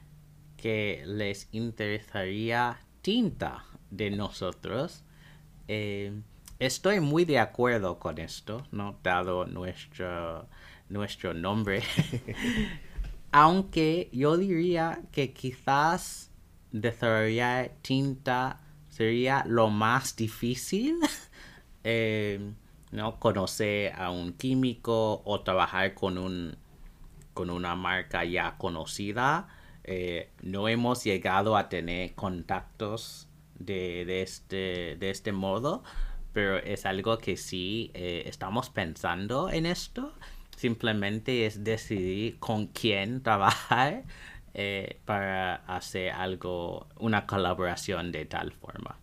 que 0.57 1.03
les 1.05 1.49
interesaría 1.51 2.79
tinta 3.03 3.65
de 3.91 4.13
nosotros. 4.13 5.03
Eh, 5.67 6.13
estoy 6.61 7.01
muy 7.01 7.25
de 7.25 7.41
acuerdo 7.41 7.99
con 7.99 8.19
esto, 8.19 8.65
¿no? 8.71 9.01
Dado 9.03 9.47
nuestro, 9.47 10.47
nuestro 10.89 11.35
nombre. 11.35 11.83
Aunque 13.33 14.09
yo 14.13 14.37
diría 14.37 15.01
que 15.11 15.33
quizás 15.33 16.31
desarrollar 16.71 17.73
tinta 17.83 18.61
sería 19.01 19.45
lo 19.47 19.71
más 19.71 20.15
difícil, 20.15 20.99
eh, 21.85 22.53
¿no? 22.93 23.19
Conocer 23.19 23.95
a 23.95 24.11
un 24.11 24.35
químico 24.35 25.23
o 25.25 25.41
trabajar 25.41 25.95
con, 25.95 26.19
un, 26.19 26.55
con 27.33 27.49
una 27.49 27.75
marca 27.77 28.27
ya 28.27 28.59
conocida. 28.59 29.49
Eh, 29.85 30.29
no 30.43 30.69
hemos 30.69 31.03
llegado 31.03 31.57
a 31.57 31.71
tener 31.71 32.15
contactos 32.15 33.27
de, 33.59 34.21
este, 34.21 34.99
de 35.01 35.09
este 35.09 35.33
modo, 35.33 35.83
pero 36.35 36.59
es 36.59 36.85
algo 36.85 37.17
que 37.17 37.39
sí 37.39 37.93
eh, 37.95 38.25
estamos 38.27 38.69
pensando 38.69 39.49
en 39.49 39.65
esto. 39.65 40.13
Simplemente 40.59 41.47
es 41.47 41.65
decidir 41.65 42.39
con 42.39 42.67
quién 42.67 43.23
trabajar 43.23 44.05
eh, 44.55 44.99
para 45.05 45.57
hacer 45.67 46.13
algo, 46.13 46.89
una 46.99 47.27
colaboración 47.27 48.13
de 48.13 48.25
tal 48.25 48.53
forma. 48.53 48.97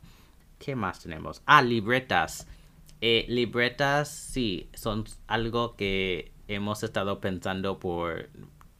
¿Qué 0.60 0.76
más 0.76 1.02
tenemos? 1.02 1.42
Ah, 1.46 1.62
libretas. 1.62 2.48
Eh, 3.00 3.26
libretas, 3.30 4.10
sí, 4.10 4.70
son 4.74 5.06
algo 5.28 5.76
que 5.76 6.32
hemos 6.48 6.84
estado 6.84 7.20
pensando 7.20 7.80
por 7.80 8.30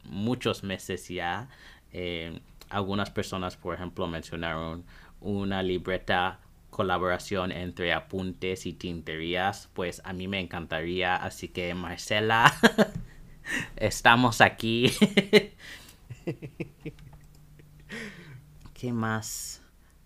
muchos 0.04 0.64
meses 0.64 1.08
ya. 1.08 1.48
Eh, 1.92 2.40
algunas 2.70 3.10
personas, 3.10 3.56
por 3.56 3.74
ejemplo, 3.74 4.06
mencionaron 4.06 4.84
una 5.20 5.62
libreta 5.62 6.40
colaboración 6.70 7.50
entre 7.50 7.92
apuntes 7.92 8.66
y 8.66 8.72
tinterías, 8.72 9.68
pues 9.72 10.02
a 10.04 10.12
mí 10.12 10.28
me 10.28 10.38
encantaría, 10.38 11.16
así 11.16 11.48
que 11.48 11.74
Marcela, 11.74 12.52
estamos 13.76 14.40
aquí 14.40 14.92
¿Qué 18.74 18.92
más? 18.92 19.62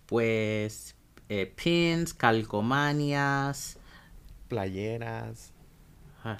Pues 0.06 0.96
eh, 1.28 1.46
pins, 1.46 2.14
calcomanias. 2.14 3.78
Playeras. 4.48 5.52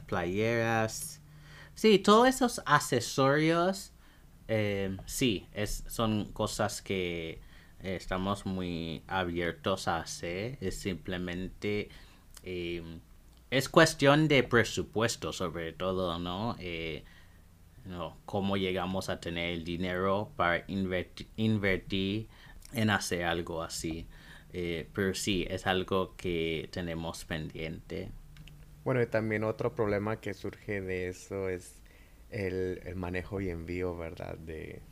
playeras. 0.07 1.21
Sí, 1.75 1.99
todos 1.99 2.29
esos 2.29 2.63
accesorios. 2.67 3.93
Eh, 4.49 4.97
sí, 5.07 5.49
es, 5.53 5.85
son 5.89 6.33
cosas 6.33 6.83
que 6.83 7.41
estamos 7.81 8.47
muy 8.47 9.03
abiertos 9.07 9.89
a 9.89 9.99
hacer. 9.99 10.59
Es 10.61 10.79
simplemente. 10.79 11.89
Eh, 12.43 12.83
es 13.51 13.69
cuestión 13.69 14.29
de 14.29 14.43
presupuesto, 14.43 15.33
sobre 15.33 15.73
todo, 15.73 16.19
¿no? 16.19 16.57
No, 17.85 18.17
cómo 18.27 18.57
llegamos 18.57 19.09
a 19.09 19.21
tener 19.21 19.51
el 19.51 19.65
dinero 19.65 20.31
para 20.37 20.65
invertir 20.67 22.29
en 22.73 22.91
hacer 22.91 23.25
algo 23.25 23.63
así. 23.63 24.07
Eh, 24.53 24.89
pero 24.95 25.15
sí, 25.15 25.47
es 25.49 25.67
algo 25.67 26.15
que 26.17 26.69
tenemos 26.73 27.25
pendiente. 27.25 28.11
Bueno, 28.85 29.03
y 29.03 29.07
también 29.07 29.45
otro 29.45 29.75
problema 29.75 30.21
que 30.21 30.35
surge 30.35 30.81
de 30.81 31.09
eso 31.09 31.49
es 31.49 31.83
el, 32.31 32.81
el 32.85 32.97
manejo 32.97 33.41
y 33.41 33.51
envío, 33.51 33.97
¿verdad? 33.97 34.37
De, 34.39 34.83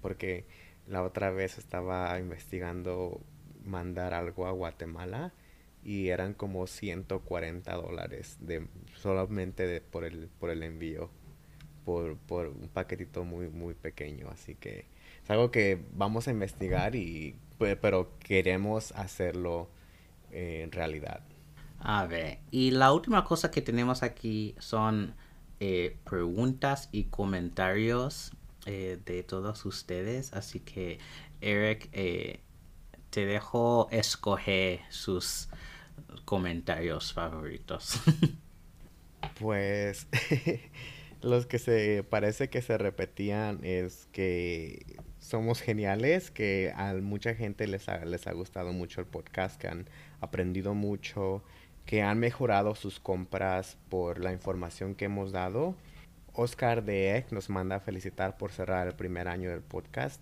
porque 0.00 0.46
la 0.86 1.02
otra 1.02 1.30
vez 1.30 1.58
estaba 1.58 2.18
investigando 2.18 3.20
mandar 3.64 4.12
algo 4.12 4.46
a 4.46 4.50
Guatemala 4.50 5.32
y 5.82 6.08
eran 6.08 6.34
como 6.34 6.66
140 6.66 7.74
dólares 7.74 8.36
de 8.40 8.66
solamente 8.94 9.80
por 9.80 10.04
el 10.04 10.28
por 10.38 10.50
el 10.50 10.62
envío 10.62 11.10
por, 11.84 12.16
por 12.16 12.48
un 12.48 12.68
paquetito 12.68 13.24
muy 13.24 13.48
muy 13.48 13.74
pequeño 13.74 14.28
así 14.30 14.54
que 14.54 14.86
es 15.22 15.30
algo 15.30 15.50
que 15.50 15.84
vamos 15.92 16.28
a 16.28 16.30
investigar 16.30 16.94
y 16.96 17.36
pero 17.58 18.10
queremos 18.18 18.92
hacerlo 18.92 19.68
en 20.30 20.72
realidad 20.72 21.20
a 21.78 22.06
ver 22.06 22.38
y 22.50 22.70
la 22.72 22.92
última 22.92 23.24
cosa 23.24 23.50
que 23.50 23.62
tenemos 23.62 24.02
aquí 24.02 24.54
son 24.58 25.14
eh, 25.60 25.96
preguntas 26.04 26.88
y 26.92 27.04
comentarios 27.04 28.32
eh, 28.66 28.98
de 29.04 29.22
todos 29.22 29.64
ustedes 29.64 30.32
así 30.32 30.60
que 30.60 30.98
Eric 31.40 31.88
eh, 31.92 32.40
te 33.10 33.26
dejo 33.26 33.88
escoger 33.92 34.80
sus 34.88 35.48
comentarios 36.24 37.12
favoritos. 37.12 38.00
pues 39.38 40.08
los 41.24 41.46
que 41.46 41.58
se 41.58 42.04
parece 42.04 42.48
que 42.50 42.60
se 42.60 42.76
repetían 42.76 43.60
es 43.62 44.06
que 44.12 44.98
somos 45.18 45.62
geniales, 45.62 46.30
que 46.30 46.72
a 46.76 46.92
mucha 46.94 47.34
gente 47.34 47.66
les 47.66 47.88
ha, 47.88 48.04
les 48.04 48.26
ha 48.26 48.32
gustado 48.32 48.72
mucho 48.72 49.00
el 49.00 49.06
podcast, 49.06 49.58
que 49.58 49.68
han 49.68 49.88
aprendido 50.20 50.74
mucho, 50.74 51.42
que 51.86 52.02
han 52.02 52.18
mejorado 52.18 52.74
sus 52.74 53.00
compras 53.00 53.78
por 53.88 54.20
la 54.20 54.32
información 54.32 54.94
que 54.94 55.06
hemos 55.06 55.32
dado. 55.32 55.74
Oscar 56.34 56.84
de 56.84 57.16
Eck 57.16 57.32
nos 57.32 57.48
manda 57.48 57.76
a 57.76 57.80
felicitar 57.80 58.36
por 58.36 58.52
cerrar 58.52 58.86
el 58.86 58.94
primer 58.94 59.26
año 59.26 59.50
del 59.50 59.62
podcast 59.62 60.20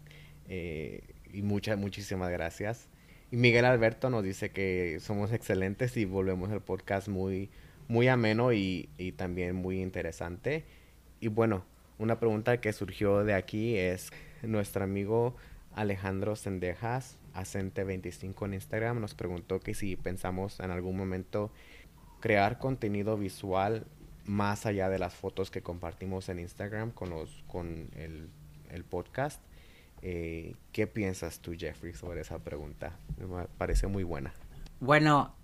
eh, 0.49 1.03
y 1.33 1.43
muchas, 1.43 1.79
muchísimas 1.79 2.31
gracias. 2.31 2.89
Y 3.33 3.37
Miguel 3.37 3.65
Alberto 3.65 4.09
nos 4.09 4.23
dice 4.23 4.51
que 4.51 4.99
somos 5.01 5.33
excelentes 5.33 5.97
y 5.97 6.05
volvemos 6.05 6.53
el 6.53 6.61
podcast 6.61 7.09
muy, 7.09 7.51
muy 7.89 8.07
ameno 8.07 8.53
y, 8.53 8.89
y 8.99 9.13
también 9.13 9.57
muy 9.57 9.81
interesante. 9.81 10.65
Y 11.23 11.29
bueno, 11.29 11.63
una 11.99 12.19
pregunta 12.19 12.61
que 12.61 12.73
surgió 12.73 13.23
de 13.23 13.35
aquí 13.35 13.77
es 13.77 14.11
nuestro 14.43 14.83
amigo 14.83 15.37
Alejandro 15.73 16.35
Sendejas, 16.35 17.17
Acente25 17.33 18.45
en 18.45 18.55
Instagram, 18.55 19.01
nos 19.01 19.15
preguntó 19.15 19.61
que 19.61 19.73
si 19.73 19.95
pensamos 19.95 20.59
en 20.59 20.73
algún 20.73 20.97
momento 20.97 21.53
crear 22.19 22.59
contenido 22.59 23.17
visual 23.17 23.87
más 24.25 24.67
allá 24.67 24.89
de 24.89 24.99
las 24.99 25.15
fotos 25.15 25.53
que 25.53 25.63
compartimos 25.63 26.29
en 26.29 26.41
Instagram 26.41 26.91
con, 26.91 27.11
los, 27.11 27.45
con 27.47 27.89
el, 27.95 28.29
el 28.71 28.83
podcast. 28.83 29.41
Eh, 30.03 30.57
¿Qué 30.73 30.89
piensas 30.89 31.39
tú, 31.39 31.55
Jeffrey, 31.57 31.95
sobre 31.95 32.23
esa 32.23 32.41
pregunta? 32.41 32.99
Me 33.17 33.47
parece 33.59 33.87
muy 33.87 34.03
buena. 34.03 34.35
Bueno, 34.81 35.37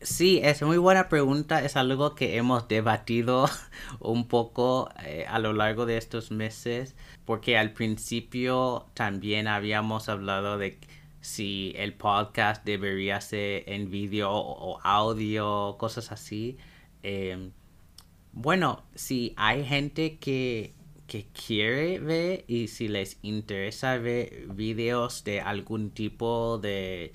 sí, 0.00 0.40
es 0.42 0.62
muy 0.62 0.78
buena 0.78 1.08
pregunta. 1.08 1.64
Es 1.64 1.76
algo 1.76 2.14
que 2.14 2.36
hemos 2.36 2.68
debatido 2.68 3.48
un 4.00 4.28
poco 4.28 4.90
eh, 5.04 5.26
a 5.28 5.38
lo 5.38 5.52
largo 5.52 5.86
de 5.86 5.96
estos 5.96 6.30
meses, 6.30 6.96
porque 7.24 7.58
al 7.58 7.72
principio 7.72 8.86
también 8.94 9.48
habíamos 9.48 10.08
hablado 10.08 10.58
de 10.58 10.78
si 11.20 11.72
el 11.76 11.94
podcast 11.94 12.64
debería 12.64 13.20
ser 13.20 13.64
en 13.66 13.90
vídeo 13.90 14.30
o, 14.32 14.80
audio, 14.82 15.76
cosas 15.78 16.12
así. 16.12 16.56
Em, 17.02 17.52
bueno, 18.32 18.84
si 18.94 19.34
hay 19.36 19.64
gente 19.64 20.18
que 20.18 20.74
que 21.08 21.26
quiere 21.32 21.98
ver 22.00 22.44
y 22.46 22.68
si 22.68 22.86
les 22.86 23.18
interesa 23.22 23.96
ver 23.96 24.46
videos 24.54 25.24
de 25.24 25.40
algún 25.40 25.90
tipo 25.90 26.58
de, 26.58 27.14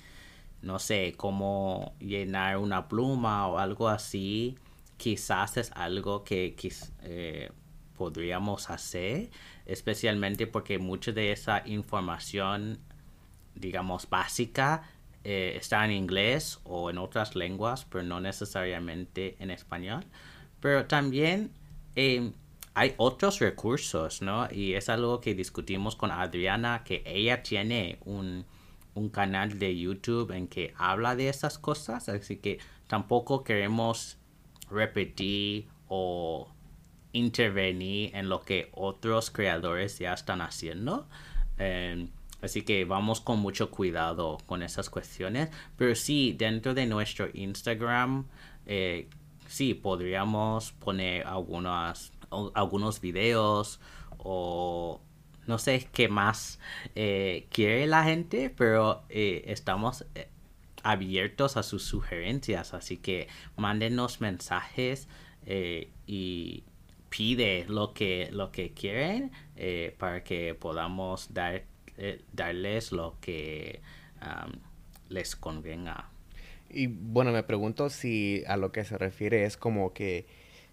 no 0.64 0.78
sé, 0.78 1.14
cómo 1.16 1.94
llenar 2.00 2.56
una 2.56 2.88
pluma 2.88 3.46
o 3.48 3.58
algo 3.58 3.88
así, 3.88 4.56
quizás 4.96 5.56
es 5.56 5.70
algo 5.72 6.24
que 6.24 6.56
eh, 7.02 7.50
podríamos 7.96 8.70
hacer, 8.70 9.30
especialmente 9.66 10.46
porque 10.46 10.78
mucha 10.78 11.12
de 11.12 11.32
esa 11.32 11.62
información, 11.66 12.78
digamos, 13.54 14.08
básica, 14.08 14.90
eh, 15.22 15.54
está 15.60 15.84
en 15.84 15.92
inglés 15.92 16.60
o 16.64 16.90
en 16.90 16.98
otras 16.98 17.36
lenguas, 17.36 17.84
pero 17.84 18.02
no 18.02 18.20
necesariamente 18.20 19.36
en 19.38 19.50
español. 19.50 20.04
Pero 20.60 20.86
también... 20.86 21.52
Eh, 21.96 22.32
hay 22.76 22.92
otros 22.96 23.38
recursos, 23.38 24.20
¿no? 24.20 24.48
Y 24.50 24.74
es 24.74 24.88
algo 24.88 25.20
que 25.20 25.32
discutimos 25.36 25.94
con 25.94 26.10
Adriana, 26.10 26.82
que 26.84 27.04
ella 27.06 27.40
tiene 27.40 27.98
un, 28.04 28.44
canal 29.10 29.58
de 29.58 29.78
YouTube 29.78 30.30
en 30.32 30.48
que 30.48 30.72
habla 30.76 31.16
de 31.16 31.28
esas 31.28 31.58
cosas, 31.58 32.08
así 32.08 32.36
que 32.36 32.58
tampoco 32.86 33.44
queremos 33.44 34.18
repetir 34.70 35.68
o 35.88 36.48
intervenir 37.12 38.14
en 38.14 38.28
lo 38.28 38.42
que 38.42 38.68
otros 38.72 39.30
creadores 39.30 39.98
ya 39.98 40.12
están 40.12 40.40
haciendo. 40.40 41.06
Em, 41.58 42.08
así 42.42 42.62
que 42.62 42.84
vamos 42.84 43.20
con 43.20 43.38
mucho 43.38 43.70
cuidado 43.70 44.38
con 44.46 44.62
esas 44.62 44.90
cuestiones. 44.90 45.50
Pero 45.76 45.94
sí, 45.94 46.34
dentro 46.36 46.74
de 46.74 46.86
nuestro 46.86 47.28
Instagram, 47.32 48.26
eh, 48.66 49.08
sí, 49.46 49.74
podríamos 49.74 50.72
poner 50.72 51.24
algunos 51.26 53.00
videos 53.00 53.80
o 54.18 55.00
no 55.46 55.58
sé 55.58 55.88
qué 55.92 56.08
más 56.08 56.58
eh, 56.94 57.46
quiere 57.50 57.86
la 57.86 58.04
gente, 58.04 58.50
pero 58.50 59.02
eh, 59.08 59.44
estamos 59.46 60.06
eh, 60.14 60.28
abiertos 60.82 61.56
a 61.56 61.62
sus 61.62 61.82
sugerencias, 61.82 62.74
así 62.74 62.96
que 62.96 63.28
mándenos 63.56 64.20
mensajes 64.20 65.08
y 66.06 66.64
pide 67.10 67.66
lo 67.68 67.92
que 67.92 68.30
lo 68.32 68.50
que 68.50 68.70
quieren 68.72 69.30
para 69.98 70.24
que 70.24 70.54
podamos 70.54 71.34
dar 71.34 71.64
darles 72.32 72.92
lo 72.92 73.16
que 73.20 73.80
les 75.10 75.36
convenga. 75.36 76.08
Y 76.70 76.86
bueno, 76.86 77.30
me 77.30 77.42
pregunto 77.42 77.90
si 77.90 78.42
a 78.46 78.56
lo 78.56 78.72
que 78.72 78.84
se 78.84 78.96
refiere 78.96 79.44
es 79.44 79.58
como 79.58 79.92
que 79.92 80.26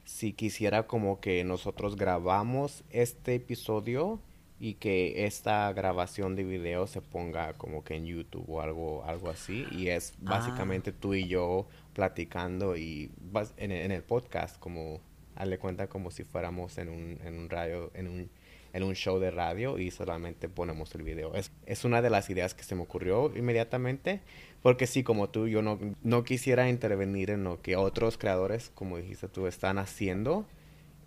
si 0.06 0.34
quisiera 0.34 0.88
como 0.88 1.20
que 1.20 1.44
nosotros 1.44 1.96
grabamos 1.96 2.84
este 2.90 3.36
episodio 3.36 4.20
y 4.64 4.76
que 4.76 5.26
esta 5.26 5.74
grabación 5.74 6.36
de 6.36 6.44
video 6.44 6.86
se 6.86 7.02
ponga 7.02 7.54
como 7.54 7.84
que 7.84 7.96
en 7.96 8.06
YouTube 8.06 8.48
o 8.48 8.62
algo, 8.62 9.04
algo 9.06 9.32
así. 9.32 9.66
Y 9.72 9.88
es 9.88 10.14
ah. 10.18 10.38
básicamente 10.38 10.92
tú 10.92 11.16
y 11.16 11.28
yo 11.28 11.66
platicando 11.94 12.78
y 12.78 13.10
en, 13.58 13.72
en 13.72 13.92
el 13.92 14.04
podcast, 14.04 14.60
como 14.60 15.02
darle 15.36 15.58
cuenta 15.58 15.88
como 15.88 16.12
si 16.12 16.24
fuéramos 16.24 16.78
en 16.78 16.90
un, 16.90 17.18
en 17.26 17.40
un 17.40 17.50
radio, 17.50 17.90
en 17.96 18.08
un, 18.08 18.30
en 18.74 18.84
un 18.84 18.94
show 18.94 19.18
de 19.18 19.32
radio 19.32 19.80
y 19.80 19.90
solamente 19.90 20.48
ponemos 20.48 20.94
el 20.94 21.02
video. 21.02 21.34
Es, 21.34 21.52
es 21.66 21.84
una 21.84 22.04
de 22.04 22.12
las 22.12 22.30
ideas 22.30 22.54
que 22.54 22.62
se 22.62 22.76
me 22.76 22.84
ocurrió 22.84 23.36
inmediatamente. 23.36 24.22
Porque 24.62 24.86
sí, 24.86 25.02
como 25.02 25.28
tú, 25.28 25.48
yo 25.48 25.64
no, 25.64 25.80
no 26.04 26.24
quisiera 26.24 26.70
intervenir 26.70 27.32
en 27.32 27.46
lo 27.46 27.60
que 27.64 27.78
otros 27.78 28.20
creadores, 28.20 28.70
como 28.76 28.98
dijiste 28.98 29.28
tú, 29.28 29.48
están 29.48 29.80
haciendo. 29.80 30.46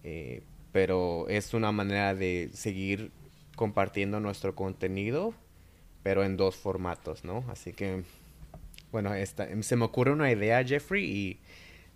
Eh, 0.03 0.43
pero 0.73 1.29
es 1.29 1.55
una 1.55 1.71
manera 1.71 2.17
de 2.17 2.51
seguir 2.53 3.13
compartiendo 3.57 4.21
nuestro 4.21 4.55
contenido, 4.55 5.35
pero 6.03 6.25
en 6.25 6.37
dos 6.37 6.57
formatos, 6.57 7.25
¿no? 7.25 7.45
Así 7.49 7.73
que, 7.73 8.05
bueno, 8.93 9.15
esta, 9.15 9.49
se 9.63 9.77
me 9.77 9.85
ocurre 9.85 10.13
una 10.13 10.31
idea, 10.31 10.65
Jeffrey, 10.65 11.05
y 11.05 11.41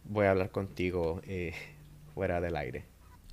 voy 0.05 0.27
a 0.27 0.31
hablar 0.31 0.51
contigo 0.51 1.21
eh, 1.25 1.55
fuera 2.14 2.40
del 2.40 2.57
aire. 2.57 2.85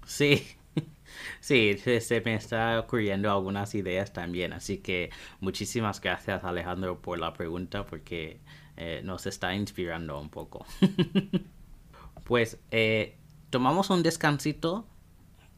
Sí, 0.06 0.44
Sí, 1.40 1.78
se, 1.78 2.22
me 2.22 2.36
está 2.36 2.80
ocurriendo 2.80 3.32
algunas 3.32 3.76
ideas 3.76 4.14
también, 4.14 4.54
así 4.54 4.78
que 4.78 5.12
muchísimas 5.40 6.02
gracias 6.02 6.44
Alejandro 6.44 7.02
por 7.02 7.20
la 7.20 7.34
pregunta 7.34 7.86
porque 7.86 8.40
eh, 8.78 9.02
nos 9.04 9.26
está 9.26 9.54
inspirando 9.56 10.20
un 10.20 10.30
poco. 10.30 10.66
pues 12.24 12.60
eh, 12.72 13.18
tomamos 13.50 13.90
un 13.90 14.04
descansito 14.04 14.88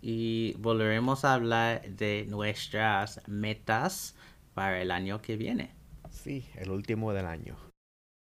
y 0.02 0.54
volveremos 0.60 1.26
a 1.26 1.34
hablar 1.34 1.88
de 1.90 2.26
nuestras 2.28 3.22
metas 3.28 4.16
para 4.54 4.82
el 4.82 4.92
año 4.92 5.22
que 5.22 5.38
viene. 5.38 5.72
Sí, 6.12 6.46
el 6.56 6.72
último 6.72 7.14
del 7.14 7.26
año. 7.26 7.56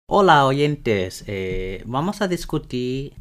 Hola 0.07 0.45
oyentes, 0.47 1.25
eh, 1.27 1.83
vamos 1.87 2.21
a 2.21 2.29
discutir 2.29 3.15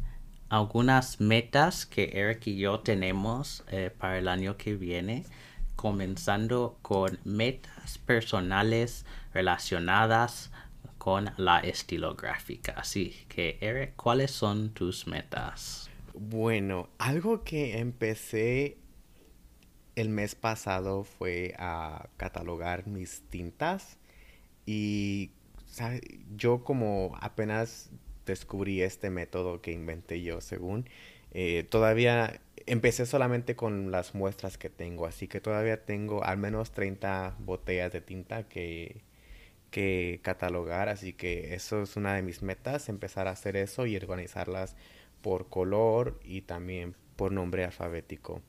algunas 0.48 1.20
metas 1.20 1.86
que 1.86 2.10
Eric 2.12 2.46
y 2.46 2.58
yo 2.58 2.80
tenemos 2.80 3.64
eh, 3.70 3.90
para 3.96 4.18
el 4.18 4.28
año 4.28 4.56
que 4.56 4.74
viene, 4.74 5.24
comenzando 5.76 6.78
con 6.82 7.18
metas 7.24 7.98
personales 7.98 9.06
relacionadas 9.32 10.50
con 10.98 11.30
la 11.36 11.60
estilográfica. 11.60 12.72
Así 12.76 13.14
que, 13.28 13.58
Eric, 13.60 13.96
¿cuáles 13.96 14.30
son 14.30 14.70
tus 14.70 15.06
metas? 15.06 15.83
Bueno, 16.14 16.88
algo 16.98 17.42
que 17.42 17.78
empecé 17.78 18.78
el 19.96 20.08
mes 20.08 20.36
pasado 20.36 21.02
fue 21.02 21.54
a 21.58 22.08
catalogar 22.16 22.86
mis 22.86 23.22
tintas 23.30 23.98
y 24.64 25.32
yo 26.36 26.62
como 26.62 27.16
apenas 27.20 27.90
descubrí 28.26 28.80
este 28.82 29.10
método 29.10 29.60
que 29.60 29.72
inventé 29.72 30.22
yo 30.22 30.40
según, 30.40 30.88
eh, 31.32 31.66
todavía 31.68 32.40
empecé 32.66 33.06
solamente 33.06 33.56
con 33.56 33.90
las 33.90 34.14
muestras 34.14 34.56
que 34.56 34.70
tengo, 34.70 35.06
así 35.06 35.26
que 35.26 35.40
todavía 35.40 35.84
tengo 35.84 36.24
al 36.24 36.38
menos 36.38 36.70
30 36.70 37.34
botellas 37.40 37.92
de 37.92 38.00
tinta 38.00 38.48
que, 38.48 39.02
que 39.72 40.20
catalogar, 40.22 40.88
así 40.88 41.12
que 41.12 41.54
eso 41.54 41.82
es 41.82 41.96
una 41.96 42.14
de 42.14 42.22
mis 42.22 42.42
metas, 42.42 42.88
empezar 42.88 43.26
a 43.26 43.32
hacer 43.32 43.56
eso 43.56 43.86
y 43.86 43.96
organizarlas 43.96 44.76
por 45.24 45.48
color 45.48 46.20
y 46.22 46.42
también 46.42 46.94
por 47.16 47.32
nombre 47.32 47.64
alfabético. 47.64 48.42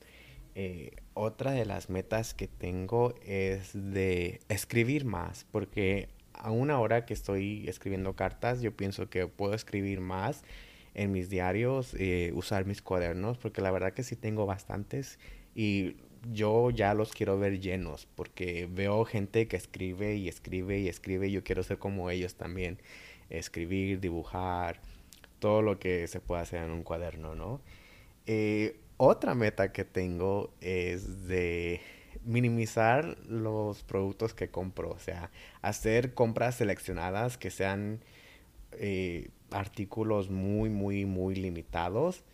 Eh, 0.54 0.90
otra 1.14 1.52
de 1.52 1.64
las 1.64 1.88
metas 1.88 2.34
que 2.34 2.48
tengo 2.48 3.14
es 3.24 3.70
de 3.72 4.40
escribir 4.50 5.06
más, 5.06 5.46
porque 5.50 6.10
a 6.34 6.50
una 6.50 6.78
hora 6.78 7.06
que 7.06 7.14
estoy 7.14 7.66
escribiendo 7.66 8.14
cartas, 8.14 8.60
yo 8.60 8.76
pienso 8.76 9.08
que 9.08 9.26
puedo 9.26 9.54
escribir 9.54 10.02
más 10.02 10.44
en 10.92 11.12
mis 11.12 11.30
diarios, 11.30 11.96
eh, 11.98 12.30
usar 12.34 12.66
mis 12.66 12.82
cuadernos, 12.82 13.38
porque 13.38 13.62
la 13.62 13.70
verdad 13.70 13.94
que 13.94 14.02
sí 14.02 14.14
tengo 14.14 14.44
bastantes 14.44 15.18
y 15.54 15.96
yo 16.30 16.70
ya 16.70 16.92
los 16.92 17.12
quiero 17.12 17.38
ver 17.38 17.58
llenos, 17.58 18.06
porque 18.14 18.68
veo 18.70 19.06
gente 19.06 19.48
que 19.48 19.56
escribe 19.56 20.16
y 20.16 20.28
escribe 20.28 20.78
y 20.78 20.88
escribe 20.88 21.28
y 21.28 21.32
yo 21.32 21.42
quiero 21.42 21.62
ser 21.62 21.78
como 21.78 22.10
ellos 22.10 22.34
también, 22.34 22.82
escribir, 23.30 23.98
dibujar, 23.98 24.82
todo 25.38 25.62
lo 25.62 25.78
que 25.78 26.06
se 26.08 26.20
puede 26.20 26.42
hacer 26.42 26.62
en 26.62 26.70
un 26.70 26.82
cuaderno, 26.82 27.34
¿no? 27.34 27.60
Eh, 28.26 28.80
otra 28.96 29.34
meta 29.34 29.72
que 29.72 29.84
tengo 29.84 30.50
es 30.60 31.28
de 31.28 31.80
minimizar 32.24 33.16
los 33.28 33.82
productos 33.84 34.34
que 34.34 34.48
compro, 34.48 34.90
o 34.90 34.98
sea, 34.98 35.30
hacer 35.62 36.14
compras 36.14 36.56
seleccionadas 36.56 37.38
que 37.38 37.50
sean 37.50 38.00
eh, 38.72 39.28
artículos 39.50 40.30
muy, 40.30 40.70
muy, 40.70 41.04
muy 41.04 41.34
limitados 41.36 42.24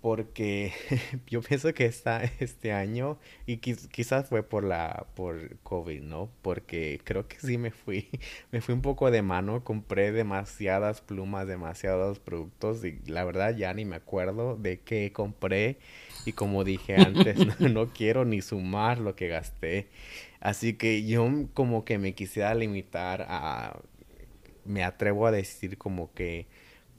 porque 0.00 0.72
yo 1.26 1.42
pienso 1.42 1.74
que 1.74 1.84
esta, 1.84 2.22
este 2.40 2.72
año, 2.72 3.18
y 3.46 3.58
quizás 3.58 4.28
fue 4.28 4.42
por 4.42 4.64
la, 4.64 5.06
por 5.14 5.58
COVID, 5.58 6.02
¿no? 6.02 6.30
Porque 6.42 7.00
creo 7.04 7.28
que 7.28 7.38
sí 7.38 7.58
me 7.58 7.70
fui, 7.70 8.08
me 8.50 8.60
fui 8.60 8.74
un 8.74 8.82
poco 8.82 9.10
de 9.10 9.22
mano, 9.22 9.62
compré 9.64 10.12
demasiadas 10.12 11.00
plumas, 11.00 11.46
demasiados 11.46 12.18
productos, 12.18 12.84
y 12.84 12.98
la 13.06 13.24
verdad 13.24 13.54
ya 13.56 13.74
ni 13.74 13.84
me 13.84 13.96
acuerdo 13.96 14.56
de 14.56 14.80
qué 14.80 15.12
compré, 15.12 15.78
y 16.24 16.32
como 16.32 16.64
dije 16.64 16.96
antes, 16.96 17.38
no, 17.60 17.90
quiero 17.90 18.24
ni 18.24 18.40
sumar 18.42 18.98
lo 18.98 19.16
que 19.16 19.28
gasté. 19.28 19.88
Así 20.40 20.74
que 20.74 21.04
yo 21.04 21.28
como 21.54 21.84
que 21.84 21.98
me 21.98 22.14
quisiera 22.14 22.54
limitar 22.54 23.26
a, 23.28 23.80
me 24.64 24.84
atrevo 24.84 25.26
a 25.26 25.30
decir 25.32 25.76
como 25.78 26.12
que 26.14 26.46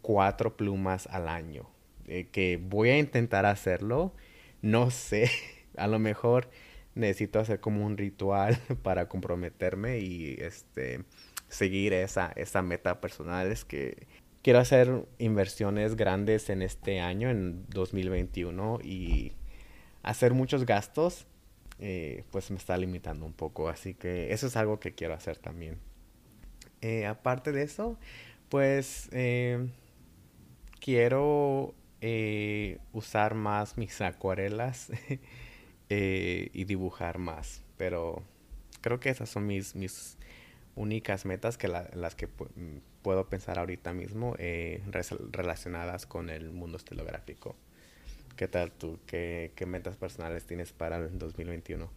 cuatro 0.02 0.56
plumas 0.58 1.08
al 1.08 1.28
año 1.28 1.71
eh, 2.12 2.28
que 2.30 2.60
voy 2.62 2.90
a 2.90 3.00
intentar 3.00 3.46
hacerlo. 3.46 4.14
No 4.62 4.92
sé, 4.92 5.32
a 5.78 5.88
lo 5.88 5.98
mejor 5.98 6.50
necesito 6.94 7.40
hacer 7.40 7.62
como 7.62 7.86
un 7.86 7.98
ritual 7.98 8.60
para 8.84 9.08
comprometerme 9.08 10.00
y 10.00 10.36
este 10.40 11.06
seguir 11.48 11.94
esa, 11.94 12.34
esa 12.36 12.62
meta 12.62 13.00
personal. 13.00 13.50
Es 13.50 13.64
que 13.64 14.08
quiero 14.42 14.60
hacer 14.60 15.06
inversiones 15.20 15.96
grandes 15.96 16.50
en 16.50 16.62
este 16.62 17.00
año, 17.00 17.30
en 17.30 17.66
2021, 17.70 18.80
y 18.84 19.32
hacer 20.04 20.34
muchos 20.34 20.66
gastos, 20.66 21.28
eh, 21.80 22.26
pues 22.30 22.52
me 22.52 22.58
está 22.58 22.76
limitando 22.76 23.26
un 23.26 23.34
poco. 23.34 23.70
Así 23.70 23.94
que 23.94 24.34
eso 24.34 24.48
es 24.48 24.58
algo 24.58 24.82
que 24.82 24.94
quiero 24.94 25.14
hacer 25.14 25.38
también. 25.38 25.78
Eh, 26.82 27.06
aparte 27.06 27.54
de 27.54 27.64
eso, 27.64 27.98
pues 28.50 29.10
quiero 30.82 31.74
eh, 32.02 32.80
usar 32.94 33.36
más 33.36 33.78
mis 33.78 34.02
acuarelas 34.02 34.90
eh, 35.90 36.50
y 36.52 36.64
dibujar 36.66 37.20
más. 37.20 37.62
Pero 37.78 38.24
creo 38.82 39.00
que 39.00 39.10
esas 39.10 39.30
son 39.30 39.46
mis, 39.46 39.76
mis 39.76 40.18
únicas 40.76 41.26
metas 41.26 41.58
que 41.58 41.68
las 41.68 42.16
que 42.16 42.28
puedo 43.04 43.30
pensar 43.30 43.60
ahorita 43.60 43.94
mismo 43.94 44.36
eh, 44.40 44.82
relacionadas 45.32 46.08
con 46.08 46.32
el 46.32 46.52
mundo 46.52 46.78
estilográfico. 46.78 47.56
¿Qué 48.36 48.48
tal 48.48 48.72
tú? 48.72 49.00
¿Qué, 49.06 49.52
qué 49.56 49.68
metas 49.68 49.96
personales 49.96 50.46
tienes 50.46 50.72
para 50.74 50.98
el 50.98 51.20
2021? 51.20 51.90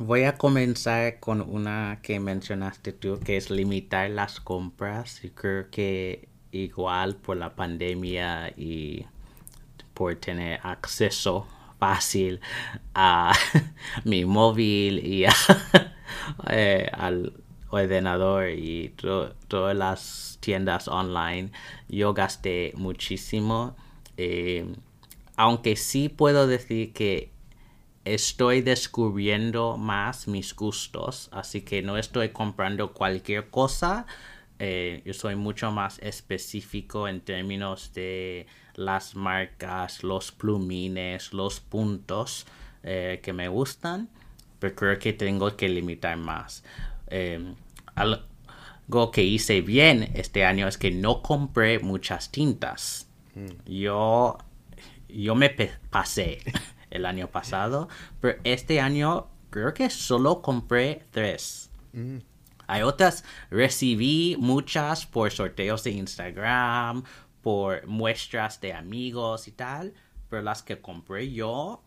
voy 0.00 0.24
a 0.24 0.36
comenzar 0.36 1.20
con 1.20 1.40
una 1.42 2.00
que 2.02 2.18
mencionaste 2.18 2.92
tú, 2.92 3.20
que 3.20 3.36
es 3.36 3.50
limitar 3.50 4.10
las 4.10 4.40
compras. 4.40 5.24
Y 5.24 5.30
creo 5.30 5.70
que 5.70 6.28
igual 6.52 7.16
por 7.16 7.36
la 7.36 7.54
pandemia 7.54 8.52
y 8.56 9.06
por 9.94 10.14
tener 10.16 10.60
acceso 10.62 11.46
fácil 11.78 12.40
a 12.94 13.32
mi 14.04 14.24
móvil 14.24 15.04
y 15.04 15.24
eh, 16.50 16.90
al 16.92 17.32
ordenador 17.70 18.50
y 18.50 18.94
todas 19.48 19.76
las 19.76 20.38
tiendas 20.40 20.88
online 20.88 21.50
yo 21.88 22.14
gasté 22.14 22.72
muchísimo 22.76 23.76
eh, 24.16 24.66
aunque 25.36 25.76
sí 25.76 26.08
puedo 26.08 26.46
decir 26.46 26.92
que 26.92 27.30
estoy 28.04 28.62
descubriendo 28.62 29.76
más 29.76 30.26
mis 30.28 30.54
gustos 30.56 31.28
así 31.32 31.60
que 31.60 31.82
no 31.82 31.98
estoy 31.98 32.30
comprando 32.30 32.92
cualquier 32.92 33.50
cosa 33.50 34.06
eh, 34.58 35.02
yo 35.04 35.14
soy 35.14 35.36
mucho 35.36 35.70
más 35.70 35.98
específico 36.00 37.06
en 37.06 37.20
términos 37.20 37.92
de 37.94 38.46
las 38.74 39.14
marcas, 39.14 40.02
los 40.02 40.32
plumines, 40.32 41.32
los 41.32 41.60
puntos 41.60 42.46
eh, 42.82 43.20
que 43.22 43.32
me 43.32 43.48
gustan, 43.48 44.08
pero 44.58 44.74
creo 44.74 44.98
que 44.98 45.12
tengo 45.12 45.56
que 45.56 45.68
limitar 45.68 46.16
más. 46.16 46.64
Em, 47.06 47.54
algo 47.94 49.10
que 49.12 49.22
hice 49.22 49.60
bien 49.60 50.10
este 50.14 50.44
año 50.44 50.66
es 50.66 50.76
que 50.76 50.90
no 50.90 51.22
compré 51.22 51.78
muchas 51.78 52.30
tintas. 52.30 53.08
Mm. 53.34 53.70
Yo, 53.70 54.38
yo 55.08 55.34
me 55.34 55.50
pasé 55.90 56.38
el 56.90 57.06
año 57.06 57.28
pasado, 57.28 57.88
pero 58.20 58.38
este 58.44 58.80
año 58.80 59.28
creo 59.50 59.72
que 59.72 59.88
solo 59.90 60.42
compré 60.42 61.04
tres. 61.10 61.70
Mm. 61.92 62.18
Hay 62.68 62.82
otras, 62.82 63.24
recibí 63.50 64.36
muchas 64.38 65.06
por 65.06 65.30
sorteos 65.30 65.84
de 65.84 65.92
Instagram, 65.92 67.02
por 67.40 67.86
muestras 67.86 68.60
de 68.60 68.74
amigos 68.74 69.48
y 69.48 69.52
tal, 69.52 69.94
pero 70.28 70.42
las 70.42 70.62
que 70.62 70.78
compré 70.78 71.32
yo, 71.32 71.82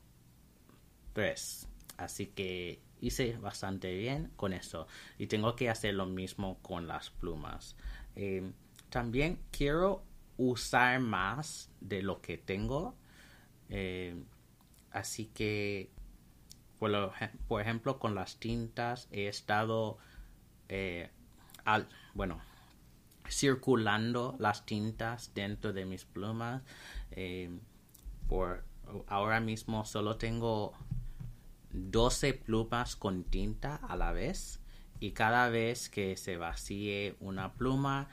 tres. 1.14 1.68
Así 1.98 2.26
que 2.26 2.82
hice 3.00 3.38
bastante 3.38 3.96
bien 3.96 4.32
con 4.36 4.54
eso. 4.54 4.88
Y 5.20 5.28
tengo 5.28 5.56
que 5.56 5.70
hacer 5.70 5.94
lo 5.94 6.08
mismo 6.08 6.58
con 6.64 6.88
las 6.88 7.12
plumas. 7.12 7.76
Em, 8.16 8.54
también 8.90 9.40
quiero 9.52 10.04
usar 10.38 11.00
más 11.00 11.70
de 11.80 12.02
lo 12.02 12.22
que 12.22 12.40
tengo. 12.40 12.96
Em, 13.70 14.26
así 14.90 15.28
que, 15.28 15.92
por 16.80 17.62
ejemplo, 17.62 18.00
con 18.00 18.16
las 18.16 18.40
tintas 18.40 19.08
he 19.12 19.28
estado 19.28 20.00
eh, 20.72 21.10
al, 21.66 21.88
bueno, 22.14 22.40
circulando 23.30 24.36
las 24.40 24.66
tintas 24.66 25.32
dentro 25.36 25.74
de 25.74 25.86
mis 25.86 26.06
plumas. 26.06 26.64
Eh, 27.12 27.50
por 28.28 28.64
ahora 29.08 29.42
mismo 29.42 29.86
solo 29.86 30.16
tengo 30.16 30.74
12 31.74 32.34
plumas 32.34 32.96
con 32.96 33.26
tinta 33.26 33.76
a 33.76 33.96
la 33.96 34.14
vez 34.14 34.60
y 35.02 35.12
cada 35.12 35.50
vez 35.50 35.90
que 35.90 36.16
se 36.16 36.38
vacíe 36.38 37.16
una 37.20 37.54
pluma, 37.54 38.08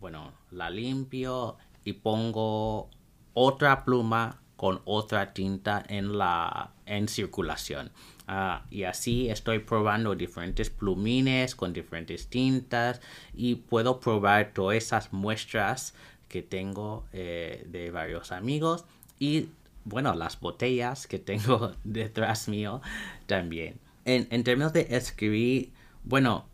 bueno, 0.00 0.32
la 0.50 0.70
limpio 0.70 1.58
y 1.84 1.92
pongo 1.92 2.88
otra 3.34 3.84
pluma 3.84 4.40
con 4.56 4.80
otra 4.86 5.34
tinta 5.34 5.84
en 5.88 6.16
la 6.16 6.72
en 6.86 7.06
circulación. 7.06 7.92
Ah, 8.30 8.66
y 8.70 8.82
así 8.82 9.30
estoy 9.30 9.60
probando 9.60 10.14
diferentes 10.14 10.68
plumines 10.68 11.54
con 11.54 11.72
diferentes 11.72 12.28
tintas 12.28 13.00
y 13.34 13.54
puedo 13.54 14.00
probar 14.00 14.52
todas 14.52 14.76
esas 14.76 15.14
muestras 15.14 15.94
que 16.28 16.42
tengo 16.42 17.06
eh, 17.14 17.64
de 17.70 17.90
varios 17.90 18.30
amigos 18.30 18.84
y 19.18 19.48
bueno, 19.84 20.14
las 20.14 20.38
botellas 20.40 21.06
que 21.06 21.18
tengo 21.18 21.72
detrás 21.84 22.48
mío 22.48 22.82
también. 23.26 23.80
En, 24.04 24.44
términos 24.44 24.74
de 24.74 24.88
escribir, 24.90 25.72
bueno, 26.04 26.46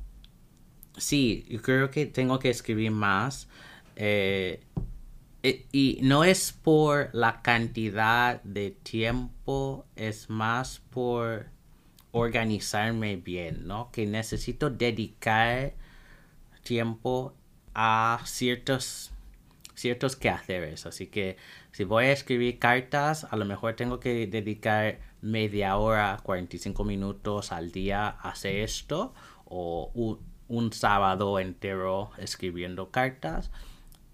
sí, 0.97 1.45
yo 1.49 1.61
creo 1.61 1.91
que 1.91 2.07
tengo 2.07 2.39
que 2.39 2.51
escribir 2.51 2.93
más. 2.93 3.49
Eh, 3.97 4.61
y 5.43 5.99
no 6.03 6.25
es 6.25 6.53
por 6.53 7.11
la 7.13 7.43
cantidad 7.43 8.43
de 8.43 8.71
tiempo, 8.71 9.87
es 9.95 10.31
más 10.31 10.81
por 10.91 11.54
organizarme 12.15 13.17
bien, 13.17 13.67
¿no? 13.67 13.91
Que 13.93 14.07
necesito 14.07 14.71
dedicar 14.71 15.75
tiempo 16.63 17.35
a 17.75 18.21
ciertos 18.25 19.13
ciertos 19.75 20.15
quehaceres. 20.15 20.87
Así 20.87 21.09
que 21.09 21.37
si 21.73 21.83
voy 21.85 22.05
a 22.07 22.13
escribir 22.13 22.61
cartas, 22.61 23.27
a 23.31 23.37
lo 23.37 23.45
mejor 23.45 23.75
tengo 23.75 23.99
que 23.99 24.29
dedicar 24.29 25.01
media 25.21 25.77
hora, 25.77 26.21
45 26.23 26.85
minutos 26.85 27.51
al 27.51 27.73
día 27.73 28.07
a 28.07 28.31
hacer 28.31 28.57
esto 28.57 29.13
o 29.47 29.91
un, 29.95 30.21
un 30.49 30.73
sábado 30.73 31.41
entero 31.41 32.13
escribiendo 32.19 32.91
cartas. 32.93 33.51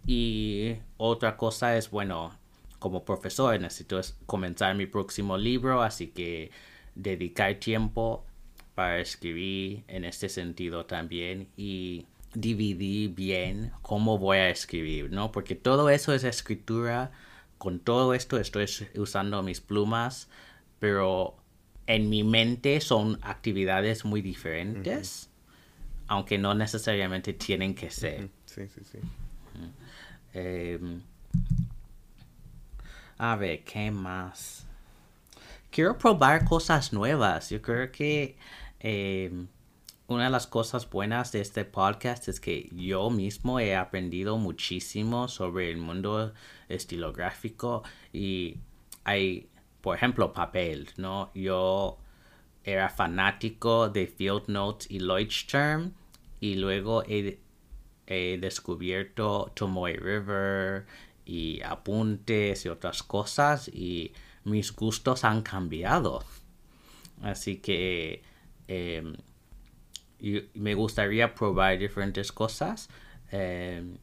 Y 0.07 0.77
otra 0.97 1.37
cosa 1.37 1.77
es, 1.77 1.91
bueno, 1.91 2.33
como 2.79 3.05
profesor 3.05 3.61
necesito 3.61 4.01
comenzar 4.25 4.75
mi 4.75 4.87
próximo 4.87 5.37
libro, 5.37 5.83
así 5.83 6.09
que 6.09 6.51
dedicar 6.95 7.55
tiempo 7.57 8.25
para 8.75 9.01
escribir 9.01 9.85
en 9.89 10.05
este 10.05 10.29
sentido 10.29 10.87
también 10.87 11.49
y 11.57 12.07
dividir 12.35 13.15
bien 13.15 13.73
cómo 13.83 14.19
voy 14.19 14.39
a 14.39 14.51
escribir, 14.51 15.11
¿no? 15.11 15.33
Porque 15.33 15.55
todo 15.55 15.91
eso 15.91 16.15
es 16.15 16.25
escritura, 16.25 17.11
con 17.59 17.81
todo 17.81 18.15
esto 18.15 18.39
estoy 18.39 18.67
usando 18.97 19.43
mis 19.43 19.61
plumas, 19.61 20.29
pero 20.79 21.37
en 21.87 22.09
mi 22.09 22.23
mente 22.23 22.81
son 22.81 23.19
actividades 23.23 24.05
muy 24.05 24.23
diferentes, 24.23 25.29
aunque 26.07 26.39
no 26.39 26.55
necesariamente 26.55 27.33
tienen 27.33 27.75
que 27.75 27.91
ser. 27.91 28.31
Sí, 28.47 28.63
sí, 28.69 28.81
sí. 28.85 28.99
Em, 30.33 31.03
a 33.19 33.37
ver, 33.37 33.65
¿qué 33.65 33.91
más? 33.91 34.67
Quiero 35.71 35.97
probar 35.99 36.45
cosas 36.45 36.93
nuevas. 36.93 37.51
Yo 37.51 37.63
creo 37.63 37.93
que 37.93 38.37
em, 38.81 39.47
una 40.09 40.25
de 40.25 40.31
las 40.31 40.49
cosas 40.49 40.91
buenas 40.91 41.31
de 41.31 41.41
este 41.41 41.65
podcast 41.65 42.27
es 42.29 42.41
que 42.41 42.69
yo 42.73 43.09
mismo 43.11 43.61
he 43.61 43.77
aprendido 43.77 44.37
muchísimo 44.37 45.29
sobre 45.29 45.71
el 45.71 45.77
mundo 45.77 46.35
estilográfico 46.69 47.85
y 48.13 48.57
hay, 49.05 49.49
por 49.81 49.97
ejemplo, 49.97 50.33
papel, 50.33 50.89
¿no? 50.97 51.31
Yo 51.35 51.99
era 52.65 52.89
fanático 52.89 53.89
de 53.89 54.09
Field 54.09 54.49
Notes 54.49 54.91
y 54.91 54.99
Leuchtturm 54.99 55.93
y 56.41 56.55
luego 56.57 57.05
he, 57.07 57.39
descubierto 58.41 59.53
Tomoe 59.55 59.95
River 59.95 60.87
y 61.25 61.63
apuntes 61.63 62.65
y 62.65 62.69
otras 62.69 63.05
cosas 63.05 63.69
y 63.69 64.13
mis 64.51 64.75
gustos 64.75 65.25
han 65.25 65.43
cambiado. 65.43 66.25
Así 67.23 67.57
que 67.57 68.23
em, 68.69 69.15
me 70.55 70.75
gustaría 70.75 71.35
probar 71.35 71.79
diferentes 71.79 72.33
cosas 72.33 72.89
em, 73.31 73.97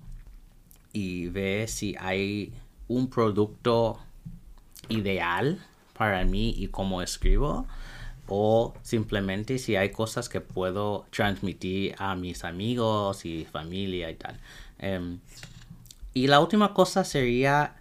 y 0.94 1.28
ver 1.28 1.68
si 1.68 1.96
hay 2.00 2.54
un 2.88 3.10
producto 3.10 4.00
ideal 4.90 5.60
para 5.94 6.24
mí 6.24 6.54
y 6.58 6.68
cómo 6.68 7.02
escribo 7.02 7.68
o 8.28 8.74
simplemente 8.84 9.58
si 9.58 9.76
hay 9.76 9.90
cosas 9.92 10.30
que 10.30 10.42
puedo 10.42 11.06
transmitir 11.12 11.96
a 11.98 12.16
mis 12.16 12.44
amigos 12.44 13.26
y 13.26 13.46
familia 13.46 14.10
y 14.12 14.16
tal. 14.16 14.40
Em, 14.80 15.20
y 16.14 16.28
la 16.28 16.40
última 16.40 16.74
cosa 16.74 17.04
sería 17.04 17.76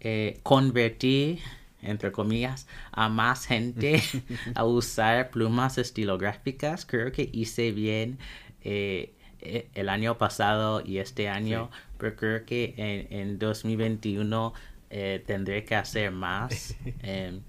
eh, 0.00 0.40
convertir, 0.42 1.40
entre 1.82 2.12
comillas, 2.12 2.66
a 2.92 3.08
más 3.08 3.46
gente 3.46 4.02
a 4.54 4.64
usar 4.64 5.30
plumas 5.30 5.78
estilográficas. 5.78 6.86
Creo 6.86 7.12
que 7.12 7.28
hice 7.32 7.72
bien 7.72 8.18
eh, 8.62 9.12
e, 9.40 9.68
el 9.74 9.88
año 9.88 10.18
pasado 10.18 10.82
y 10.84 10.98
este 10.98 11.28
año, 11.28 11.70
pero 11.98 12.16
creo 12.16 12.44
que 12.44 12.74
en, 12.76 13.18
en 13.18 13.38
2021 13.38 14.54
eh, 14.94 15.22
tendré 15.26 15.64
que 15.64 15.74
hacer 15.74 16.10
más. 16.10 16.76
Em, 17.02 17.40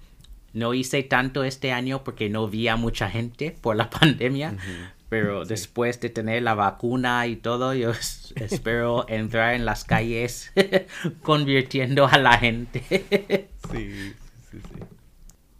no 0.54 0.74
hice 0.74 1.02
tanto 1.04 1.44
este 1.44 1.72
año 1.72 2.04
porque 2.04 2.30
no 2.30 2.48
vi 2.48 2.68
a 2.68 2.76
mucha 2.76 3.10
gente 3.10 3.56
por 3.60 3.76
la 3.76 3.90
pandemia, 4.00 4.56
pero 5.10 5.46
después 5.46 6.00
de 6.00 6.10
tener 6.10 6.44
la 6.44 6.54
vacuna 6.54 7.28
y 7.28 7.36
todo, 7.36 7.74
yo 7.74 7.92
espero 8.36 9.06
entrar 9.10 9.56
en 9.56 9.66
las 9.66 9.84
calles 9.84 10.54
convirtiendo 11.24 12.08
a 12.08 12.18
la 12.18 12.38
gente. 12.38 13.50
sí, 13.72 14.14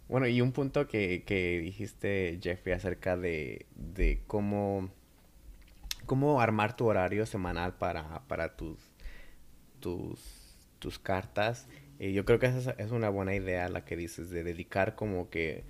Bueno, 0.08 0.26
y 0.26 0.40
un 0.40 0.52
punto 0.52 0.86
que, 0.86 1.24
que 1.24 1.58
dijiste, 1.60 2.38
Jeffrey, 2.42 2.74
acerca 2.74 3.16
de, 3.16 3.66
de 3.74 4.20
cómo, 4.26 4.90
cómo 6.06 6.40
armar 6.40 6.76
tu 6.76 6.86
horario 6.86 7.26
semanal 7.26 7.74
para, 7.74 8.22
para 8.28 8.56
tus, 8.56 8.78
tus, 9.80 10.20
tus 10.78 10.98
cartas 10.98 11.66
yo 11.98 12.24
creo 12.24 12.38
que 12.38 12.46
esa 12.46 12.72
es 12.72 12.90
una 12.90 13.08
buena 13.08 13.34
idea 13.34 13.68
la 13.68 13.84
que 13.84 13.96
dices 13.96 14.30
de 14.30 14.42
dedicar 14.42 14.94
como 14.94 15.30
que 15.30 15.64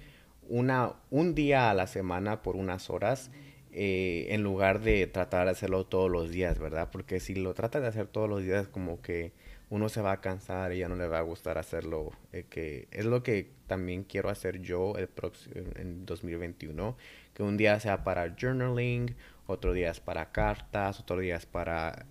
una, 0.49 0.95
un 1.11 1.35
día 1.35 1.71
a 1.71 1.75
la 1.75 1.87
semana 1.87 2.43
por 2.43 2.57
unas 2.57 2.91
horas 2.91 3.31
eh, 3.73 4.27
en 4.31 4.43
lugar 4.43 4.81
de 4.81 5.07
tratar 5.07 5.47
de 5.47 5.53
hacerlo 5.53 5.85
todos 5.85 6.11
los 6.11 6.31
días, 6.31 6.59
¿verdad? 6.59 6.91
Porque 6.93 7.21
si 7.21 7.35
lo 7.35 7.55
tratas 7.55 7.83
de 7.83 7.89
hacer 7.89 8.07
todos 8.07 8.29
los 8.29 8.43
días 8.43 8.69
como 8.69 9.03
que 9.03 9.33
uno 9.71 9.89
se 9.89 10.01
va 10.01 10.13
a 10.13 10.21
cansar 10.21 10.73
y 10.73 10.79
ya 10.79 10.89
no 10.89 10.97
le 10.97 11.09
va 11.09 11.19
a 11.19 11.23
gustar 11.23 11.59
hacerlo, 11.59 12.13
eh, 12.33 12.45
que 12.49 12.89
es 12.91 13.05
lo 13.05 13.23
que 13.23 13.51
también 13.67 14.05
quiero 14.05 14.29
hacer 14.29 14.61
yo 14.61 14.97
el 14.97 15.09
próximo, 15.09 15.55
en 15.77 16.07
2021, 16.07 16.97
que 17.33 17.43
un 17.43 17.57
día 17.57 17.79
sea 17.81 18.05
para 18.05 18.35
journaling, 18.39 19.15
otro 19.47 19.73
día 19.73 19.91
es 19.91 20.01
para 20.01 20.33
cartas, 20.33 21.01
otro 21.01 21.19
día 21.19 21.37
es 21.37 21.47
para 21.47 22.07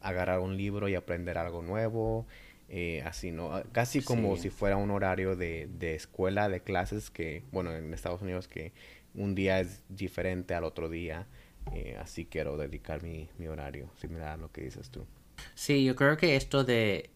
agarrar 0.00 0.40
un 0.40 0.56
libro 0.56 0.88
y 0.88 0.94
aprender 0.94 1.38
algo 1.38 1.62
nuevo, 1.62 2.26
eh, 2.68 3.02
así, 3.06 3.30
¿no? 3.30 3.54
Ah, 3.54 3.64
casi 3.72 4.02
como 4.02 4.36
si 4.36 4.50
fuera 4.50 4.76
un 4.76 4.90
horario 4.90 5.36
de, 5.36 5.68
de, 5.78 5.94
escuela, 5.94 6.48
de 6.48 6.60
clases, 6.60 7.10
que, 7.10 7.42
bueno, 7.50 7.74
en 7.74 7.94
Estados 7.94 8.20
Unidos 8.20 8.46
que 8.46 8.72
un 9.14 9.34
día 9.34 9.60
es 9.60 9.82
diferente 9.88 10.54
al 10.54 10.64
otro 10.64 10.88
día. 10.88 11.26
Eh, 11.72 11.96
así 12.00 12.26
quiero 12.26 12.56
dedicar 12.56 13.02
mi, 13.02 13.28
mi 13.38 13.46
horario, 13.46 13.90
similar 13.96 14.28
a 14.28 14.36
lo 14.36 14.50
que 14.50 14.62
dices 14.62 14.90
tú. 14.90 15.06
Sí, 15.54 15.84
yo 15.84 15.94
creo 15.96 16.16
que 16.16 16.36
esto 16.36 16.64
de... 16.64 17.10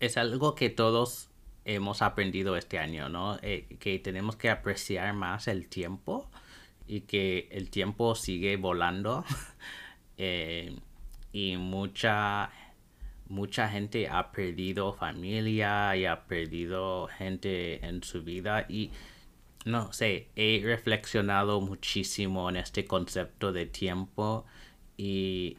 es 0.00 0.16
algo 0.16 0.54
que 0.54 0.70
todos 0.70 1.30
hemos 1.64 2.02
aprendido 2.02 2.56
este 2.56 2.78
año, 2.78 3.08
¿no? 3.08 3.38
Eh, 3.42 3.76
que 3.78 3.98
tenemos 3.98 4.36
que 4.36 4.50
apreciar 4.50 5.12
más 5.14 5.48
el 5.48 5.68
tiempo 5.68 6.30
y 6.86 7.02
que 7.02 7.48
el 7.50 7.70
tiempo 7.70 8.14
sigue 8.14 8.56
volando. 8.56 9.24
y 11.32 11.56
mucha 11.56 12.50
mucha 13.28 13.68
gente 13.68 14.08
ha 14.08 14.32
perdido 14.32 14.92
familia 14.92 15.94
y 15.96 16.06
ha 16.06 16.26
perdido 16.26 17.08
gente 17.08 17.84
en 17.86 18.02
su 18.02 18.22
vida 18.22 18.64
y 18.68 18.90
no 19.64 19.92
sé, 19.92 20.28
he 20.36 20.60
reflexionado 20.64 21.60
muchísimo 21.60 22.48
en 22.48 22.56
este 22.56 22.86
concepto 22.86 23.52
de 23.52 23.66
tiempo 23.66 24.46
y, 24.96 25.58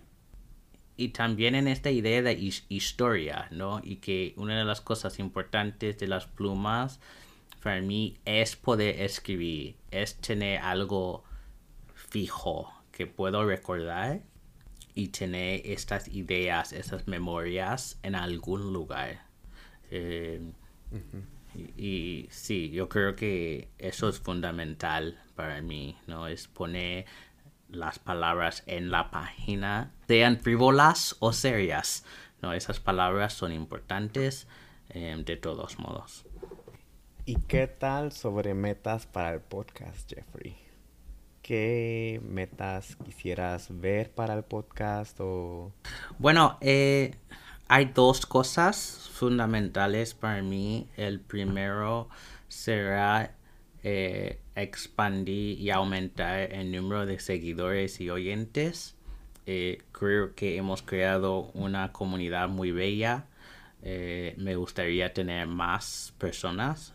y 0.97 1.10
también 1.10 1.56
en 1.56 1.68
esta 1.68 1.91
idea 1.91 2.22
de 2.22 2.34
historia, 2.70 3.47
¿no? 3.52 3.82
Y 3.84 3.97
que 3.97 4.34
una 4.38 4.58
de 4.58 4.66
las 4.66 4.82
cosas 4.82 5.20
importantes 5.20 5.97
de 6.00 6.08
las 6.08 6.26
plumas 6.26 7.00
para 7.62 7.82
mí 7.82 8.18
es 8.26 8.56
poder 8.56 9.02
escribir, 9.02 9.76
es 9.91 10.16
tener 10.16 10.60
algo 10.60 11.24
fijo 11.93 12.74
que 12.91 13.06
puedo 13.08 13.45
recordar 13.45 14.22
y 14.95 15.10
tener 15.10 15.62
estas 15.66 16.08
ideas, 16.08 16.74
estas 16.74 17.08
memorias 17.08 18.00
en 18.04 18.16
algún 18.16 18.74
lugar. 18.74 19.26
Eh, 19.91 20.41
y, 21.78 22.28
sí, 22.32 22.70
yo 22.70 22.89
creo 22.89 23.16
que 23.16 23.70
eso 23.78 24.10
es 24.10 24.20
fundamental 24.20 25.20
para 25.36 25.62
mí, 25.62 25.97
¿no? 26.07 26.28
Es 26.28 26.47
poner 26.47 27.05
las 27.70 27.99
palabras 27.99 28.64
en 28.66 28.91
la 28.91 29.12
página, 29.12 29.91
sean 30.07 30.39
frívolas 30.39 31.16
o 31.20 31.34
serias, 31.34 32.05
¿no? 32.41 32.53
Esas 32.53 32.80
palabras 32.80 33.34
son 33.34 33.51
importantes 33.51 34.47
eh, 34.89 35.22
de 35.26 35.38
todos 35.38 35.78
modos. 35.80 36.26
¿Y 37.26 37.36
qué 37.36 37.68
tal 37.68 38.12
sobre 38.12 38.53
metas 38.53 39.05
para 39.05 39.34
el 39.34 39.41
podcast, 39.41 40.10
Jeffrey? 40.10 40.57
¿Qué 41.43 42.20
metas 42.24 42.95
quisieras 42.95 43.68
ver 43.70 44.12
para 44.12 44.34
el 44.34 44.43
podcast? 44.43 45.18
O... 45.20 45.72
Bueno, 46.18 46.57
eh, 46.62 47.16
hay 47.68 47.86
dos 47.86 48.26
cosas 48.26 49.09
fundamentales 49.20 50.14
para 50.14 50.42
mí. 50.42 50.88
El 50.96 51.20
primero 51.20 52.10
será 52.48 53.36
eh, 53.84 54.40
expandir 54.56 55.60
y 55.60 55.70
aumentar 55.72 56.40
el 56.54 56.72
número 56.72 57.06
de 57.06 57.20
seguidores 57.20 58.00
y 58.00 58.10
oyentes. 58.10 58.96
Eh, 59.46 59.84
creo 59.92 60.36
que 60.36 60.58
hemos 60.58 60.82
creado 60.82 61.52
una 61.54 61.92
comunidad 61.92 62.50
muy 62.50 62.72
bella 62.72 63.26
me 63.82 64.58
gustaría 64.58 65.14
tener 65.14 65.48
más 65.48 66.14
personas. 66.18 66.94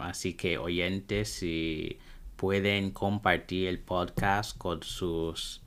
Así 0.00 0.34
que 0.34 0.58
oyentes, 0.58 1.28
si 1.28 1.98
pueden 2.36 2.90
compartir 2.92 3.68
el 3.68 3.80
podcast 3.80 4.56
con 4.56 4.82
sus 4.82 5.60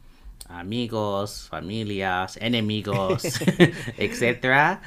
amigos, 0.48 1.48
familias, 1.50 2.38
enemigos, 2.38 3.24
etcétera. 3.98 4.82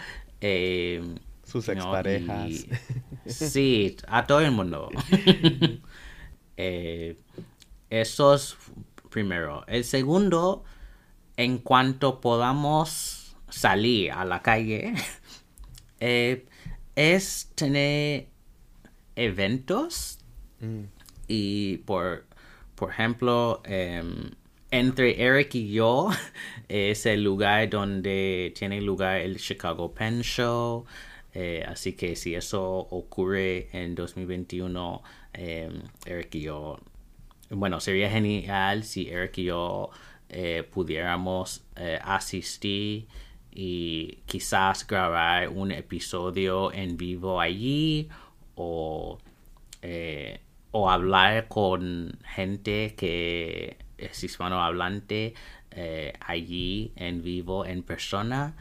Em, 0.49 1.16
sus 1.42 1.68
exparejas. 1.68 2.66
sí, 3.26 3.97
a 4.07 4.26
todo 4.26 4.40
el 4.40 4.53
mundo. 4.53 4.88
eh, 6.57 7.16
eso 7.90 8.34
es 8.34 8.57
primero. 9.11 9.64
El 9.66 9.82
segundo, 9.82 10.62
en 11.36 11.59
cuanto 11.59 12.20
podamos 12.20 13.36
salir 13.49 14.12
a 14.12 14.24
la 14.24 14.42
calle, 14.42 14.94
eh, 16.01 16.47
es 16.94 17.51
tener 17.57 18.28
eventos 19.16 20.20
mm. 20.61 20.82
y 21.26 21.78
por, 21.78 22.24
por 22.76 22.90
ejemplo, 22.90 23.62
em, 23.64 24.30
entre 24.71 25.23
Eric 25.23 25.55
y 25.55 25.73
yo 25.73 26.11
es 26.69 27.07
el 27.07 27.23
lugar 27.23 27.69
donde 27.71 28.53
tiene 28.57 28.81
lugar 28.81 29.19
el 29.21 29.39
Chicago 29.39 29.93
Pen 29.93 30.23
Show. 30.23 30.85
Eh, 31.35 31.64
así 31.67 31.93
que 31.93 32.17
si 32.17 32.35
eso 32.35 32.62
ocurre 32.91 33.69
en 33.73 33.95
2021, 33.95 35.03
em, 35.35 35.83
Eric 36.07 36.35
y 36.37 36.41
yo, 36.43 36.79
bueno, 37.51 37.79
sería 37.81 38.11
genial 38.11 38.85
si 38.85 39.09
Eric 39.09 39.39
y 39.39 39.45
yo 39.45 39.91
eh, 40.31 40.62
pudiéramos 40.71 41.62
eh, 41.77 41.99
asistir 42.03 43.07
y 43.53 44.19
quizás 44.27 44.87
grabar 44.87 45.49
un 45.51 45.73
episodio 45.73 46.73
en 46.73 46.97
vivo 46.97 47.41
allí 47.41 48.09
o, 48.55 49.19
o 50.73 50.91
hablar 50.91 51.49
con 51.49 52.19
gente 52.25 52.95
que 52.97 53.77
es 53.99 54.22
hispanohablante 54.24 55.34
allí 56.20 56.92
en 56.97 57.22
vivo, 57.22 57.66
en 57.66 57.82
persona. 57.82 58.55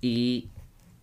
Y 0.00 0.48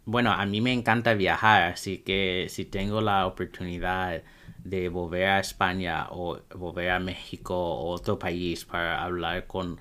bueno, 0.06 0.32
a 0.32 0.46
mí 0.46 0.60
me 0.60 0.74
encanta 0.74 1.14
viajar, 1.14 1.64
así 1.64 2.00
que 2.00 2.48
si 2.50 2.66
tengo 2.66 3.00
la 3.00 3.26
oportunidad 3.26 4.22
de 4.64 4.90
volver 4.90 5.28
a 5.28 5.40
España 5.40 6.08
o 6.12 6.40
volver 6.56 6.90
a 6.92 7.00
México 7.00 7.56
o 7.56 7.90
otro 7.92 8.20
país 8.20 8.66
para 8.66 9.04
hablar 9.04 9.48
con 9.48 9.80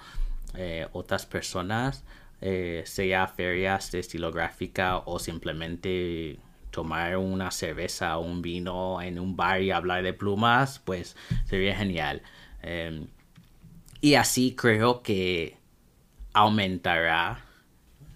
eh, 0.54 0.86
otras 0.92 1.26
personas, 1.26 2.04
eh, 2.40 2.82
sea 2.86 3.26
ferias 3.28 3.92
de 3.92 4.00
estilográfica 4.00 4.98
o 4.98 5.18
simplemente 5.18 6.38
tomar 6.70 7.16
una 7.16 7.50
cerveza 7.50 8.18
o 8.18 8.24
un 8.24 8.42
vino 8.42 9.00
en 9.02 9.18
un 9.18 9.36
bar 9.36 9.62
y 9.62 9.70
hablar 9.70 10.02
de 10.02 10.12
plumas, 10.12 10.78
pues 10.80 11.16
sería 11.46 11.76
genial. 11.76 12.22
Em, 12.62 13.06
y 14.02 14.16
así 14.16 14.54
creo 14.54 15.02
que 15.02 15.56
aumentará 16.34 17.44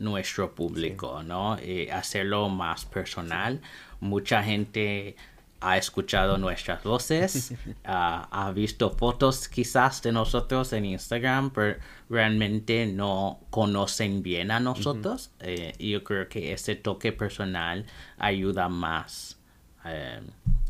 nuestro 0.00 0.54
público, 0.54 1.22
¿no? 1.22 1.58
Y 1.62 1.88
hacerlo 1.88 2.48
más 2.48 2.84
personal. 2.84 3.62
Mucha 4.00 4.42
gente 4.42 5.14
ha 5.60 5.78
escuchado 5.78 6.38
nuestras 6.38 6.82
voces, 6.82 7.54
ha 7.84 8.52
visto 8.52 8.90
fotos 8.90 9.48
quizás 9.48 10.02
de 10.02 10.10
nosotros 10.10 10.72
en 10.72 10.86
Instagram, 10.86 11.50
pero 11.50 11.78
realmente 12.10 12.86
no 12.86 13.38
conocen 13.50 14.24
bien 14.24 14.50
a 14.50 14.58
nosotros. 14.58 15.30
Eh, 15.38 15.72
y 15.78 15.92
yo 15.92 16.02
creo 16.02 16.28
que 16.28 16.52
ese 16.52 16.74
toque 16.74 17.12
personal 17.12 17.86
ayuda 18.18 18.68
más 18.68 19.38
eh, 19.84 20.20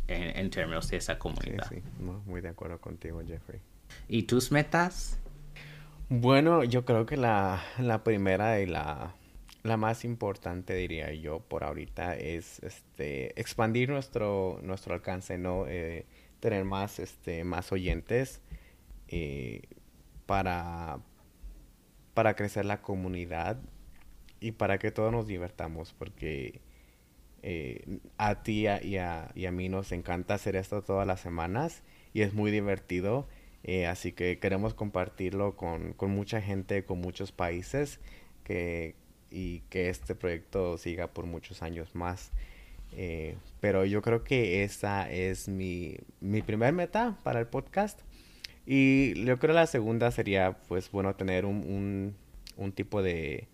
en, 0.09 0.51
términos 0.51 0.89
de 0.91 0.99
esa 0.99 1.19
comunidad. 1.19 1.67
Sí, 1.71 1.83
muy 1.99 2.43
de 2.43 2.51
acuerdo 2.51 2.79
contigo, 2.79 3.23
Jeffrey. 3.27 3.61
¿Y 4.09 4.25
tus 4.25 4.53
metas? 4.53 5.19
Bueno, 6.09 6.63
yo 6.63 6.85
creo 6.85 7.07
que 7.07 7.17
la, 7.17 7.61
la 7.79 8.05
primera 8.05 8.61
y 8.61 8.67
la, 8.67 9.17
la, 9.65 9.77
más 9.77 10.05
importante, 10.05 10.75
diría 10.75 11.13
yo, 11.13 11.41
por 11.41 11.65
ahorita 11.65 12.17
es 12.17 12.63
este 12.63 13.39
expandir 13.41 13.89
nuestro, 13.91 14.61
nuestro 14.63 14.95
alcance, 14.95 15.39
¿no? 15.39 15.67
Eh, 15.67 16.07
tener 16.39 16.65
más, 16.65 17.01
este, 17.01 17.43
más 17.43 17.73
oyentes 17.73 18.41
eh, 19.09 19.63
para, 20.27 21.01
para 22.15 22.37
crecer 22.37 22.65
la 22.65 22.83
comunidad 22.83 23.59
y 24.39 24.53
para 24.53 24.79
que 24.79 24.93
todos 24.93 25.11
nos 25.11 25.27
divertamos, 25.27 25.93
porque 25.95 26.61
eh, 27.43 27.99
a 28.19 28.45
ti 28.45 28.69
y 28.69 28.99
a, 28.99 29.33
y 29.35 29.47
a 29.47 29.53
mí 29.53 29.69
nos 29.69 29.91
encanta 29.91 30.35
hacer 30.35 30.55
esto 30.55 30.83
todas 30.83 31.09
las 31.09 31.19
semanas 31.19 31.83
y 32.15 32.23
es 32.23 32.35
muy 32.35 32.53
divertido 32.53 33.27
eh, 33.69 33.87
así 33.87 34.13
que 34.13 34.39
queremos 34.39 34.75
compartirlo 34.75 35.57
con, 35.57 35.93
con, 35.93 36.13
mucha 36.13 36.41
gente, 36.41 36.85
con 36.85 37.01
muchos 37.01 37.33
países 37.33 37.99
que, 38.45 38.95
y 39.29 39.61
que 39.71 39.91
este 39.91 40.15
proyecto 40.15 40.79
siga 40.79 41.09
por 41.09 41.27
muchos 41.27 41.63
años 41.63 41.95
más. 41.97 42.31
Eh, 42.93 43.37
pero 43.61 43.85
yo 43.85 44.03
creo 44.03 44.23
que 44.23 44.63
esa 44.63 45.11
es 45.11 45.49
mi, 45.49 45.97
mi 46.21 46.43
primer 46.43 46.73
meta 46.73 47.19
para 47.25 47.41
el 47.41 47.49
podcast. 47.49 48.01
Y 48.67 49.25
yo 49.25 49.39
creo 49.41 49.53
la 49.53 49.67
segunda 49.67 50.13
sería, 50.13 50.57
pues 50.69 50.91
bueno, 50.93 51.17
tener 51.17 51.45
un, 51.45 51.57
un, 51.57 52.17
un 52.57 52.71
tipo 52.71 53.03
de, 53.03 53.49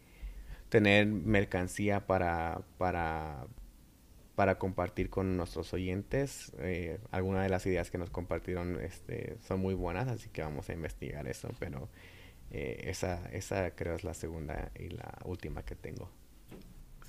tener 0.68 1.06
mercancía 1.06 2.06
para, 2.06 2.60
para 2.76 3.46
para 4.42 4.58
compartir 4.58 5.08
con 5.08 5.36
nuestros 5.36 5.72
oyentes. 5.72 6.50
Eh, 6.58 6.98
algunas 7.12 7.44
de 7.44 7.48
las 7.48 7.64
ideas 7.64 7.92
que 7.92 7.98
nos 7.98 8.10
compartieron 8.10 8.80
este, 8.80 9.38
son 9.46 9.60
muy 9.60 9.74
buenas, 9.74 10.08
así 10.08 10.30
que 10.30 10.42
vamos 10.42 10.68
a 10.68 10.72
investigar 10.72 11.28
eso, 11.28 11.48
pero 11.60 11.88
eh, 12.50 12.86
esa, 12.88 13.24
esa 13.30 13.70
creo 13.76 13.94
es 13.94 14.02
la 14.02 14.14
segunda 14.14 14.72
y 14.76 14.88
la 14.88 15.16
última 15.26 15.62
que 15.62 15.76
tengo. 15.76 16.10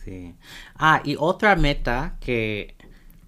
Sí. 0.03 0.35
Ah, 0.75 1.01
y 1.03 1.15
otra 1.17 1.55
meta 1.55 2.17
que, 2.19 2.75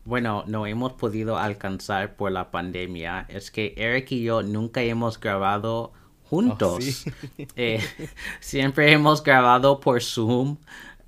bueno, 0.03 0.43
no 0.45 0.67
hemos 0.67 0.93
podido 0.93 1.39
alcanzar 1.39 2.15
por 2.15 2.31
la 2.31 2.51
pandemia 2.51 3.25
es 3.27 3.49
que 3.49 3.73
Eric 3.75 4.11
y 4.11 4.21
yo 4.21 4.43
nunca 4.43 4.83
hemos 4.83 5.19
grabado 5.19 5.93
juntos. 6.25 7.07
Oh, 7.07 7.43
eh, 7.55 7.81
siempre 8.39 8.91
hemos 8.91 9.23
grabado 9.23 9.79
por 9.79 10.03
Zoom. 10.03 10.57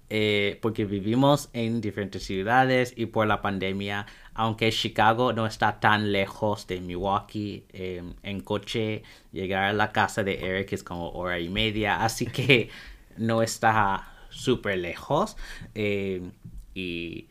Eh, 0.10 0.58
porque 0.62 0.86
vivimos 0.86 1.50
en 1.52 1.82
diferentes 1.82 2.24
ciudades 2.24 2.94
y 2.96 3.08
por 3.08 3.28
la 3.28 3.42
pandemia, 3.42 4.06
aunque 4.34 4.72
Chicago 4.72 5.34
no 5.34 5.46
está 5.46 5.82
tan 5.82 6.14
lejos 6.14 6.66
de 6.66 6.80
Milwaukee, 6.80 7.66
em, 7.74 8.14
en 8.24 8.40
coche 8.40 9.04
llegar 9.34 9.66
a 9.66 9.74
la 9.74 9.92
casa 9.92 10.24
de 10.24 10.40
Eric 10.40 10.72
es 10.72 10.84
como 10.84 11.10
hora 11.10 11.40
y 11.40 11.50
media, 11.50 12.06
así 12.06 12.26
que 12.26 12.70
no 13.18 13.42
está 13.42 14.08
súper 14.30 14.78
lejos. 14.78 15.36
Em, 15.76 16.32
y 16.74 17.28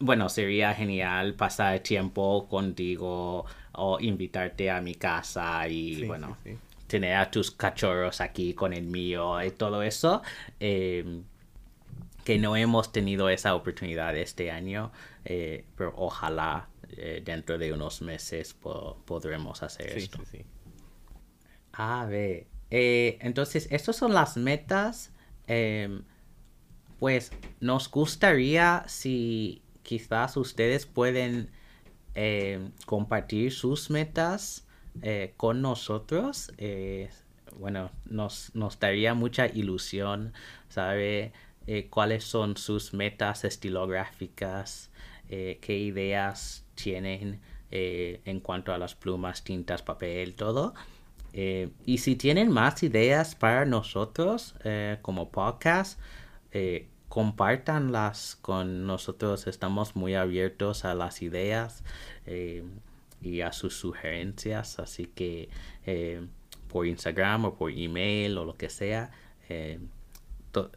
bueno, 0.00 0.28
sería 0.28 0.74
genial 0.74 1.34
pasar 1.34 1.78
tiempo 1.80 2.48
contigo 2.48 3.46
o 3.72 4.00
invitarte 4.00 4.70
a 4.72 4.80
mi 4.80 4.96
casa 4.96 5.68
y 5.68 6.04
bueno, 6.04 6.36
tener 6.88 7.14
a 7.14 7.30
tus 7.30 7.52
cachorros 7.52 8.20
aquí 8.20 8.54
con 8.54 8.72
el 8.72 8.86
mío 8.86 9.40
y 9.44 9.52
todo 9.52 9.82
eso. 9.84 10.22
Que 12.28 12.36
no 12.36 12.56
hemos 12.56 12.92
tenido 12.92 13.30
esa 13.30 13.54
oportunidad 13.54 14.14
este 14.14 14.50
año, 14.50 14.92
eh, 15.24 15.64
pero 15.78 15.94
ojalá 15.96 16.68
eh, 16.90 17.22
dentro 17.24 17.56
de 17.56 17.72
unos 17.72 18.02
meses 18.02 18.52
podremos 18.52 19.62
hacer 19.62 19.96
esto. 19.96 20.18
Sí, 20.30 20.36
sí. 20.36 20.44
A 21.72 22.04
ver, 22.04 22.46
eh, 22.70 23.16
entonces, 23.22 23.66
estas 23.70 23.96
son 23.96 24.12
las 24.12 24.36
metas. 24.36 25.10
Em, 25.46 26.02
pues 26.98 27.32
nos 27.60 27.90
gustaría 27.90 28.84
si 28.88 29.62
quizás 29.82 30.36
ustedes 30.36 30.84
pueden 30.84 31.48
em, 32.14 32.72
compartir 32.84 33.52
sus 33.52 33.88
metas 33.88 34.66
con 35.38 35.62
nosotros. 35.62 36.52
bueno, 37.58 37.90
nos, 38.04 38.54
nos 38.54 38.78
daría 38.78 39.14
mucha 39.14 39.46
ilusión, 39.46 40.34
¿sabe? 40.68 41.32
Eh, 41.70 41.88
cuáles 41.90 42.24
son 42.24 42.56
sus 42.56 42.94
metas 42.94 43.44
estilográficas, 43.44 44.90
eh, 45.28 45.58
qué 45.60 45.76
ideas 45.76 46.64
tienen 46.74 47.42
eh, 47.70 48.22
en 48.24 48.40
cuanto 48.40 48.72
a 48.72 48.78
las 48.78 48.94
plumas, 48.94 49.44
tintas, 49.44 49.82
papel, 49.82 50.34
todo. 50.34 50.72
y 51.84 51.98
si 51.98 52.16
tienen 52.16 52.50
más 52.50 52.82
ideas 52.82 53.34
para 53.34 53.66
nosotros 53.66 54.54
como 55.02 55.30
podcast, 55.30 56.00
compártanlas 57.08 58.38
con 58.40 58.86
nosotros. 58.86 59.46
Estamos 59.46 59.94
muy 59.94 60.14
abiertos 60.14 60.86
a 60.86 60.94
las 60.94 61.20
ideas 61.20 61.84
y 63.20 63.40
a 63.42 63.52
sus 63.52 63.74
sugerencias. 63.76 64.78
Así 64.78 65.04
que 65.14 65.50
por 66.68 66.86
Instagram 66.86 67.44
o 67.44 67.54
por 67.54 67.70
email 67.70 68.38
o 68.38 68.46
lo 68.46 68.54
que 68.54 68.70
sea 68.70 69.10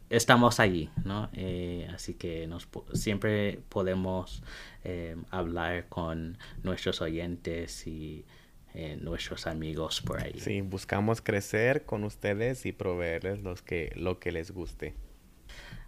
estamos 0.10 0.60
allí, 0.60 0.90
¿no? 1.04 1.30
Eh, 1.34 1.90
así 1.94 2.14
que 2.14 2.48
nos, 2.48 2.68
siempre 2.94 3.60
podemos 3.70 4.44
eh, 4.84 5.16
hablar 5.30 5.88
con 5.88 6.38
nuestros 6.64 7.02
oyentes 7.02 7.88
y 7.88 8.26
eh, 8.74 8.98
nuestros 9.02 9.48
amigos 9.48 10.02
por 10.02 10.22
ahí. 10.22 10.40
Sí, 10.40 10.62
buscamos 10.62 11.22
crecer 11.22 11.86
con 11.86 12.04
ustedes 12.04 12.66
y 12.66 12.72
proveerles 12.72 13.42
los 13.42 13.62
que, 13.62 13.92
lo 13.96 14.20
que 14.20 14.32
les 14.32 14.52
guste. 14.52 14.96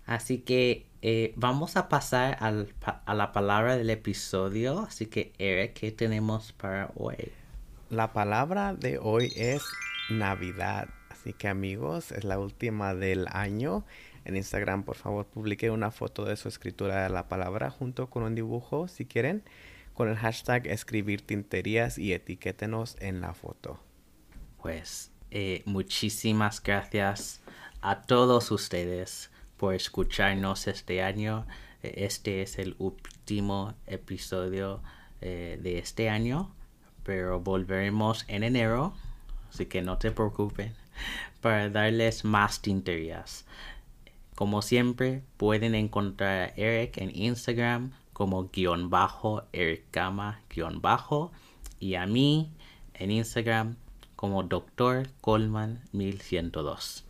Así 0.05 0.39
que 0.39 0.87
vamos 1.35 1.77
a 1.77 1.87
pasar 1.87 2.37
al, 2.41 2.73
a 3.05 3.13
la 3.13 3.31
palabra 3.31 3.77
del 3.77 3.89
episodio. 3.89 4.79
Así 4.79 5.05
que, 5.05 5.31
Eric, 5.37 5.73
¿qué 5.73 5.91
tenemos 5.91 6.51
para 6.51 6.91
hoy? 6.95 7.31
La 7.89 8.11
palabra 8.11 8.73
de 8.73 8.97
hoy 8.97 9.31
es 9.35 9.63
Navidad. 10.09 10.89
Así 11.23 11.31
que 11.31 11.47
amigos, 11.47 12.11
es 12.11 12.25
la 12.25 12.37
última 12.37 12.93
del 12.93 13.27
año. 13.31 13.85
En 14.25 14.35
Instagram, 14.35 14.83
por 14.83 14.97
favor, 14.97 15.25
publique 15.25 15.69
una 15.69 15.89
foto 15.89 16.25
de 16.25 16.35
su 16.35 16.49
escritura 16.49 17.03
de 17.03 17.09
la 17.09 17.29
palabra 17.29 17.69
junto 17.69 18.09
con 18.09 18.23
un 18.23 18.35
dibujo, 18.35 18.89
si 18.89 19.05
quieren, 19.05 19.41
con 19.93 20.09
el 20.09 20.17
hashtag 20.17 20.67
escribir 20.67 21.21
tinterías 21.21 21.97
y 21.97 22.11
etiquétenos 22.11 22.97
en 22.99 23.21
la 23.21 23.33
foto. 23.33 23.79
Pues 24.61 25.13
eh, 25.31 25.63
muchísimas 25.63 26.61
gracias 26.61 27.39
a 27.79 28.01
todos 28.01 28.51
ustedes 28.51 29.31
por 29.55 29.75
escucharnos 29.75 30.67
este 30.67 31.01
año. 31.03 31.47
E, 31.83 32.03
este 32.03 32.41
es 32.41 32.59
el 32.59 32.75
último 32.79 33.75
episodio 33.87 34.81
eh, 35.21 35.57
de 35.63 35.79
este 35.79 36.09
año, 36.09 36.53
pero 37.05 37.39
volveremos 37.39 38.25
en 38.27 38.43
enero, 38.43 38.93
así 39.49 39.67
que 39.67 39.81
no 39.81 39.97
te 39.97 40.11
preocupen 40.11 40.82
para 41.41 41.69
darles 41.69 42.23
más 42.23 42.61
tinterías. 42.61 43.45
Como 44.35 44.61
siempre, 44.61 45.21
pueden 45.37 45.75
encontrar 45.75 46.49
a 46.49 46.53
Eric 46.55 46.97
en 46.97 47.15
Instagram 47.15 47.91
como 48.13 48.49
guion 48.49 48.89
bajo, 48.89 49.43
Eric 49.53 49.83
Gama 49.91 50.39
guion 50.49 50.81
bajo, 50.81 51.31
y 51.79 51.95
a 51.95 52.05
mí 52.05 52.51
en 52.93 53.11
Instagram 53.11 53.75
como 54.15 54.43
Dr. 54.43 55.09
Coleman 55.21 55.81
1102. 55.91 57.03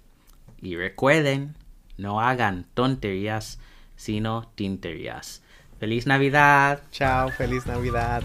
Y 0.61 0.75
recuerden, 0.75 1.55
no 1.97 2.21
hagan 2.21 2.65
tonterías, 2.73 3.59
sino 3.95 4.49
tinterías. 4.55 5.43
¡Feliz 5.79 6.07
Navidad! 6.07 6.81
Chao, 6.91 7.29
feliz 7.29 7.65
Navidad. 7.67 8.23